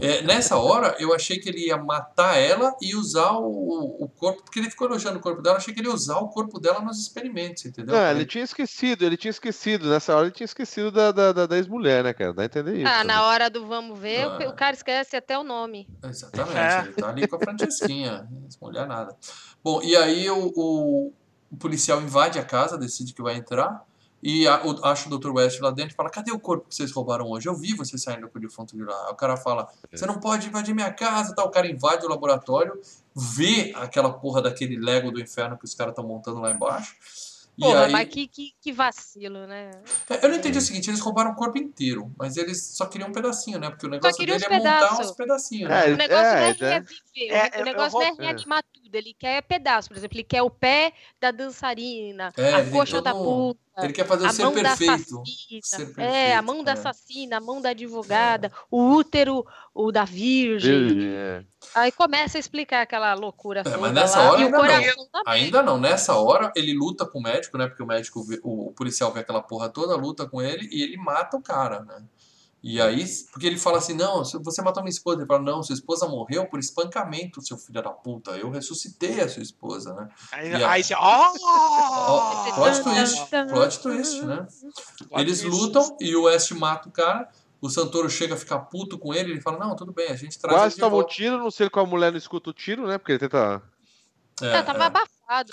[0.00, 4.42] É, nessa hora, eu achei que ele ia matar ela e usar o, o corpo,
[4.44, 6.58] porque ele ficou elogiando o corpo dela, eu achei que ele ia usar o corpo
[6.58, 7.94] dela nos experimentos, entendeu?
[7.94, 9.90] Não, ele tinha esquecido, ele tinha esquecido.
[9.90, 12.32] Nessa hora ele tinha esquecido da, da, da, da ex-mulher, né, cara?
[12.32, 12.86] Dá a entender isso.
[12.88, 13.12] Ah, né?
[13.12, 14.48] na hora do vamos ver, o- Ah.
[14.48, 15.86] o cara esquece até o nome.
[16.02, 16.80] Exatamente, É.
[16.84, 18.28] ele tá ali com a Francesquinha,
[18.60, 19.14] mulher nada.
[19.62, 21.12] Bom, e aí o, o,
[21.50, 23.84] o policial invade a casa, decide que vai entrar,
[24.22, 25.30] e a- o- acha o Dr.
[25.30, 27.48] West lá dentro e fala: Cadê o corpo que vocês roubaram hoje?
[27.48, 29.10] Eu vi vocês saindo com o defunto de lá.
[29.10, 31.34] O cara fala: Você não pode invadir minha casa.
[31.34, 31.46] Tal.
[31.46, 32.80] O cara invade o laboratório,
[33.14, 36.94] vê aquela porra daquele Lego do inferno que os caras estão montando lá embaixo.
[37.58, 39.70] E Porra, aí, mas que, que, que vacilo, né?
[40.08, 43.10] É, eu não entendi o seguinte: eles roubaram o corpo inteiro, mas eles só queriam
[43.10, 43.68] um pedacinho, né?
[43.68, 45.70] Porque o negócio dele é montar uns pedacinhos.
[45.70, 45.84] É, né?
[45.86, 48.94] ele- O negócio não é é, reviver, é, o negócio eu não é reanimar tudo.
[48.96, 53.14] Ele quer pedaço, por exemplo, ele quer o pé da dançarina, É, a coxa da
[53.14, 54.92] puta, Ele quer fazer o a ser mão da perfeito.
[54.92, 56.74] assassina, Ser é, a perfeito, mão da é.
[56.74, 60.88] assassina, a mão da advogada, o útero, o da virgem.
[60.88, 61.44] Virgem, é.
[61.74, 64.56] Aí começa a explicar aquela loucura mas toda nessa lá, hora ainda
[64.96, 65.06] não.
[65.06, 65.24] também.
[65.26, 67.66] Ainda não, nessa hora ele luta com o médico, né?
[67.68, 70.82] Porque o médico, vê- o, o policial vê aquela porra toda, luta com ele e
[70.82, 72.02] ele mata o cara, né?
[72.62, 75.20] E aí, porque ele fala assim: não, você matou minha esposa.
[75.20, 78.32] Ele fala: não, sua esposa morreu por espancamento, seu filho da puta.
[78.32, 80.08] Eu ressuscitei a sua esposa, né?
[80.30, 80.94] Aí, E aí você.
[80.94, 82.54] Ó, Oh!
[82.54, 84.46] plot twist, plot twist, né?
[85.12, 87.28] Eles lutam e o West mata o cara.
[87.62, 89.32] O Santoro chega a ficar puto com ele.
[89.32, 91.50] Ele fala: não, tudo bem, a gente traz Quase ele de toma um tiro, não
[91.50, 92.98] sei como a mulher não escuta o tiro, né?
[92.98, 93.62] Porque ele tenta.
[94.42, 94.86] É, Ela tava é.
[94.86, 95.44] abafada, Lá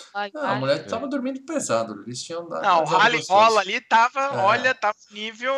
[0.41, 2.01] Ah, a mulher tava dormindo pesado.
[2.07, 2.63] Eles tinham dado.
[2.63, 4.37] Não, o rally rola ali tava, É.
[4.37, 5.53] olha, tava nível.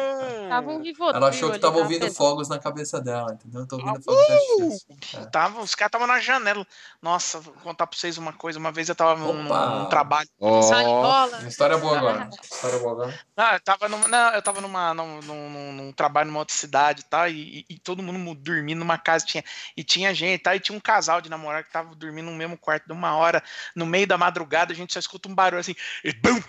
[0.50, 2.18] Tava um Rivotril Ela achou que tava tava ouvindo pesado.
[2.18, 3.66] fogos na cabeça dela, entendeu?
[3.66, 5.20] Tô ouvindo Ah, fogos uh!
[5.22, 5.26] É.
[5.28, 6.68] Tava, os caras estavam na janela.
[7.02, 8.60] Nossa, vou contar pra vocês uma coisa.
[8.60, 10.28] Uma vez eu tava num, num trabalho.
[10.38, 11.48] Ó, Salibola.
[11.48, 12.30] História boa agora.
[12.44, 13.20] História boa agora.
[13.38, 16.54] Não, eu tava numa, não, eu tava numa, num, num- num- num trabalho numa outra
[16.54, 19.44] cidade e tal, e, e- e todo mundo mu- dormindo numa casa, tinha,
[19.78, 22.58] e tinha gente, tá, e tinha um casal de namorado que tava dormindo no mesmo
[22.58, 23.41] quarto de uma hora,
[23.74, 26.41] no meio da madrugada, a gente só escuta um barulho assim, e bum!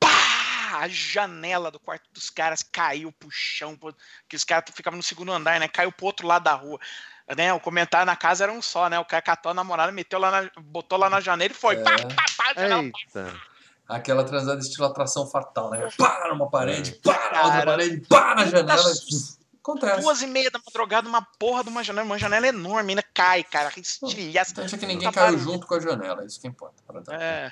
[0.00, 0.08] Pá!
[0.80, 3.78] A janela do quarto dos caras caiu pro chão,
[4.28, 5.68] que os caras ficavam no segundo andar, né?
[5.68, 6.80] Caiu pro outro lado da rua.
[7.36, 8.98] Né, o comentário na casa era um só, né?
[8.98, 11.76] O cara catou a namorada, meteu lá na, botou lá na janela e foi.
[11.76, 11.82] É.
[11.82, 13.40] Pá, pá, pá, janela eita.
[13.88, 15.88] Aquela transada estilo atração fatal, né?
[15.96, 18.92] Pá numa parede, pá na outra parede, pá na janela.
[19.64, 20.02] Acontece.
[20.02, 23.42] Duas e meia da madrugada, uma porra de uma janela, uma janela enorme, ainda cai,
[23.42, 24.50] cara, estilhaça.
[24.52, 25.42] Importante é que ninguém Tá caiu barulho.
[25.52, 26.82] junto com a janela, é isso que importa.
[26.86, 27.20] pra dar.
[27.20, 27.50] É,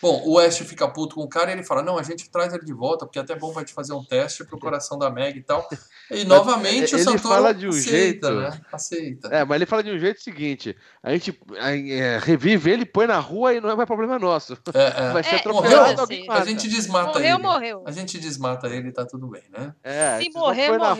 [0.00, 2.52] Bom, o West fica puto com o cara e ele fala: Não, a gente traz
[2.54, 5.10] ele de volta, porque é até bom vai te fazer um teste pro coração da
[5.10, 5.68] Meg e tal.
[6.10, 8.60] E novamente o ele Santoro fala de um aceita, jeito- né?
[8.72, 9.28] Aceita.
[9.28, 13.18] É, mas ele fala de um jeito seguinte: a gente é, revive ele, põe na
[13.18, 14.54] rua e não é mais problema nosso.
[14.74, 15.12] É, é.
[15.12, 16.00] Vai ser É, atropelado, morreu.
[16.00, 17.42] alguém A gente desmata Morreu, ele.
[17.42, 17.82] morreu.
[17.86, 19.74] A gente desmata ele e tá tudo bem, né?
[19.82, 20.94] É, Se morrer, na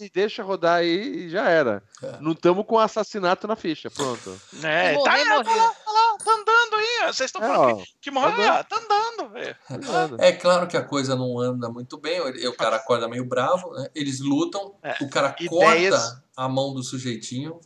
[0.00, 1.82] E deixa rodar aí e já era.
[2.02, 2.18] É.
[2.20, 4.30] Não estamos com assassinato na ficha, pronto.
[4.62, 7.72] é, Se tá, morrer, tá lá, tá lá, tá andando aí, vocês estão É, falando
[7.72, 9.56] ó, que, que morreu, tá tá andando, velho.
[9.66, 10.16] cuidado.
[10.20, 13.88] É claro que a coisa não anda muito bem, o cara acorda meio bravo, né?
[13.94, 15.94] eles lutam, É, o cara ideias.
[15.94, 17.60] corta a mão do sujeitinho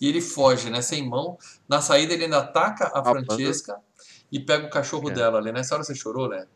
[0.00, 0.82] e ele foge, né?
[0.82, 1.38] Sem mão.
[1.68, 3.76] Na saída ele ainda ataca a Ah, Francesca
[4.30, 5.14] e pega o cachorro É.
[5.14, 5.52] dela ali.
[5.52, 6.46] Nessa hora você chorou, né?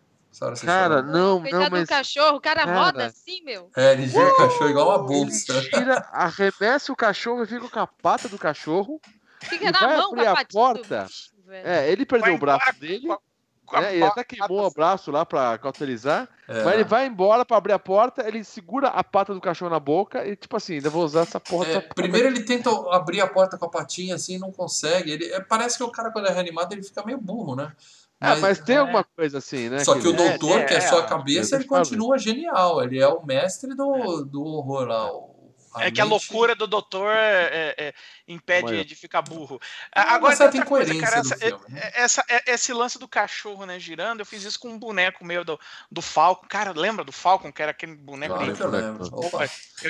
[0.65, 1.03] Cara, chorou.
[1.13, 1.83] não, Coitado não, mas.
[1.83, 2.79] do cachorro, o cara, Cara.
[2.85, 3.71] roda assim, meu.
[3.77, 5.61] É, ele gira o cachorro igual uma Ele bolsa.
[5.63, 9.01] tira, arremessa o cachorro e fica com a pata do cachorro.
[9.43, 11.05] Fica na vai mão com abrir a porta?
[11.05, 11.31] bicho.
[11.49, 13.07] É, ele perdeu Vai o braço embora dele.
[13.07, 13.19] com a-
[13.67, 16.29] com a né, ele até queimou o braço lá pra cauterizar.
[16.47, 16.63] É.
[16.63, 19.81] Mas ele vai embora pra abrir a porta, ele segura a pata do cachorro na
[19.81, 21.67] boca e, tipo assim, ainda vou usar essa porra.
[21.67, 25.11] É, primeiro ele tenta abrir a porta com a patinha assim e não consegue.
[25.11, 27.73] Ele, é, parece que o cara, quando é reanimado, ele fica meio burro, né?
[28.21, 28.79] É, mas tem é.
[28.79, 29.85] alguma coisa assim, né?
[29.85, 31.69] Só que o ele- É, doutor, é, que é só a é, cabeça, eu ele
[31.69, 32.83] continua genial.
[32.83, 35.13] Ele é o mestre do, do horror lá.
[35.13, 35.37] o-
[35.79, 37.95] É que a mente- loucura do doutor é, é,
[38.27, 39.61] impede de ficar burro.
[39.95, 41.81] É Agora, tem certa outra coisa, cara, essa, filme, né?
[41.83, 45.23] é- essa- é- esse lance do cachorro, né, girando, eu fiz isso com um boneco
[45.23, 45.61] meu do,
[45.93, 46.47] do Falcon.
[46.49, 48.73] Cara, lembra do Falcon, que era aquele boneco Claro que eu.
[48.73, 49.21] Eu O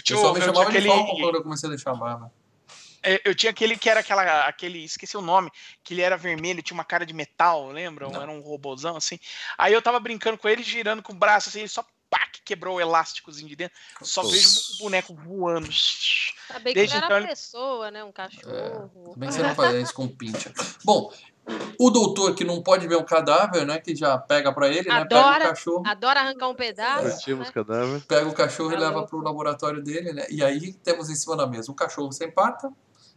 [0.03, 1.95] tinha, pessoal o- me eu chamava de aquele, Falcon quando eu comecei a deixar a
[1.95, 2.27] barba.
[2.27, 2.46] é,
[3.25, 5.51] eu tinha aquele que era aquela, aquele, esqueci o nome,
[5.85, 8.09] que ele era vermelho, tinha uma cara de metal, lembra?
[8.09, 8.23] Não.
[8.23, 9.19] Era um robôzão assim.
[9.57, 12.41] Aí eu tava brincando com ele, girando com o braço assim, ele só pá, que
[12.43, 13.77] quebrou o elásticozinho de dentro.
[14.03, 15.69] Só vejo o boneco voando.
[16.49, 18.05] Tá bem que Desde não era então ele- pessoa, né?
[18.05, 19.11] Um cachorro.
[19.15, 20.53] Também que você não faz isso com pincha.
[20.85, 21.13] Bom,
[21.79, 23.79] o doutor que não pode ver um cadáver, né?
[23.81, 25.05] Que já pega pra ele, né?
[25.05, 25.49] Pega o Adora.
[25.49, 25.83] cachorro.
[25.87, 27.11] Adora arrancar um pedaço.
[27.11, 27.53] Curtimos né?
[27.53, 28.01] cadáver.
[28.07, 29.09] Pega o cachorro e Tá leva louco.
[29.11, 30.27] pro laboratório dele, né?
[30.31, 32.71] E aí temos em cima da mesa um cachorro sem pata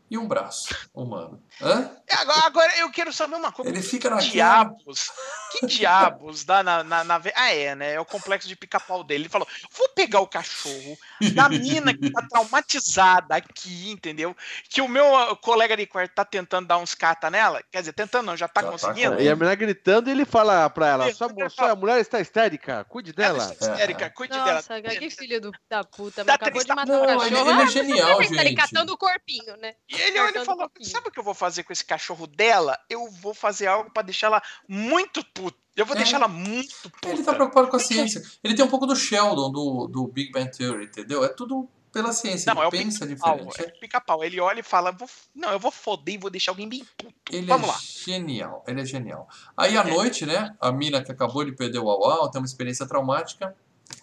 [0.10, 1.41] e um braço humano.
[1.61, 1.91] Hã?
[2.07, 3.69] É, Agora, agora eu quero saber uma coisa.
[3.72, 4.31] Ele fica Que naquela...
[4.31, 5.11] diabos?
[5.52, 7.94] Que diabos dá na, na, na ve- Ah, é, né?
[7.94, 9.23] É o complexo de pica-pau dele.
[9.23, 10.98] Ele falou: vou pegar o cachorro
[11.34, 14.36] da mina que tá traumatizada aqui, entendeu?
[14.69, 17.61] Que o meu ah, colega de quarto tá tentando dar uns cata nela.
[17.72, 19.15] Quer dizer, tentando não, já tá Já tá conseguindo.
[19.18, 22.19] com- E a mulher gritando e ele fala pra ela: sua, ele sua mulher está
[22.19, 23.52] histérica, cuide Ela dela.
[23.53, 24.53] está histérica, cuide dela.
[24.53, 26.23] Nossa, que filho do, da puta.
[26.23, 27.26] Mas acabou de matar o cachorro.
[27.26, 28.56] ele- ele é Ah, genial, tá ali gente.
[28.56, 29.73] catando o corpinho, né?
[30.07, 32.77] Ele olha e falou: um sabe o que eu vou fazer com esse cachorro dela?
[32.89, 35.57] Eu vou fazer algo pra deixar ela muito puta.
[35.76, 35.99] Eu vou É.
[35.99, 37.09] deixar ela muito puta.
[37.09, 38.21] Ele tá preocupado com a ciência.
[38.43, 41.23] Ele tem um pouco do Sheldon, do, do Big Bang Theory, entendeu?
[41.23, 42.53] É tudo pela ciência.
[42.53, 43.61] Não, ele é o pensa diferente.
[43.61, 44.23] É o pica-pau.
[44.23, 47.13] Ele olha e fala: "Vou- não, eu vou foder e vou deixar alguém bem puto.
[47.31, 47.80] Ele Vamos é lá.
[47.81, 49.27] genial, ele é genial.
[49.55, 49.84] Aí à É.
[49.85, 50.55] noite, né?
[50.59, 53.55] A mina que acabou de perder o Auau tem uma experiência traumática.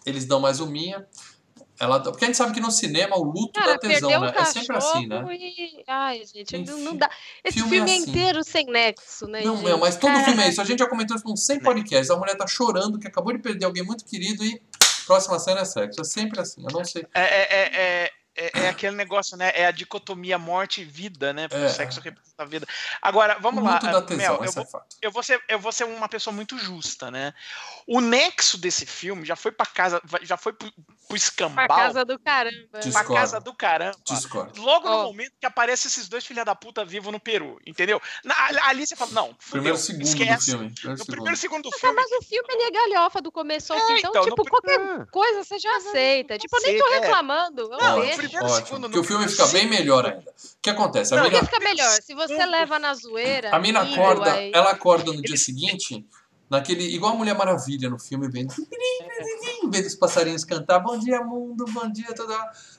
[0.05, 1.07] Eles dão mais um minha.
[1.79, 4.33] Ela, porque a gente sabe que no cinema o luto Cara, dá tesão, né?
[4.35, 5.25] É sempre assim, né?
[5.35, 5.83] e...
[5.87, 7.11] Ai, gente, não, não Enfim, dá.
[7.45, 8.11] Esse filme filme, é é assim.
[8.11, 9.65] inteiro sem nexo, né, Não, gente?
[9.67, 10.61] meu, mas todo Cara, filme é isso.
[10.61, 12.11] A gente já comentou isso num 100 podcasts.
[12.11, 14.61] A mulher tá chorando que acabou de perder alguém muito querido e
[15.07, 16.01] próxima cena é sexo.
[16.01, 16.63] É sempre assim.
[16.63, 17.07] Eu não sei.
[17.15, 19.51] É, é, é, é, é- aquele negócio, né?
[19.55, 21.49] É a dicotomia morte e vida, né?
[21.49, 21.67] Porque É.
[21.67, 22.67] o sexo representa a vida.
[23.01, 23.79] Agora, vamos o lá.
[23.79, 24.97] dá ah, tesão, Mel, eu vou, é fato.
[25.03, 27.33] eu, vou ser, eu vou ser uma pessoa muito justa, né?
[27.87, 30.71] O nexo desse filme já foi pra casa, já foi pro,
[31.09, 32.69] pro escambau, Pra casa do caramba.
[32.73, 33.15] pra Discordo.
[33.15, 33.97] casa do caramba.
[34.05, 34.61] Discordo.
[34.61, 35.03] Logo no Ó.
[35.05, 38.01] momento que aparecem esses dois filha da puta vivos no Peru, entendeu?
[38.25, 38.35] Na-
[38.65, 40.45] ali você fala, não, fudeu, Primeiro segundo do esquece.
[40.51, 40.71] filme.
[40.75, 41.07] Primeiro No segundo.
[41.15, 43.87] primeiro segundo do Tá, filme, mas o filme ele é galhofa do começo ao É,
[43.87, 43.99] fim.
[43.99, 45.05] Então, então, tipo, no qualquer É.
[45.07, 46.39] coisa você já aceita.
[46.39, 46.99] Tipo, eu nem tô É.
[47.01, 47.63] reclamando.
[47.63, 48.03] Eu Não.
[48.29, 48.67] Primeiro ótimo.
[48.67, 50.31] segundo, no Que o filme fica bem melhor ainda.
[50.31, 51.13] O que acontece?
[51.15, 51.91] A Não, mina, Porque fica melhor.
[52.03, 53.55] Se você leva na zoeira.
[53.55, 56.05] a mina acorda, aí- ela acorda no dia seguinte,
[56.51, 56.85] naquele.
[56.95, 58.55] igual a Mulher Maravilha no filme, vendo.
[59.69, 62.39] Vendo os passarinhos cantar, bom dia, mundo, bom dia, toda.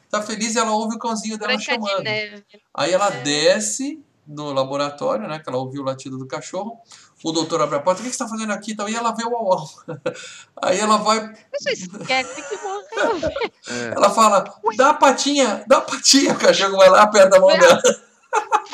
[0.10, 2.03] Tá feliz e ela ouve o cãozinho dela Branca de chamando.
[2.03, 2.44] neve.
[2.74, 3.22] Aí ela É.
[3.24, 5.40] desce no laboratório, né?
[5.40, 6.80] Que ela ouviu o latido do cachorro.
[7.23, 8.72] O doutor abre a porta, o que você tá fazendo aqui?
[8.72, 8.88] e tal?
[8.88, 9.69] E ela vê o uau, uau.
[10.61, 13.31] Aí ela vai, Você esquece que morreu.
[13.69, 13.94] É.
[13.95, 16.34] ela fala, dá a patinha, dá a patinha.
[16.34, 17.81] O cachorro vai lá, aperta a mão dela.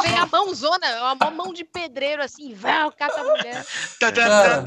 [0.02, 3.65] Vem a mãozona, uma mão de pedreiro assim, vai, cata a mulher.
[3.99, 4.64] Cara.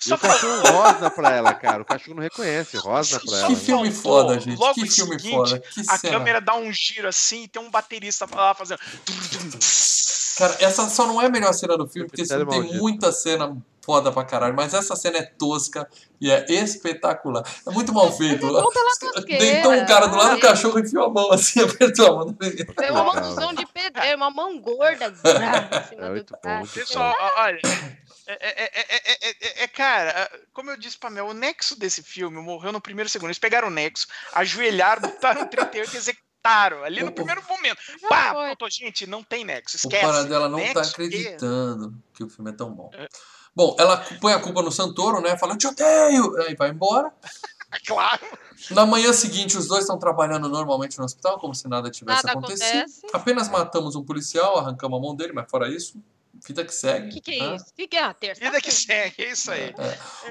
[0.00, 1.82] E Só o cachorro rosna pra ela, cara.
[1.82, 3.46] O cachorro não reconhece, rosna pra ela.
[3.46, 4.58] Que filme foda, gente.
[4.58, 5.60] logo Que filme seguinte, foda.
[5.60, 6.18] Que a cena.
[6.18, 8.80] câmera dá um giro assim e tem um baterista lá fazendo.
[10.40, 13.54] Cara, essa só não é a melhor cena do filme, porque filme tem muita cena
[13.84, 15.86] foda pra caralho, mas essa cena é tosca
[16.18, 17.42] e é espetacular.
[17.66, 18.46] É muito mal feito.
[19.26, 22.10] Deitou um cara do lado do Ai, cachorro e enfiou a mão assim, apertou a
[22.24, 22.36] mão.
[22.74, 25.12] Foi uma mãozão de pedreiro, uma mão gorda.
[25.92, 27.60] É muito bom, muito Pessoal, olha.
[28.26, 31.78] É, é- é- é- é- é- é, cara, como eu disse pra Mel, o nexo
[31.78, 33.28] desse filme morreu no primeiro segundo.
[33.28, 36.29] Eles pegaram o nexo, ajoelharam, botaram 38 e executaram
[36.84, 37.78] ali no O- primeiro momento.
[38.00, 40.04] Já Pá, pronto, gente, não tem nexo, O esquece.
[40.06, 42.90] Paradela não tá Nexo, acreditando que o filme é tão bom.
[42.94, 43.06] É.
[43.54, 45.36] Bom, ela põe a culpa no Santoro, né?
[45.36, 46.36] Fala, eu te odeio!
[46.42, 47.12] Aí vai embora.
[47.72, 48.20] É claro.
[48.70, 52.38] Na manhã seguinte, os dois estão trabalhando normalmente no hospital, como se nada tivesse Nada
[52.38, 52.66] acontecido.
[52.78, 53.00] acontece.
[53.12, 55.98] Apenas matamos um policial, arrancamos a mão dele, mas fora isso,
[56.46, 57.08] vida que segue.
[57.08, 57.56] O que, que é né?
[57.56, 57.66] isso?
[57.66, 58.40] O que, que é a terça?
[58.44, 59.74] Vida que segue, é isso aí.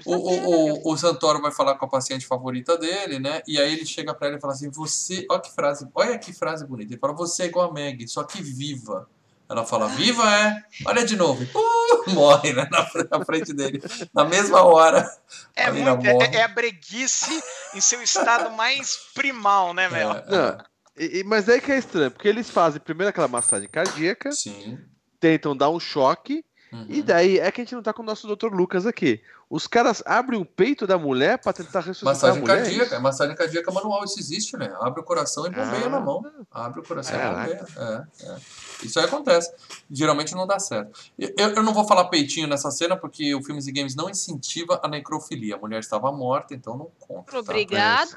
[0.05, 3.41] O, o, o, o Santoro vai falar com a paciente favorita dele, né?
[3.47, 5.25] E aí ele chega pra ela e fala assim: Você.
[5.29, 6.93] Olha que frase, olha que frase bonita.
[6.93, 9.07] Ele fala: Você é igual a Meg, só que viva.
[9.49, 10.63] Ela fala: Viva é?
[10.85, 11.43] Olha de novo.
[11.43, 12.67] Uh, morre, né?
[12.71, 13.81] Na, fre- na frente dele.
[14.13, 15.09] Na mesma hora.
[15.55, 16.35] É, muito, é, morre.
[16.35, 20.11] é a breguice em seu estado mais primal, né, Mel?
[20.11, 20.57] É, Não,
[20.97, 24.77] e- mas aí que é estranho, porque eles fazem primeiro aquela massagem cardíaca, é, sim.
[25.19, 26.85] Tentam dar um choque, Uhum.
[26.87, 28.53] e daí é que a gente não tá com o nosso Dr.
[28.53, 29.19] Lucas aqui.
[29.49, 32.57] Os caras abrem o peito da mulher pra tentar ressuscitar Massagem a mulher.
[32.59, 34.71] é cardíaca, é massagem cardíaca manual, isso existe, né?
[34.79, 35.89] Abre o coração e bombeia Ah.
[35.89, 36.23] na mão.
[36.51, 37.65] Abre o coração e Caraca.
[37.65, 38.05] bombeia.
[38.21, 38.37] É, é.
[38.83, 39.51] Isso aí acontece.
[39.89, 40.91] Geralmente não dá certo.
[41.17, 44.79] Eu, eu não vou falar peitinho nessa cena, porque o Filmes e Games não incentiva
[44.83, 45.55] a necrofilia.
[45.55, 47.31] A mulher estava morta, então não conta.
[47.31, 47.39] tá?
[47.39, 48.15] Obrigado.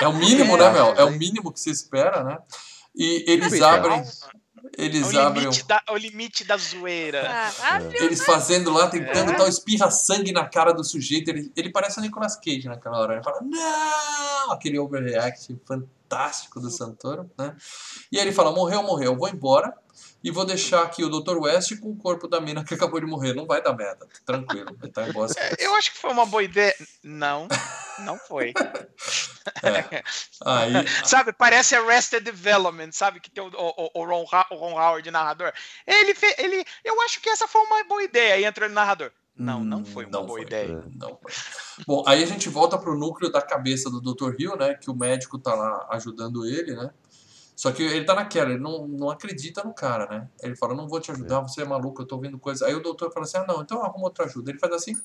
[0.00, 0.94] É o mínimo, É, né, Mel?
[0.96, 1.10] É o é.
[1.18, 2.38] mínimo que se espera, né?
[2.96, 4.02] E eles abrem.
[4.76, 5.44] É Eles o abrem.
[5.44, 7.22] limite, da, é o limite da zoeira.
[7.22, 7.94] Caralho.
[7.96, 9.36] Eles fazendo lá, tentando É.
[9.36, 11.28] tal, espirra sangue na cara do sujeito.
[11.28, 13.14] Ele, ele parece o Nicolas Cage naquela hora.
[13.14, 14.50] Ele fala, não!
[14.52, 17.54] Aquele overreact fantástico do Santoro, né?
[18.10, 19.74] E aí ele fala, morreu, morreu, vou embora
[20.22, 21.36] e vou deixar aqui o Dr.
[21.38, 23.34] West com o corpo da mina que acabou de morrer.
[23.34, 24.76] Não vai dar merda, tranquilo.
[24.92, 26.74] Tá em É, Eu acho que foi uma boa ideia.
[27.02, 27.48] Não,
[28.00, 28.52] não foi.
[29.62, 30.02] é.
[30.44, 30.72] Aí,
[31.04, 33.20] Sabe, parece Arrested Development, sabe?
[33.20, 35.52] Que tem o, o- o Ron, o Ron Howard, narrador.
[35.86, 36.64] Ele, fe, ele.
[36.84, 38.34] Eu acho que essa foi uma boa ideia.
[38.34, 39.10] Aí entra o narrador.
[39.34, 40.46] Não, não foi uma Hum, Não boa foi.
[40.46, 40.84] ideia.
[40.94, 41.32] Não foi.
[41.86, 44.34] Bom, aí a gente volta pro núcleo da cabeça do Dr.
[44.38, 44.74] Hill, né?
[44.74, 46.90] Que o médico tá lá ajudando ele, né?
[47.62, 50.28] Só que ele tá naquela, ele não, não acredita no cara, né?
[50.42, 52.66] Ele fala, não vou te ajudar, você é maluco, eu tô vendo coisa.
[52.66, 54.50] Aí o doutor fala assim, ah, não, então arruma outra ajuda.
[54.50, 54.96] Ele faz assim,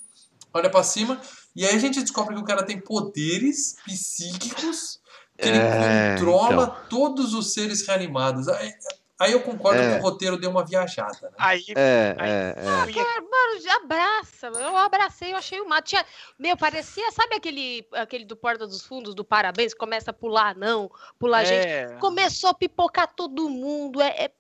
[0.52, 1.22] olha pra cima,
[1.56, 5.00] e aí a gente descobre que o cara tem poderes psíquicos,
[5.38, 6.90] que ele É, controla então.
[6.90, 8.48] todos os seres reanimados.
[8.48, 8.74] Aí,
[9.20, 9.94] aí eu concordo É.
[9.94, 11.36] que o roteiro deu uma viajada, né?
[11.38, 11.64] Aí.
[11.76, 12.86] É, aí- é, é.
[12.86, 14.48] punha- Mano, abraça.
[14.48, 15.86] Eu abracei, eu achei o mato.
[15.88, 16.06] Tinha,
[16.38, 20.56] meu, parecia, sabe aquele, aquele do Porta dos Fundos, do Parabéns, que começa a pular
[20.56, 20.90] não,
[21.20, 21.68] pular gente.
[21.68, 21.88] É.
[22.00, 24.02] Começou a pipocar todo mundo.
[24.02, 24.32] É, é,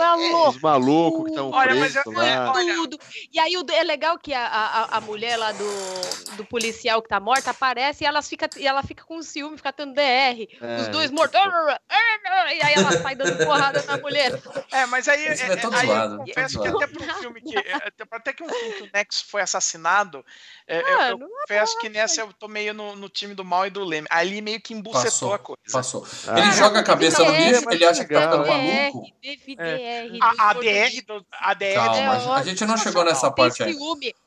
[0.00, 0.48] a loucura.
[0.50, 2.52] Os malucos que estão Olha, mas presos eu- lá.
[2.76, 2.98] tudo.
[3.32, 7.08] E aí o- é legal que a, a, a mulher lá do, do policial que
[7.08, 10.48] tá morta aparece e, elas fica, e ela fica com ciúme, fica tendo DR.
[10.60, 11.40] É, Os dois mortos.
[11.40, 14.42] E aí ela sai dando porrada na mulher.
[14.70, 17.02] É, mas aí, Esse é, é todo aí zoado, eu todo confesso que até para
[17.04, 20.24] um filme que é, até, até que um filme que o Nexo foi assassinado,
[20.66, 23.66] é, eu- eu, Mano, confesso que nessa eu tô meio no, no time do mal
[23.66, 24.06] e do Leme.
[24.10, 25.62] Ali meio que embucetou Passou, a coisa.
[25.72, 26.06] Passou.
[26.28, 26.52] Ah, Ele é.
[26.52, 29.06] joga a cabeça no É, lixo, mas ele acha que tá ficando maluco.
[29.22, 30.18] DVDR.
[30.20, 33.30] A, a DR do a DR Calma, É a gente- a gente não chegou nessa
[33.30, 33.76] parte aí.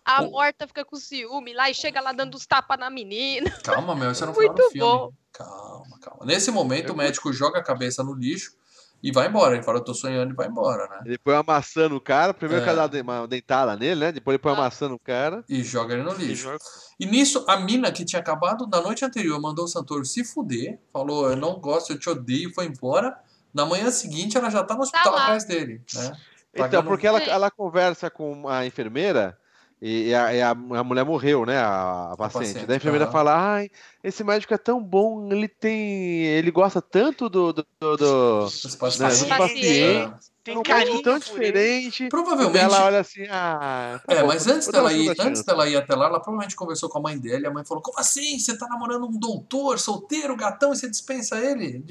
[0.05, 3.49] a morta fica com ciúme lá e chega lá dando os tapas na menina.
[3.63, 4.79] Calma, meu, isso é no final do Muito filme.
[4.91, 5.11] bom.
[5.31, 6.25] Calma, calma.
[6.25, 8.56] Nesse momento, Eu o médico joga a cabeça no lixo
[9.01, 9.55] e vai embora.
[9.55, 10.99] Ele fala, eu tô sonhando e vai embora, né?
[11.05, 12.63] Ele põe uma maçã no cara, primeiro É.
[12.63, 14.11] o cara dá uma de- uma dentada nele, né?
[14.11, 14.63] Depois ele põe uma Ah.
[14.65, 15.43] maçã no cara.
[15.47, 16.43] E joga ele no E lixo.
[16.43, 16.57] jogo-
[16.99, 20.79] E nisso, a mina que tinha acabado na noite anterior mandou o Santoro se fuder,
[20.91, 23.15] falou, eu não gosto, eu te odeio, foi embora.
[23.53, 25.23] Na manhã seguinte, ela já tá no hospital lá.
[25.23, 26.17] atrás dele, né?
[26.55, 29.37] Então, porque ela, ela conversa com a enfermeira
[29.81, 31.57] e, e a, e a- a mulher morreu, né?
[31.57, 32.63] A, a paciente.
[32.63, 33.11] paciente, Daí a enfermeira aham.
[33.11, 33.69] fala: Ai,
[34.03, 36.23] esse médico é tão bom, ele tem.
[36.25, 37.53] ele gosta tanto do.
[37.53, 38.49] do, do, do
[38.95, 39.37] né, dos pacientes.
[39.37, 40.31] pacientes.
[40.47, 42.07] Tem um carinho tão diferente.
[42.07, 42.57] Provavelmente.
[42.57, 43.99] Ela olha assim, ah.
[44.05, 46.87] tá É, bom, mas antes dela, ir, antes dela ir até lá, ela provavelmente conversou
[46.87, 47.45] com a mãe dele.
[47.47, 48.39] A mãe falou: Como assim?
[48.39, 51.83] Você tá namorando um doutor, solteiro, gatão, e você dispensa ele?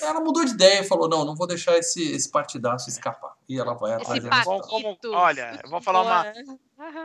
[0.00, 3.34] Ela mudou de ideia e falou: Não, não vou deixar esse, esse partidaço escapar.
[3.46, 4.34] E ela vai atrás dele.
[4.34, 5.12] Paquitos.
[5.12, 6.32] olha, eu vou falar uma-.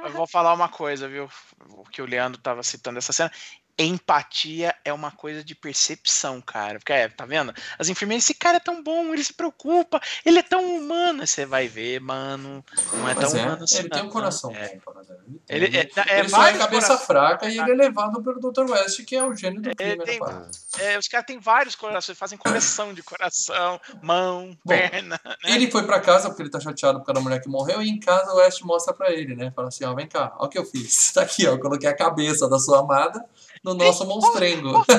[0.06, 1.30] Eu vou falar uma coisa, viu?
[1.72, 3.32] O que o Leandro tava citando essa cena.
[3.84, 6.80] Empatia é uma coisa de percepção, cara.
[6.80, 7.53] Porque, é, tá vendo?
[7.77, 11.26] As enfermeiras, esse cara é tão bom, ele se preocupa, ele é tão humano.
[11.26, 13.77] Você vai ver, mano, não é Mas tão é, humano assim.
[13.80, 14.11] ele tem um não.
[14.11, 14.68] coração É.
[14.84, 15.19] Paradela.
[15.47, 15.80] Ele, tem.
[15.80, 18.69] Ele, é, é, Ele só é cabeça fraca e ele é levado pelo Dr.
[18.69, 20.03] West, que é o gênio do É, crime.
[20.03, 20.49] tem- né?
[20.80, 25.19] É, os caras têm vários corações, fazem coleção de coração, mão, Bom, perna.
[25.26, 25.35] né?
[25.45, 27.89] Ele foi pra casa porque ele tá chateado por causa da mulher que morreu, e
[27.89, 29.51] em casa o West mostra pra ele, né?
[29.56, 31.11] Fala assim: Ó, vem cá, ó o que eu fiz.
[31.19, 33.23] Tá aqui, ó, eu coloquei a cabeça da sua amada
[33.64, 34.84] no nosso monstrengo.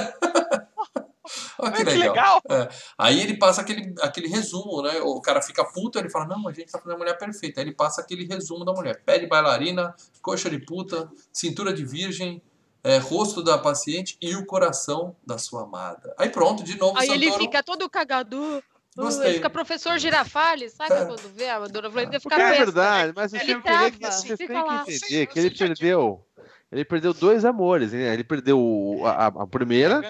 [1.59, 2.09] Olha que legal.
[2.09, 2.43] legal.
[2.51, 2.69] É.
[2.99, 5.01] Aí ele passa aquele, aquele resumo, né?
[5.03, 7.61] O cara fica puto, ele fala: Não, a gente tá fazendo a mulher perfeita.
[7.61, 11.85] Aí ele passa aquele resumo da mulher: pé de bailarina, coxa de puta, cintura de
[11.85, 12.43] virgem.
[12.82, 16.15] é, rosto da paciente e o coração da sua amada.
[16.19, 18.62] Aí pronto, de novo, Aí ele Santoro- fica todo cagadu.
[18.97, 19.27] Gostei.
[19.28, 20.95] Ele fica professor girafales, sabe?
[20.95, 21.05] É.
[21.05, 22.65] Quando vê a dona Florinda fica Porque é besta.
[22.65, 26.27] verdade, mas Ele você tem trava, que, você tem que entender que ele perdeu.
[26.73, 28.13] Ele perdeu dois amores, né?
[28.15, 30.01] Ele perdeu o- a, a primeira,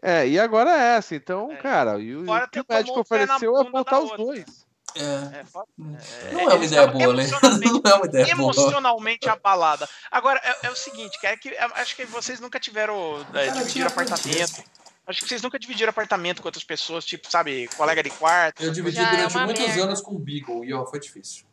[0.00, 1.14] é, e agora essa.
[1.14, 1.56] Então, É.
[1.56, 4.24] cara, e o, Fora que o médico ofereceu é voltar os outra.
[4.24, 4.66] dois.
[4.96, 5.66] É, É, foda.
[5.78, 7.22] não É, é uma ideia estavam boa, né?
[7.22, 8.32] emocionalmente- Não é uma ideia boa.
[8.34, 9.88] emocionalmente abalada.
[10.10, 13.52] Agora, é, é o seguinte, cara, é que acho que vocês nunca tiveram é, Cara,
[13.52, 14.64] dividir tinha apartamento.
[15.06, 18.62] Acho que vocês nunca dividiram apartamento com outras pessoas, tipo, sabe, colega de quarto.
[18.62, 19.82] Eu dividi é durante muitos merda.
[19.84, 21.44] anos com o Beagle e ó, foi difícil.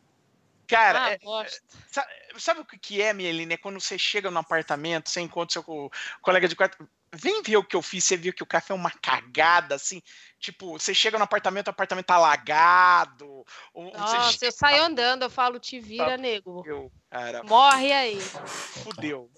[0.68, 1.62] Cara, Ah, é- bosta.
[2.36, 3.54] sabe o que é, Mieline?
[3.54, 5.90] É quando você chega no apartamento, você encontra seu co-
[6.20, 6.86] colega de quarto.
[7.10, 10.02] Vem ver o que eu fiz, você viu que o café é uma cagada, assim.
[10.38, 13.26] Tipo, você chega no apartamento, o apartamento tá alagado.
[13.26, 16.18] Ou, ou você Nossa, chega- eu saio andando, eu falo, te vira, Tá.
[16.18, 16.58] nego.
[16.58, 18.18] Fudeu, cara, Morre aí.
[18.84, 19.30] fudeu.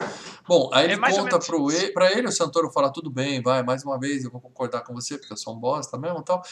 [0.48, 3.08] Bom, aí ele É mais ou conta pro ele, pra ele, o Santoro fala, tudo
[3.08, 5.96] bem, vai, mais uma vez, eu vou concordar com você, porque eu sou um bosta
[5.96, 6.42] mesmo e tal.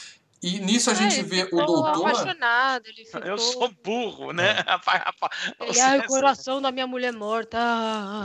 [0.42, 2.08] E nisso a Ah, gente ele vê o doutor...
[2.08, 3.20] apaixonado, ele ficou...
[3.22, 4.34] Eu sou burro, É.
[4.34, 4.52] né?
[4.66, 7.58] Rapaz, rapaz, Ele, ai, o coração da minha mulher morta.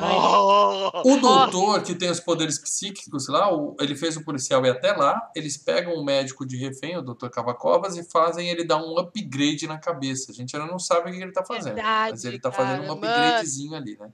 [0.01, 1.01] Oh!
[1.13, 3.49] O doutor que tem os poderes psíquicos lá,
[3.79, 7.29] ele fez o policial ir até lá, eles pegam o médico de refém, o doutor
[7.29, 10.31] Cavacovas, e fazem ele dar um upgrade na cabeça.
[10.31, 12.83] A gente ainda não sabe o que ele tá fazendo, Verdade, mas ele tá fazendo
[12.83, 14.09] um cara, upgradezinho ali, né?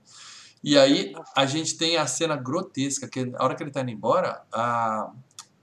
[0.62, 3.90] E aí a gente tem a cena grotesca, que a hora que ele tá indo
[3.92, 5.10] embora, a,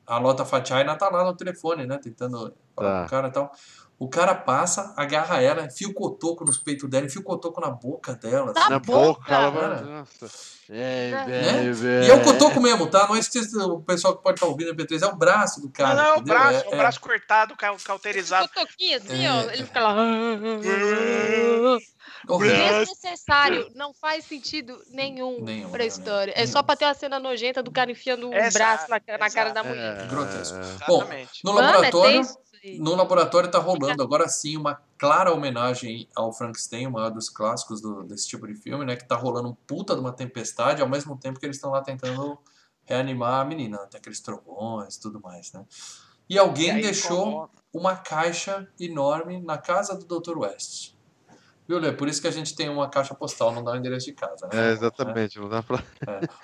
[0.08, 1.98] a Lota Fatiaina tá lá no telefone, né?
[2.02, 3.00] Tentando falar Tá.
[3.02, 3.52] com o cara e tal.
[4.00, 7.72] O cara passa, agarra ela, enfia o cotoco nos peitos dela, enfia o cotoco na
[7.72, 8.54] boca dela.
[8.54, 8.70] Tá assim.
[8.70, 9.50] Na boca, cara.
[9.50, 9.82] vai.
[9.84, 10.28] Nossa.
[10.70, 11.64] É, Né?
[11.74, 12.06] baby.
[12.06, 13.08] E é o cotoco mesmo, tá?
[13.08, 15.96] Não é esqueça o pessoal que pode estar ouvindo MP3, é o braço do cara.
[15.96, 18.48] não, não, é o braço, É- o é- braço cortado, cau- cauterizado.
[18.50, 19.32] Cotoquinho assim, É.
[19.34, 19.96] ó, ele fica lá.
[22.26, 26.31] Desnecessário, não faz sentido nenhum, Nenhum, pra né, história.
[26.31, 26.52] É nenhum.
[26.52, 29.52] só pra ter uma cena nojenta do cara enfiando o Exato, braço na, na cara
[29.52, 30.02] da mulher.
[30.03, 30.57] É, Grotesco.
[30.57, 30.88] é.
[30.88, 31.03] Bom.
[31.44, 32.22] No Mano, é laboratório,
[32.64, 32.80] aí.
[32.80, 38.03] no laboratório tá rolando agora sim uma clara homenagem ao Frankenstein, maior dos clássicos do-
[38.03, 38.95] desse tipo de filme, né?
[38.95, 41.81] Que tá rolando um puta de uma tempestade, ao mesmo tempo que eles estão lá
[41.81, 42.38] tentando
[42.84, 45.65] reanimar a menina, até aqueles trovões e tudo mais, né?
[46.30, 50.38] E alguém E aí, deixou como- uma caixa enorme na casa do Dr.
[50.39, 50.94] West.
[51.68, 51.91] Viu, Lê?
[51.91, 54.48] Por isso que a gente tem uma caixa postal, não dá o endereço de casa,
[54.52, 54.69] né?
[54.69, 55.38] É, exatamente.
[55.38, 55.84] Não dá pra.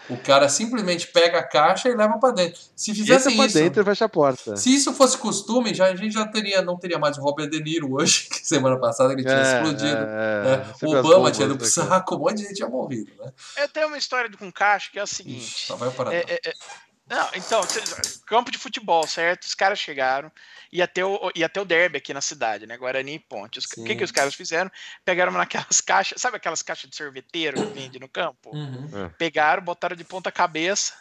[0.10, 2.60] O cara simplesmente pega a caixa e leva pra dentro.
[2.76, 4.58] Se Entra fizessem pra isso, dentro e fecha a porta.
[4.58, 7.64] se isso fosse costume, já, a gente já teria, não teria mais o Robert De
[7.64, 9.98] Niro hoje, que semana passada ele tinha É, explodido.
[9.98, 10.54] é, né?
[10.54, 10.72] é.
[10.72, 13.12] O Sempre as Obama tinha ido pro né, saco, um monte de gente tinha morrido,
[13.24, 13.32] né?
[13.58, 15.68] Eu tenho uma história com caixa que é o Ixi, seguinte.
[15.68, 16.14] só vai parar.
[16.14, 16.54] É, é, é,
[17.08, 17.62] não, então,
[18.26, 19.44] campo de futebol, certo?
[19.44, 20.32] Os caras chegaram,
[20.72, 22.78] ia ter o, ia ter o derby aqui na cidade, né?
[22.78, 23.60] Guarani e Ponte.
[23.60, 24.72] Os- O que, que os caras fizeram?
[25.04, 28.52] Pegaram naquelas caixas, sabe aquelas caixas de sorveteiro que vende no campo?
[28.56, 29.10] Uhum.
[29.18, 30.94] Pegaram, botaram de ponta cabeça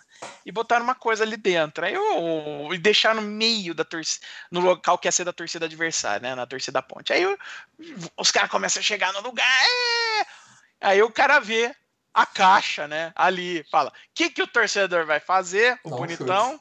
[0.47, 1.85] e botaram uma coisa ali dentro.
[1.85, 5.67] Aí eu, e deixaram no meio da torcida, no local que ia ser da torcida
[5.67, 6.35] adversária, né?
[6.35, 7.13] Na torcida da ponte.
[7.13, 7.39] Aí eu-
[8.17, 9.47] os caras começam a chegar no lugar.
[9.47, 10.27] é!
[10.81, 11.75] Aí o cara vê
[12.15, 13.13] a caixa, né?
[13.15, 15.79] Ali, fala: o que, que o torcedor vai fazer?
[15.85, 16.61] O um bonitão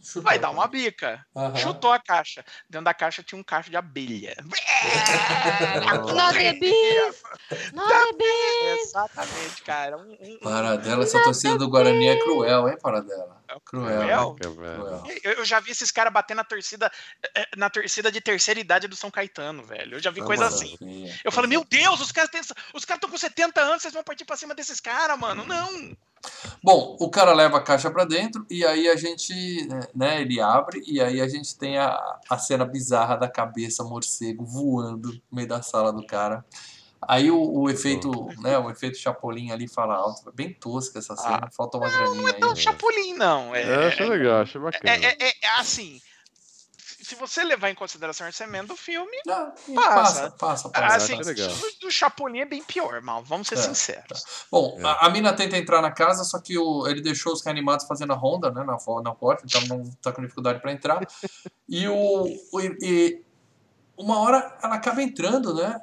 [0.00, 0.70] Chutou, vai dar uma cara.
[0.70, 1.26] bica.
[1.36, 1.56] Aham.
[1.56, 2.44] Chutou a caixa.
[2.68, 4.36] Dentro da caixa tinha um cacho de abelha.
[6.14, 7.22] Not beef!
[7.72, 8.80] Not beef!
[8.82, 9.96] Exatamente, cara.
[9.98, 13.40] Um, um- Paradela, essa torcida do Guarani é cruel, hein, Paradela?
[13.64, 14.34] Cruel.
[14.36, 14.56] Cruel?
[14.58, 14.74] né?
[14.76, 15.04] Cruel.
[15.24, 16.90] Eu, eu já vi esses caras bater na torcida
[17.34, 19.96] eh, na torcida de terceira idade do São Caetano, velho.
[19.96, 20.76] Eu já vi Tá coisa maluco, assim.
[20.78, 21.12] sim.
[21.24, 24.04] Eu falo, meu Deus, os caras têm, os caras estão com 70 anos, vocês vão
[24.04, 25.44] partir pra cima desses caras, mano.
[25.44, 25.96] Não.
[26.62, 29.32] Bom, o cara leva a caixa pra dentro e aí a gente,
[29.94, 31.98] né, ele abre e aí a gente tem a,
[32.28, 36.44] a cena bizarra da cabeça morcego voando no meio da sala do cara.
[37.00, 38.10] Aí o, o efeito,
[38.42, 42.40] né, o efeito Chapolin ali fala alto, bem tosca essa cena, falta uma graninha aí.
[42.40, 43.54] Não, Chapolin não.
[43.54, 45.06] É, acho legal, acho é, bacana.
[45.06, 46.00] é, é- é assim.
[47.10, 50.30] Se você levar em consideração o orçamento do filme, Ah, Passa.
[50.30, 50.96] passa, passa, passa.
[50.96, 51.48] assim, acho legal.
[51.48, 53.20] do, do Chapolin é bem pior, mal.
[53.24, 54.24] Vamos ser É, sinceros.
[54.48, 54.84] Bom, É.
[54.84, 58.12] a, a mina tenta entrar na casa, só que o, ele deixou os reanimados fazendo
[58.12, 61.00] a ronda né, na, na porta, então não tá com dificuldade para entrar.
[61.68, 63.24] E, o, o- e
[63.96, 65.80] uma hora ela acaba entrando, né?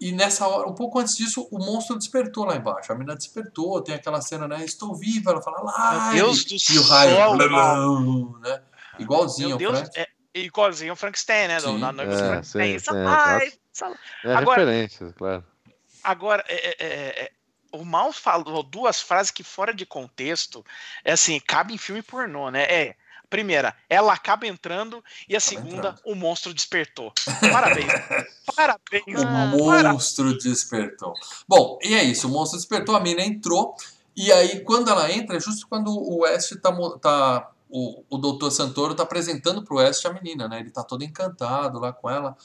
[0.00, 2.92] E nessa hora, um pouco antes disso, o monstro despertou lá embaixo.
[2.92, 4.64] A mina despertou, tem aquela cena, né?
[4.64, 6.12] Estou viva, ela fala lá.
[6.14, 8.38] Meu Deus do E o raio, céu, blá, blá, mal.
[8.40, 8.62] né?
[8.98, 11.60] Igualzinho Meu Deus, é igualzinho o Frankenstein, né?
[11.60, 11.78] Sim.
[11.78, 12.64] Na noiva do É, Frankenstein.
[12.70, 13.94] sim, Isso, sim, ai, sal-
[14.24, 15.44] É Agora- referência, claro.
[16.02, 17.30] Agora, é- é- é- é-
[17.72, 20.64] o Mal falou duas frases que, fora de contexto,
[21.04, 22.62] é assim, cabe em filme pornô, né?
[22.64, 22.94] É.
[23.28, 26.00] Primeira, ela acaba entrando e a segunda, entrando.
[26.06, 27.12] o monstro despertou.
[27.52, 27.86] Parabéns.
[28.56, 29.46] Parabéns, O Mal.
[29.54, 29.92] Um Parabéns.
[29.92, 31.12] monstro despertou.
[31.46, 32.26] Bom, e é isso.
[32.26, 33.76] O monstro despertou, a mina entrou.
[34.16, 36.72] E aí, quando ela entra, é justo quando o West tá.
[37.02, 40.60] tá o, o doutor Santoro tá apresentando pro West a menina, né?
[40.60, 42.36] Ele tá todo encantado lá com ela.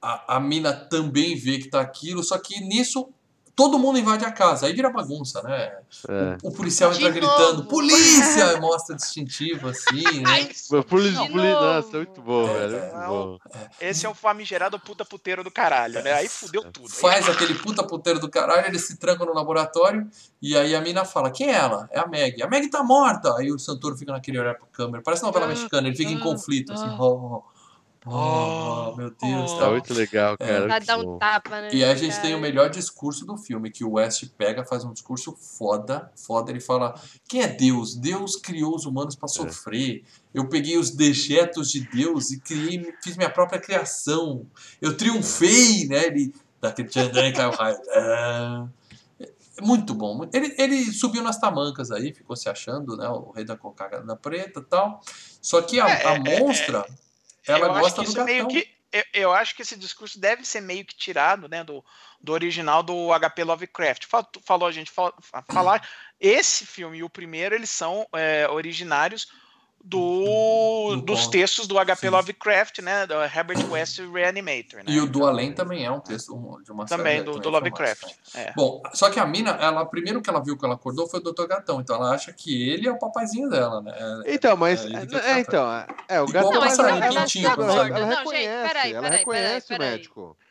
[0.00, 3.12] A, a mina também vê que tá aquilo, só que nisso
[3.60, 4.66] todo mundo invade a casa.
[4.66, 5.80] Aí vira bagunça, né?
[6.08, 6.38] É.
[6.42, 7.66] O, o policial De entra gritando.
[7.66, 8.56] Polícia!
[8.58, 10.48] Mostra distintivo assim, né?
[10.70, 10.82] Não.
[10.82, 12.76] poli, nossa, muito bom, É, velho.
[12.76, 12.80] é.
[12.80, 13.38] Muito bom.
[13.78, 16.14] Esse é o famigerado puta puteiro do caralho, né?
[16.14, 16.88] Aí fudeu tudo.
[16.88, 20.08] faz aquele puta puteiro do caralho, eles se trancam no laboratório,
[20.40, 21.86] e aí a mina fala, quem é ela?
[21.92, 22.42] É a Meg.
[22.42, 23.36] A Meg tá morta!
[23.36, 26.72] Aí o Santoro fica naquele olhar pra câmera, parece novela mexicana, ele fica em conflito,
[26.72, 27.42] assim, oh, oh,
[28.06, 29.58] oh, meu Deus, oh.
[29.58, 29.70] Tá tá.
[29.70, 30.64] muito legal, cara.
[30.64, 31.68] Pra muito dar um tapa, né?
[31.72, 32.22] E aí a gente cara?
[32.22, 36.50] tem o melhor discurso do filme, que o West pega, faz um discurso foda, foda,
[36.50, 36.94] ele fala,
[37.28, 37.94] quem é Deus?
[37.94, 43.16] Deus criou os humanos pra sofrer, eu peguei os dejetos de Deus e criei, fiz
[43.16, 44.46] minha própria criação,
[44.80, 47.78] eu triunfei, né, ele dá aquele tchandã cai o raio.
[49.58, 50.28] É Muito bom.
[50.32, 53.08] Ele, ele subiu nas tamancas aí, ficou se achando, né?
[53.08, 55.00] O rei da cocada preta e tal.
[55.40, 56.86] Só que a, É, a é, monstra,
[57.46, 58.48] ela eu acho gosta que do gatão.
[58.48, 61.84] que eu, eu acho que esse discurso deve ser meio que tirado, né, do,
[62.20, 64.06] do original do HP Lovecraft.
[64.06, 65.14] Fal- Falou a gente fal-
[65.52, 65.88] falar
[66.18, 69.32] esse filme e o primeiro eles são é, originários
[69.82, 72.08] do, Do dos textos do HP Sim.
[72.10, 74.84] Lovecraft, né, do Herbert West Reanimator, né?
[74.88, 77.42] E o do Além também é um texto um- de uma também série do, também
[77.42, 78.04] do Lovecraft.
[78.04, 78.10] né?
[78.34, 78.52] É.
[78.54, 81.22] Bom, só que a mina, ela, primeiro que ela viu que ela acordou foi o
[81.22, 81.46] Dr.
[81.46, 83.92] Gatão, então ela acha que ele é o papaizinho dela, né?
[84.26, 84.84] É- Então, mas.
[84.84, 85.72] É, É, é, então.
[85.72, 89.02] É, é, o o passarinho ela, ela, ela, ela, ela Não, gente, reconhece, peraí, ela
[89.02, 89.90] peraí, reconhece peraí, o peraí.
[89.90, 90.36] médico.
[90.36, 90.49] Peraí,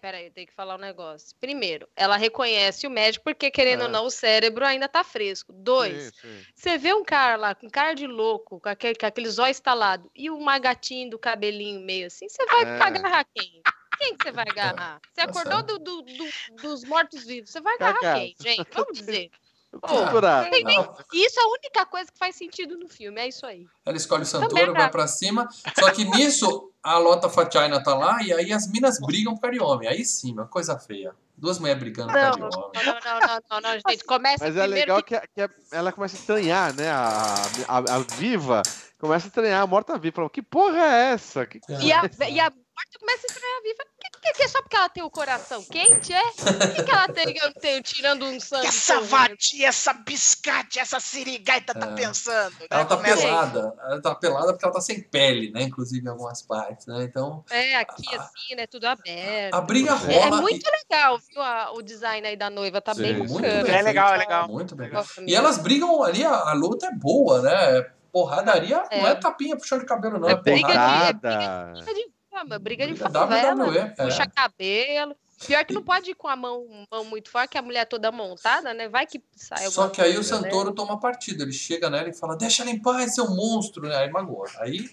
[0.00, 1.34] peraí, eu tenho que falar um negócio.
[1.40, 3.84] Primeiro, ela reconhece o médico porque, querendo É.
[3.84, 5.52] ou não, o cérebro ainda tá fresco.
[5.52, 6.12] Dois,
[6.54, 10.10] você vê um cara lá com cara de louco, com aquele, com aquele zóio estalado,
[10.14, 12.80] e uma gatinha do cabelinho meio assim, você vai É.
[12.80, 13.62] agarrar quem?
[13.96, 15.00] Quem que você vai agarrar?
[15.06, 18.20] Você Tá acordou do, do- do- dos mortos-vivos, você vai agarrar Cagado.
[18.20, 18.66] quem, gente?
[18.72, 19.30] Vamos dizer.
[19.82, 20.96] Não.
[21.12, 23.66] Isso é a única coisa que faz sentido no filme, é isso aí.
[23.84, 24.90] Ela escolhe o Também Santoro, vai acho.
[24.92, 25.48] pra cima.
[25.78, 29.56] Só que nisso, a Lota Fatiaina tá lá e aí as minas brigam por causa
[29.56, 29.88] de homem.
[29.88, 31.14] Aí sim, uma coisa feia.
[31.36, 32.84] Duas mulheres brigando por Não, causa não, de não, homem.
[32.84, 34.04] não, não, não, não, gente.
[34.04, 36.90] Começa Mas é legal que que, a- que a- ela começa a estranhar, né?
[36.90, 37.34] A,
[37.68, 38.62] a, a viva
[38.98, 40.14] começa a estranhar, a morta viva.
[40.16, 41.44] Fala, que porra é essa?
[41.44, 41.60] Que...
[41.68, 43.84] E a, e a morta começa a estranhar viva.
[44.00, 46.22] Que, que, que é só porque ela tem o coração quente, é?
[46.22, 48.66] O que, que ela tem, eu tenho tirando um sangue?
[48.66, 51.94] Essa vadia, essa biscate, essa sirigaita tá É.
[51.94, 52.52] pensando.
[52.60, 52.66] né?
[52.70, 53.74] Ela tá Começa- pelada.
[53.82, 55.62] Ela tá pelada porque ela tá sem pele, né?
[55.62, 57.02] Inclusive em algumas partes, né?
[57.04, 58.66] Então, É, aqui assim, né?
[58.66, 59.54] Tudo aberto.
[59.54, 60.40] a briga É, É, é rola.
[60.40, 61.42] muito legal, viu?
[61.42, 63.62] a- o design aí da noiva tá Sim, bem muito bacana.
[63.62, 64.48] bem É legal, é legal.
[64.48, 64.90] Muito bem.
[65.26, 67.86] E elas brigam ali, a, a luta é boa, né?
[68.12, 69.00] Porradaria É.
[69.02, 70.28] não é tapinha puxão de cabelo, não.
[70.28, 71.28] É É, briga de- porrada.
[71.28, 71.72] é.
[71.82, 73.88] Briga de fama, briga de favela, WWE, é.
[73.90, 75.16] puxa cabelo.
[75.46, 77.84] Pior que não pode ir com a mão, mão muito forte, que a mulher é
[77.84, 78.88] toda montada, né?
[78.88, 80.22] Vai que sai Só que aí o né?
[80.22, 81.42] Santoro toma partido.
[81.42, 83.82] Ele chega nela e fala: Deixa ela em paz, seu monstro.
[83.88, 83.96] né?
[83.96, 84.46] Aí magoou.
[84.60, 84.90] Aí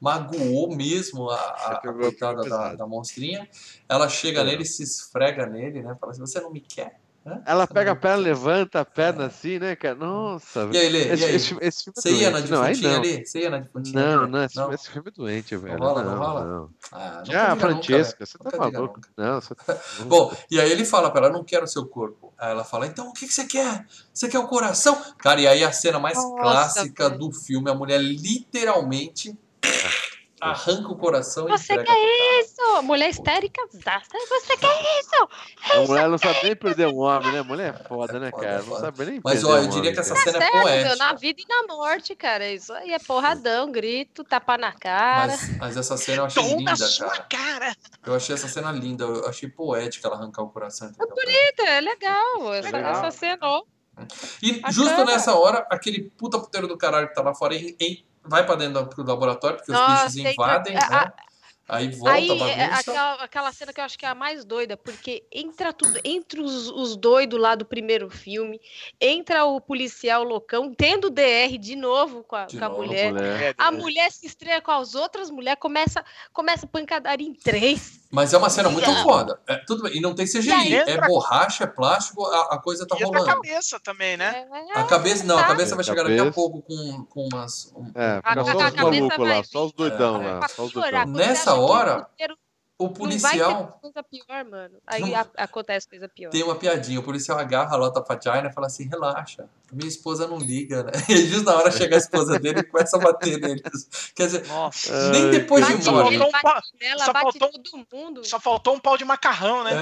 [0.00, 3.48] magoou mesmo a, a, a coitada da, da monstrinha.
[3.88, 4.44] Ela chega É.
[4.44, 5.96] nele, se esfrega nele, né?
[6.00, 7.00] Fala assim: Você não me quer?
[7.44, 9.94] Ela pega a não perna, quer?" levanta a perna assim, né, cara?
[9.94, 11.08] Nossa, E aí, Lê?
[11.08, 11.34] esse, E aí?
[11.34, 12.82] esse, esse filme é Você ia na doente.
[12.82, 12.96] Não, não.
[12.96, 13.26] ali?
[13.26, 14.26] Você ia na defuntinha Não, ali?
[14.26, 14.72] não, esse, Não?
[14.72, 15.78] esse filme é doente, velho.
[15.78, 16.44] rola, não não, rola?
[16.44, 16.74] não.
[16.92, 19.00] Ah, nunca Já, a diga nunca, Francesca, você tá maluco.
[19.16, 19.76] Não, você tá...
[20.06, 22.32] Bom, e aí ele fala pra ela, não quero seu corpo.
[22.38, 23.86] Aí ela fala, então o que, que você quer?
[24.12, 25.00] Você quer o coração?
[25.18, 27.18] Cara, e aí a cena mais Nossa, clássica velho.
[27.20, 29.36] do filme, a mulher literalmente
[30.40, 32.82] arranca o coração e Você quer isso?
[32.82, 33.62] Mulher histérica.
[33.70, 35.28] Você quer isso?
[35.72, 37.42] A mulher não sabe nem perder um homem, né?
[37.42, 38.58] Mulher é foda, né, Foda, cara?
[38.58, 38.80] Não foda.
[38.80, 40.96] sabe nem Mas, perder ó, um eu diria homem, que essa cena é meu, poética.
[40.96, 42.50] na vida e na morte, cara.
[42.50, 45.32] Isso aí é porradão, grito, tapa na cara.
[45.32, 47.26] Mas, mas essa cena eu achei Tom linda, sua cara.
[47.28, 47.76] cara.
[48.06, 49.04] Eu achei essa cena linda.
[49.04, 50.90] Eu achei poética ela arrancar o coração.
[50.98, 51.30] ele.
[51.32, 52.92] Eita, é legal essa, legal.
[52.92, 53.38] essa cena.
[53.42, 53.62] ó.
[54.40, 54.72] E Bacana.
[54.72, 58.44] justo nessa hora, aquele puta puteiro do caralho que tá lá fora em- em- vai
[58.44, 61.12] pra dentro do laboratório, porque os Nossa, bichos entra- invadem, a- né?
[61.70, 62.80] Aí volta Aí, a é, bagunça.
[62.80, 66.40] aquela, aquela cena que eu acho que é a mais doida, porque entra tudo, entre
[66.40, 68.58] os, os doidos lá do primeiro filme,
[68.98, 73.12] entra o policial loucão, tendo DR de novo com a, com a novo, mulher.
[73.12, 73.54] Mulher.
[73.58, 78.07] A mulher se estreia com as outras mulheres, começa, começa a pancadaria em três.
[78.10, 79.38] Mas é uma cena muito foda.
[79.46, 79.96] É, tudo bem.
[79.98, 80.50] E não tem CGI.
[80.50, 83.42] aí É entra- borracha, é plástico, a, a coisa tá E entra a rolando.
[83.42, 84.46] cabeça também, né?
[84.74, 87.70] É, A cabeça, não, a cabeça vai chegar daqui a pouco com, com umas.
[87.76, 90.32] um- É, A- fica a- só a os malucos lá, só os doidão É.
[90.40, 91.06] lá, só os doidão.
[91.06, 92.06] Nessa o hora,
[92.78, 93.66] o Não vai policial.
[93.66, 94.78] ter coisa pior, mano.
[94.86, 96.30] Aí Não- a- acontece coisa pior.
[96.30, 100.26] Tem uma piadinha, o policial agarra a Lota Vagina e fala assim: relaxa, minha esposa
[100.26, 100.92] não liga, né?
[101.08, 103.88] E justo na hora chega a esposa dele e começa a bater neles.
[104.14, 105.10] Quer dizer, Nossa.
[105.10, 106.18] nem depois de Só morte.
[106.18, 108.24] faltou um só bate faltou- todo mundo.
[108.24, 109.72] Só faltou um pau de macarrão, né?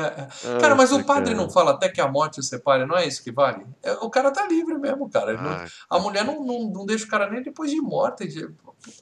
[0.44, 0.58] É, é.
[0.60, 1.36] Cara, mas o padre cara.
[1.44, 3.64] não fala até que a morte o separe, não é isso que vale?
[3.82, 5.34] É, o cara tá livre mesmo, cara.
[5.34, 8.26] Não- Ai, a mulher não, não, não deixa o cara nem depois de morta.
[8.26, 8.48] de-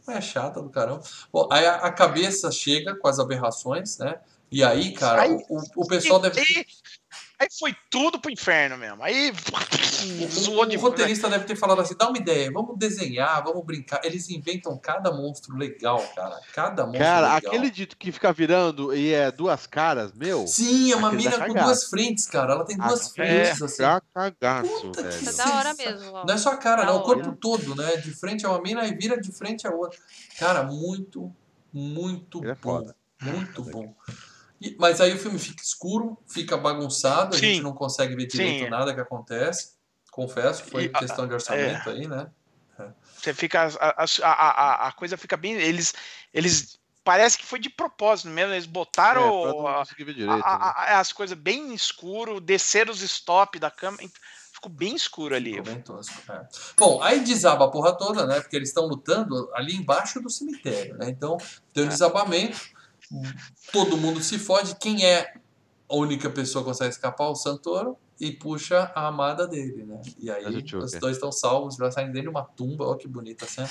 [0.08, 1.02] É chata do caramba.
[1.32, 4.16] Bom, aí a, a cabeça chega com as aberrações, né?
[4.50, 6.40] E aí, cara, o, o pessoal deve.
[7.38, 9.02] Aí, foi tudo pro inferno mesmo.
[9.02, 9.32] Aí
[10.30, 13.64] zoou O, de o roteirista deve ter falado assim: dá uma ideia, vamos desenhar, vamos
[13.64, 14.00] brincar.
[14.04, 16.40] Eles inventam cada monstro legal, cara.
[16.52, 17.52] Cada monstro Cara, legal.
[17.52, 20.46] aquele dito que fica virando e é duas caras, meu.
[20.46, 22.52] Sim, é uma mina com duas frentes, cara.
[22.54, 23.82] Ela tem duas Ah, frentes, assim.
[23.82, 25.36] Fica cagaço, Puta que velho.
[25.36, 26.12] Tá da hora mesmo.
[26.12, 26.24] ó.
[26.26, 27.04] Não é só a cara, Da não, o hora.
[27.04, 27.96] corpo todo, né?
[27.96, 29.98] De frente é uma mina e vira de frente a outra.
[30.38, 31.34] Cara, muito,
[31.72, 32.60] muito Ele é bom.
[32.60, 32.96] foda.
[33.22, 33.94] Muito bom.
[34.60, 37.46] E- mas aí o filme fica escuro, fica bagunçado, a Sim.
[37.54, 38.70] gente não consegue ver direito Sim.
[38.70, 39.74] nada que acontece.
[40.10, 42.30] Confesso que foi E, a- questão de orçamento aí, né?
[43.16, 43.66] Você fica.
[43.80, 45.54] A, a, a, a coisa fica bem.
[45.54, 45.94] Eles.
[46.32, 46.78] Eles.
[47.02, 48.52] Parece que foi de propósito mesmo.
[48.52, 50.26] Eles É, botaram a- a- direito.
[50.26, 50.40] né?
[50.44, 54.08] a- a- as coisas bem escuro, desceram os stop da câmera.
[54.52, 55.50] Ficou bem escuro ali.
[55.54, 56.46] Ficou bem tosco, é.
[56.76, 58.40] Bom, aí desaba a porra toda, né?
[58.40, 61.08] Porque eles estão lutando ali embaixo do cemitério, né?
[61.10, 61.36] Então,
[61.72, 62.58] tem um desabamento,
[63.72, 64.76] todo mundo se fode.
[64.76, 65.34] Quem é
[65.88, 67.28] a única pessoa que consegue escapar?
[67.28, 67.96] O Santoro.
[68.20, 70.00] E puxa a amada dele, né?
[70.16, 73.44] E aí o os dois estão salvos, já saem dele uma tumba, olha que bonita
[73.44, 73.68] cena.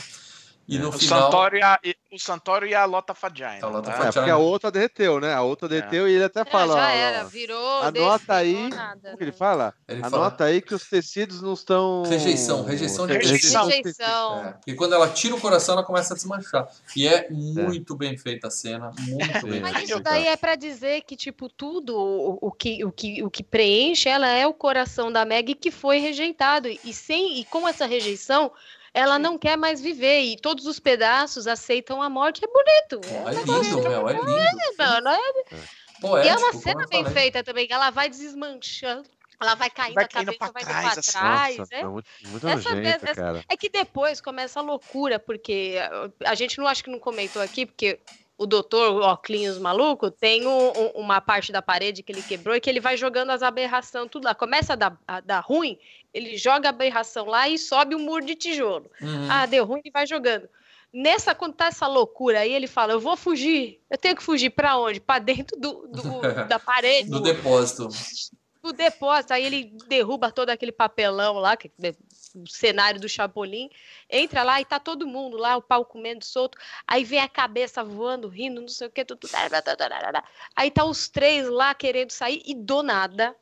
[0.67, 0.79] E É.
[0.79, 1.23] no O final.
[1.31, 3.57] Santoro, e a, e- o Santoro e a Lota Fagina.
[3.61, 3.97] A Lota tá?
[3.97, 4.09] Fagina.
[4.09, 5.33] É, porque a outra derreteu, né?
[5.33, 6.75] A outra derreteu e ele até É, fala.
[6.75, 7.81] já ó, era, virou.
[7.81, 8.69] Anota aí.
[8.69, 9.37] nada, Como que ele né?
[9.37, 9.73] fala?
[9.87, 12.03] Ele fala, Anota aí que os tecidos não estão.
[12.03, 13.65] Rejeição, rejeição de Rejeição.
[13.65, 14.45] Rejeição.
[14.45, 16.67] É, porque quando ela tira o coração, ela começa a desmanchar.
[16.95, 19.93] E é muito bem feita a cena, muito bem Mas feita.
[19.93, 23.43] isso daí é pra dizer que, tipo, tudo o, o, que, o, que, o que
[23.43, 26.67] preenche ela é o coração da Meg que foi rejeitado.
[26.83, 28.51] E, sem, e com essa rejeição,
[28.93, 30.21] ela não quer mais viver.
[30.21, 32.41] E todos os pedaços aceitam a morte.
[32.43, 33.01] É bonito.
[33.09, 34.77] É, é lindo, meu, é lindo.
[34.77, 35.43] mano, é-
[36.01, 39.07] Poético, e é uma cena bem feita também, que ela vai desmanchando,
[39.41, 41.11] ela vai caindo, Vai a cabeça pra vai trás, indo pra assim.
[41.11, 41.57] trás.
[41.57, 41.79] Nossa, é.
[41.79, 42.69] é muito, muito Essa
[43.09, 43.45] essa- cara.
[43.47, 45.75] É que depois começa a loucura, porque
[46.23, 47.99] a- a gente não acho que não comentou aqui, porque
[48.37, 52.55] o doutor, o Oclinhos maluco, tem um- um- uma parte da parede que ele quebrou
[52.55, 54.33] e que ele vai jogando as aberrações tudo lá.
[54.35, 55.77] Começa a dar, a dar ruim,
[56.13, 58.89] ele joga a aberração lá e sobe o muro de tijolo.
[59.01, 59.27] Uhum.
[59.29, 60.49] Ah, deu ruim, ele vai jogando.
[60.91, 63.79] Nessa, quando tá essa loucura aí, ele fala: Eu vou fugir.
[63.89, 64.99] Eu tenho que fugir pra onde?
[64.99, 66.21] Pra dentro do, do-
[66.55, 67.87] da parede Do depósito.
[68.61, 71.71] do depósito, aí ele derruba todo aquele papelão lá, que
[72.33, 73.69] o cenário do Chapolin,
[74.09, 76.57] entra lá e tá todo mundo lá, o pau comendo solto,
[76.87, 79.27] aí vem a cabeça voando, rindo, não sei o que, tudo,
[80.55, 83.35] aí tá os três lá querendo sair e do nada,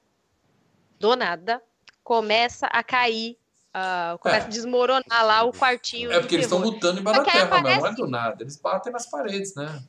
[0.99, 1.61] do nada,
[2.03, 3.37] começa a cair,
[3.73, 4.47] ah, começa É.
[4.47, 7.61] a desmoronar lá o quartinho É porque eles estão lutando embaixo Só da terra, meu,
[7.63, 8.43] não é aparece- do nada.
[8.43, 9.81] Eles batem nas paredes, né?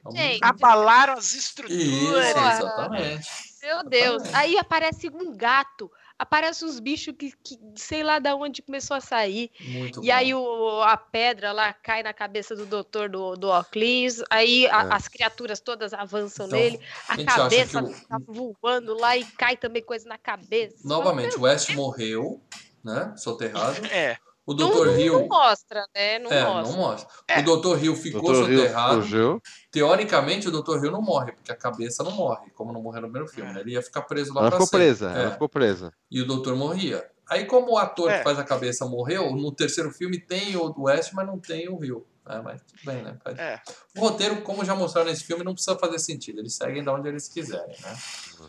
[0.00, 2.26] Então, Gente, Abalaram as Isso, estruturas.
[2.58, 3.28] exatamente.
[3.62, 4.22] Meu Deus.
[4.22, 4.36] Exatamente.
[4.36, 5.92] Aí aparece um gato.
[6.22, 9.50] Aparece uns bichos que, que sei lá da onde começou a sair.
[9.58, 10.12] Muito E bom.
[10.12, 14.22] aí o, a pedra lá cai na cabeça do doutor do, do Oclis.
[14.28, 14.88] Aí a- É.
[14.92, 16.78] as criaturas todas avançam Então, nele.
[17.08, 20.76] A cabeça o- tá voando lá e cai também coisa na cabeça.
[20.84, 22.38] Novamente, o West morreu,
[22.84, 23.14] né?
[23.16, 23.86] Soterrado.
[23.86, 24.18] É.
[24.50, 24.62] O Dr.
[24.86, 25.12] não, Hill.
[25.20, 26.18] não mostra, né?
[26.18, 26.72] Não é, mostra.
[26.76, 27.08] não mostra.
[27.28, 27.40] É.
[27.40, 27.84] O Dr.
[27.84, 29.02] Hill ficou Doutor Hill soterrado.
[29.02, 29.42] fugiu.
[29.70, 30.84] Teoricamente, o Dr.
[30.84, 33.52] Hill não morre, porque a cabeça não morre, como não morreu no primeiro filme.
[33.52, 33.60] né?
[33.60, 34.86] Ele ia ficar preso lá Ela pra ficou sempre.
[34.86, 35.22] presa, É.
[35.22, 35.92] ela ficou presa.
[36.10, 37.08] E o doutor morria.
[37.28, 38.18] Aí, como o ator É.
[38.18, 41.76] que faz a cabeça morreu, no terceiro filme tem o West, mas não tem o
[41.78, 42.04] Rio.
[42.28, 43.16] É, mas tudo bem, né?
[43.38, 43.60] É.
[43.96, 46.38] O roteiro, como já mostraram nesse filme, não precisa fazer sentido.
[46.40, 47.96] Eles seguem de onde eles quiserem, né?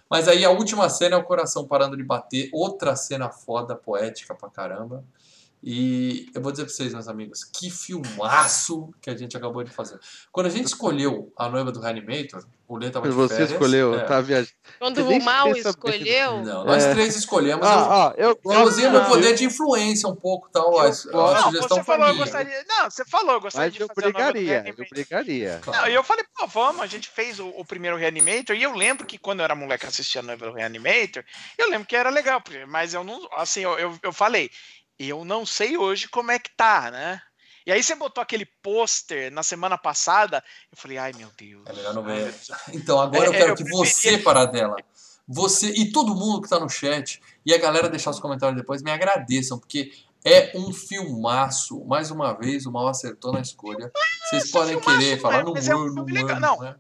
[0.10, 2.50] Mas aí a última cena é o coração parando de bater.
[2.54, 5.04] Outra cena foda, poética pra caramba.
[5.64, 9.70] E eu vou dizer pra vocês, meus amigos, que filmaço que a gente acabou de
[9.72, 10.00] fazer.
[10.32, 13.52] Quando a gente escolheu a noiva do Reanimator, o Lê tava de Você férias.
[13.52, 14.04] escolheu, é.
[14.06, 14.52] tá viajando.
[14.80, 16.42] Quando o mal escolheu.
[16.44, 16.94] Não, nós É.
[16.94, 17.66] três escolhemos.
[17.66, 20.80] eu, Ah, ah, eu eu usei meu de- poder de influência um pouco, tal.
[20.80, 22.26] a, a Eu- sugestão não, você falou, eu minha.
[22.26, 22.64] gostaria.
[22.68, 25.60] Não, você falou, eu gostaria Mas de eu fazer a nova do brigaria, eu brigaria.
[25.62, 25.82] Claro.
[25.82, 28.74] Não, e eu falei, pô, vamos, a gente fez o, o primeiro Reanimator, e eu
[28.76, 31.24] lembro que quando eu era moleque assistia a noiva do Reanimator,
[31.58, 34.50] eu lembro que era legal, mas eu não, assim, eu, eu, eu falei,
[35.08, 37.22] eu não sei hoje como é que tá, né?
[37.66, 41.64] E aí você botou aquele pôster na semana passada, eu falei, ai meu Deus.
[41.68, 42.34] É melhor não ver.
[42.74, 44.76] Então, agora eu É, quero eu que preferia- você, Paradela,
[45.28, 48.82] você e todo mundo que tá no chat e a galera deixar os comentários depois
[48.82, 49.92] me agradeçam, porque
[50.26, 51.84] é um filmaço.
[51.86, 53.92] Mais uma vez, o mal acertou na escolha.
[54.30, 56.60] Vocês podem filmaço, querer falar no mas é um muro, no muro, Não.
[56.60, 56.76] né?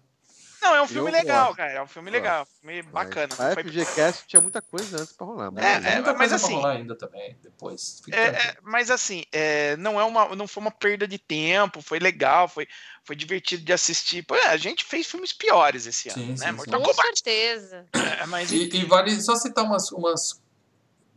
[0.62, 1.58] Não, é um filme Eu legal, gosto.
[1.58, 3.34] cara, é um filme legal, um filme bacana.
[3.38, 5.52] A não foi- FGCast tinha muita coisa antes pra rolar.
[5.52, 8.02] mas- É, Tem muita mas coisa assim- pra rolar ainda também, depois.
[8.12, 11.98] É, é, mas assim, é, não é uma, não foi uma perda de tempo, foi
[11.98, 12.68] legal, foi,
[13.04, 14.24] foi divertido de assistir.
[14.24, 16.36] Pô, é, a gente fez filmes piores esse ano, Sim, né?
[16.38, 16.52] sim, sim.
[16.52, 17.06] Mortal Com Kombat.
[17.08, 17.88] certeza.
[17.94, 20.40] É, mas E, e vale só citar umas, umas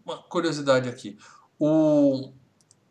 [0.07, 1.19] uma curiosidade aqui.
[1.59, 2.33] O,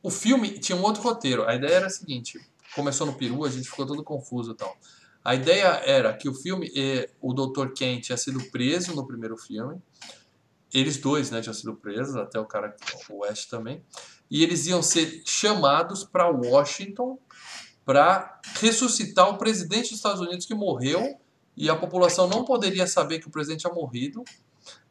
[0.02, 1.48] o filme tinha um outro roteiro.
[1.48, 2.40] A ideia era a seguinte:
[2.76, 4.76] começou no Peru, a gente ficou todo confuso e tal.
[5.24, 7.72] A ideia era que o filme, eh, o Dr.
[7.74, 9.82] Ken tinha sido preso no primeiro filme.
[10.74, 12.76] Eles dois, né, tinham sido presos, até o cara,
[13.10, 13.82] o West também.
[14.30, 17.18] E eles iam ser chamados para Washington
[17.86, 21.20] para ressuscitar o presidente dos Estados Unidos que morreu
[21.56, 24.24] e a população não poderia saber que o presidente tinha morrido.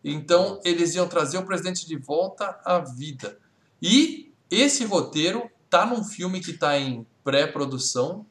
[0.04, 3.38] Então eles iam trazer o presidente de volta à vida.
[3.80, 8.26] E esse roteiro tá num filme que está em pré-produção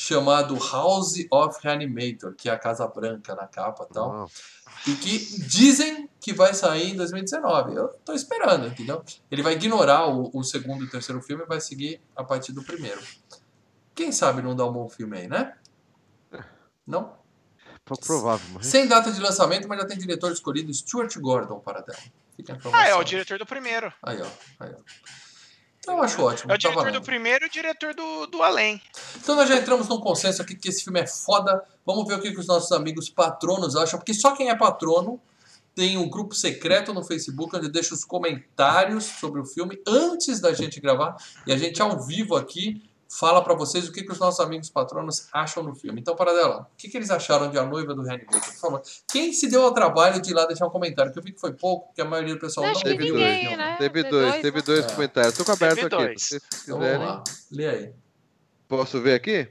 [0.00, 4.30] chamado House of Reanimator, que é a Casa Branca na capa e tal.
[4.86, 7.74] E que dizem que vai sair em 2019.
[7.74, 9.04] Eu tô esperando, entendeu?
[9.30, 12.52] Ele vai ignorar o, o segundo e o terceiro filme e vai seguir a partir
[12.52, 12.98] do primeiro.
[13.94, 15.54] Quem sabe não dá um bom filme aí, né?
[16.86, 17.14] Não?
[17.84, 18.46] Pouco provável.
[18.54, 18.68] Mas...
[18.68, 22.00] Sem data de lançamento, mas já tem diretor escolhido, Stuart Gordon, para dela.
[22.34, 22.86] Fica a informação.
[22.86, 23.92] Ah, é o diretor do primeiro.
[24.02, 24.26] Aí, ó.
[24.60, 25.29] Aí, ó.
[25.86, 26.52] Eu acho ótimo.
[26.52, 27.00] É o tá diretor valendo.
[27.00, 28.80] do primeiro e o diretor do, do Além.
[29.16, 31.62] Então nós já entramos num consenso aqui que esse filme é foda.
[31.86, 35.20] Vamos ver o que, que os nossos amigos patronos acham, porque só quem é patrono
[35.74, 40.52] tem um grupo secreto no Facebook onde deixa os comentários sobre o filme antes da
[40.52, 41.16] gente gravar
[41.46, 44.70] e a gente ao vivo aqui fala pra vocês o que, que os nossos amigos
[44.70, 46.00] patronos acham do filme.
[46.00, 48.40] Então, Paradela, o que, que eles acharam de A Noiva do Reanimator?
[48.40, 51.32] Por favor, quem se deu ao trabalho de ir lá deixar um que eu vi
[51.32, 53.14] que foi pouco, porque a maioria do pessoal não que Teve viu.
[53.16, 53.76] dois, ninguém, né?
[53.78, 54.62] Teve dois, dois, teve né?
[54.64, 54.94] dois É.
[54.94, 55.34] comentários.
[55.36, 56.04] Tô com aberto Teve aqui.
[56.04, 56.22] dois.
[56.22, 57.06] Se vocês Então vamos quiserem.
[57.08, 57.92] lá, lê aí.
[58.68, 59.48] Posso ver aqui?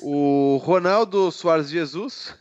[0.00, 2.34] O Ronaldo Soares Jesus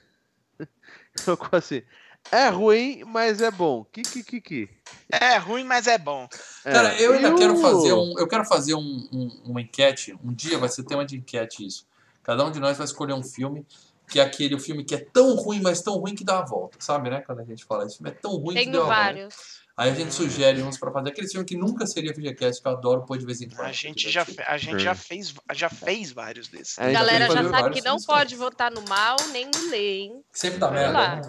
[1.26, 1.82] colocou assim:
[2.32, 3.86] é ruim, mas é bom.
[3.92, 4.70] Que, que, que, que.
[5.12, 6.28] É ruim, mas é bom.
[6.66, 6.72] É.
[6.72, 8.18] Cara, eu ainda E quero fazer um.
[8.18, 10.18] Eu quero fazer um, um- uma enquete.
[10.24, 11.86] Um dia vai ser tema de enquete isso.
[12.24, 13.66] Cada um de nós vai escolher um filme
[14.08, 16.78] que é aquele filme que é tão ruim, mas tão ruim que dá a volta.
[16.82, 17.22] Sabe, né?
[17.22, 19.02] Quando a gente fala filme é tão ruim que deu Tenho a volta.
[19.02, 19.61] vários.
[19.82, 21.10] Aí a gente sugere uns pra fazer.
[21.10, 23.68] Aquele filme que nunca seria FGCast, que eu adoro pôr de vez em quando.
[23.68, 26.78] A gente já, fe- a gente já fez, já fez vários desses.
[26.78, 30.24] É, A galera já sabe que não pode votar no mal nem no lei, hein?
[30.32, 31.16] Sempre dá merda.
[31.16, 31.22] né?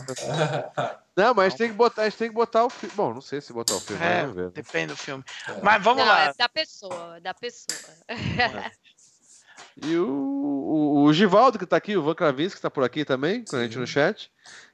[1.17, 2.95] Não, mas a gente tem que botar, a gente tem que botar o filme.
[2.95, 4.51] Bom, não sei se botar o filme, É, vamos ver.
[4.51, 5.25] depende do filme.
[5.49, 5.61] É.
[5.63, 6.25] Mas vamos não, lá.
[6.25, 7.79] é da pessoa, da pessoa.
[9.83, 13.05] E o, o, o Givaldo, que tá aqui, o Van Kravinski, que tá por aqui
[13.05, 14.31] também, com a gente no chat,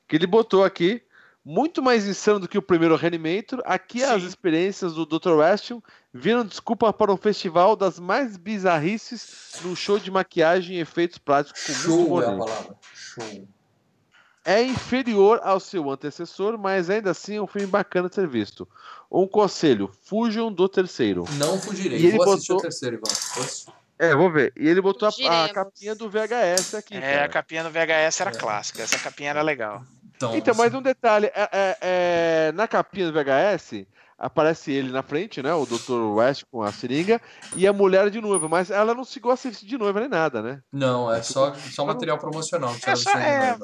[0.09, 1.03] que ele botou aqui,
[1.51, 4.29] muito mais insano do que o primeiro Reanimator, aqui as Sim.
[4.29, 5.31] experiências do Dr.
[5.31, 11.16] Weston viram desculpa para um festival das mais bizarrices num show de maquiagem e efeitos
[11.16, 12.77] práticos com muito Show é a palavra.
[12.93, 13.49] Show.
[14.45, 18.69] É inferior ao seu antecessor, mas ainda assim é um filme bacana de ser visto.
[19.11, 21.25] Um conselho, fujam do terceiro.
[21.39, 21.99] Não fugirei.
[21.99, 23.11] E ele Vou assistir botou- o terceiro, Ivan.
[23.41, 23.73] Assistir.
[23.99, 24.53] É, vou ver.
[24.55, 26.95] E ele botou a, a capinha do VHS aqui.
[26.97, 27.25] É, cara.
[27.25, 28.35] a capinha do VHS era É.
[28.35, 28.83] clássica.
[28.83, 29.83] Essa capinha era legal.
[30.19, 33.86] Então, Então, mas um detalhe, é, é- é, na capinha do VHS
[34.19, 35.55] aparece ele na frente, né?
[35.55, 35.93] O Dr.
[36.16, 37.20] West com a seringa
[37.55, 40.61] e a mulher de noiva, mas ela não se vestir de noiva nem nada, né?
[40.73, 42.74] Não, é só, só material promocional.
[42.74, 43.59] que É só- é, é,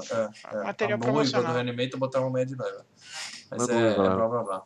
[0.53, 0.63] é.
[0.63, 1.47] material a noiva promocional.
[1.51, 2.87] do Reanimator botaram uma meia de noiva.
[3.51, 4.15] Mas é, é lá.
[4.15, 4.63] blá blá blá.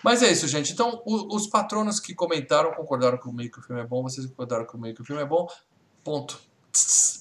[0.00, 0.72] Mas é isso, gente.
[0.72, 4.64] Então, o- os patronos que comentaram concordaram comigo que o filme é bom, vocês concordaram
[4.64, 5.48] comigo que o filme é bom.
[6.04, 6.38] Ponto.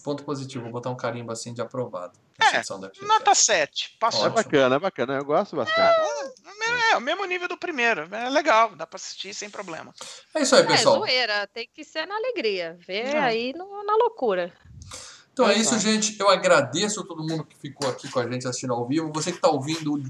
[0.03, 0.63] Ponto positivo.
[0.65, 2.13] Vou botar um carimbo assim de aprovado.
[2.51, 2.91] É, da.
[3.01, 3.91] Nota 7.
[3.95, 4.21] É Passou.
[4.21, 4.35] Ótimo.
[4.35, 5.79] bacana, é bacana, eu gosto bastante.
[5.79, 8.07] É, É, o mesmo nível do primeiro.
[8.13, 9.93] É legal, dá pra assistir sem problema.
[10.33, 10.99] É isso aí, É, pessoal.
[10.99, 12.77] zoeira, tem que ser na alegria.
[12.87, 13.19] Ver É.
[13.19, 14.53] aí no- na loucura.
[15.31, 16.19] Então é isso, gente.
[16.19, 19.11] Eu agradeço a todo mundo que ficou aqui com a gente assistindo ao vivo.
[19.13, 20.01] Você que está ouvindo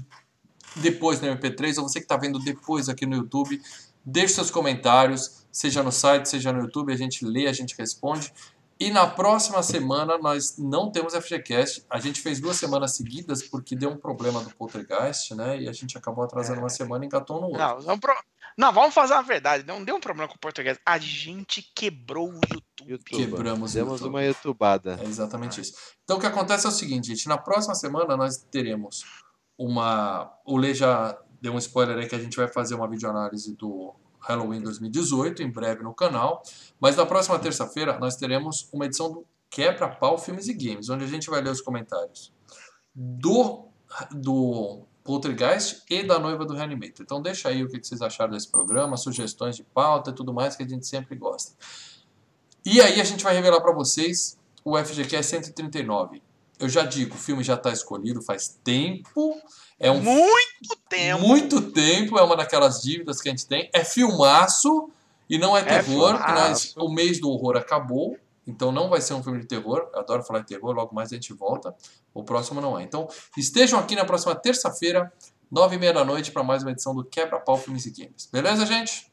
[0.76, 3.60] depois no MP3 ou você que está vendo depois aqui no YouTube,
[4.04, 8.32] deixe seus comentários, seja no site, seja no YouTube, a gente lê, a gente responde.
[8.78, 11.84] E na próxima semana nós não temos FGCast.
[11.88, 15.60] A gente fez duas semanas seguidas porque deu um problema do Poltergeist, né?
[15.62, 16.62] E a gente acabou atrasando É.
[16.62, 17.60] uma semana e engatou no outro.
[17.60, 18.22] Não, vamos, pro-
[18.58, 19.64] não, vamos fazer a verdade.
[19.64, 20.76] Não deu um problema com o português.
[20.84, 22.64] A gente quebrou o YouTube.
[22.86, 23.16] YouTube.
[23.16, 24.10] Quebramos o Demos YouTube.
[24.10, 24.98] uma youtubada.
[25.00, 25.74] É exatamente isso.
[26.02, 27.28] Então o que acontece é o seguinte, gente.
[27.28, 29.04] Na próxima semana nós teremos
[29.56, 30.32] uma.
[30.44, 33.94] O Lê já deu um spoiler aí que a gente vai fazer uma videoanálise do
[34.26, 36.42] Halloween 2018, em breve no canal.
[36.80, 41.06] Mas na próxima terça-feira nós teremos uma edição do Quebra-Pau Filmes e Games, onde a
[41.06, 42.32] gente vai ler os comentários
[42.94, 43.68] do,
[44.12, 47.02] do Poltergeist e da noiva do Reanimator.
[47.02, 50.56] Então deixa aí o que vocês acharam desse programa, sugestões de pauta e tudo mais
[50.56, 51.52] que a gente sempre gosta.
[52.64, 56.22] E aí a gente vai revelar para vocês o FGCast 139.
[56.58, 59.36] Eu já digo, o filme já está escolhido faz tempo.
[59.84, 61.20] É um Muito tempo.
[61.20, 63.68] muito tempo, é uma daquelas dívidas que a gente tem.
[63.70, 64.88] É filmaço
[65.28, 68.16] e não é terror, porque nós, o mês do horror acabou.
[68.46, 69.90] Então não vai ser um filme de terror.
[69.92, 71.74] Eu adoro falar de terror, logo mais a gente volta.
[72.14, 72.82] O próximo não é.
[72.82, 73.06] Então
[73.36, 75.12] estejam aqui na próxima terça-feira,
[75.50, 78.26] nove e meia da noite, para mais uma edição do Quebra-Pau Filmes e Games.
[78.32, 79.12] Beleza, gente?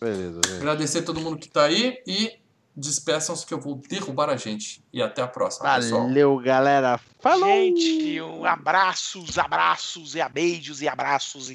[0.00, 0.56] Beleza, gente.
[0.56, 2.41] Agradecer a todo mundo que está aí e
[2.74, 4.82] despeçam-se que eu vou derrubar a gente.
[4.92, 6.02] E até a próxima, pessoal.
[6.02, 7.00] Valeu, galera.
[7.20, 7.48] Falou!
[7.48, 11.50] Gente, um abraços, abraços e beijos e abraços e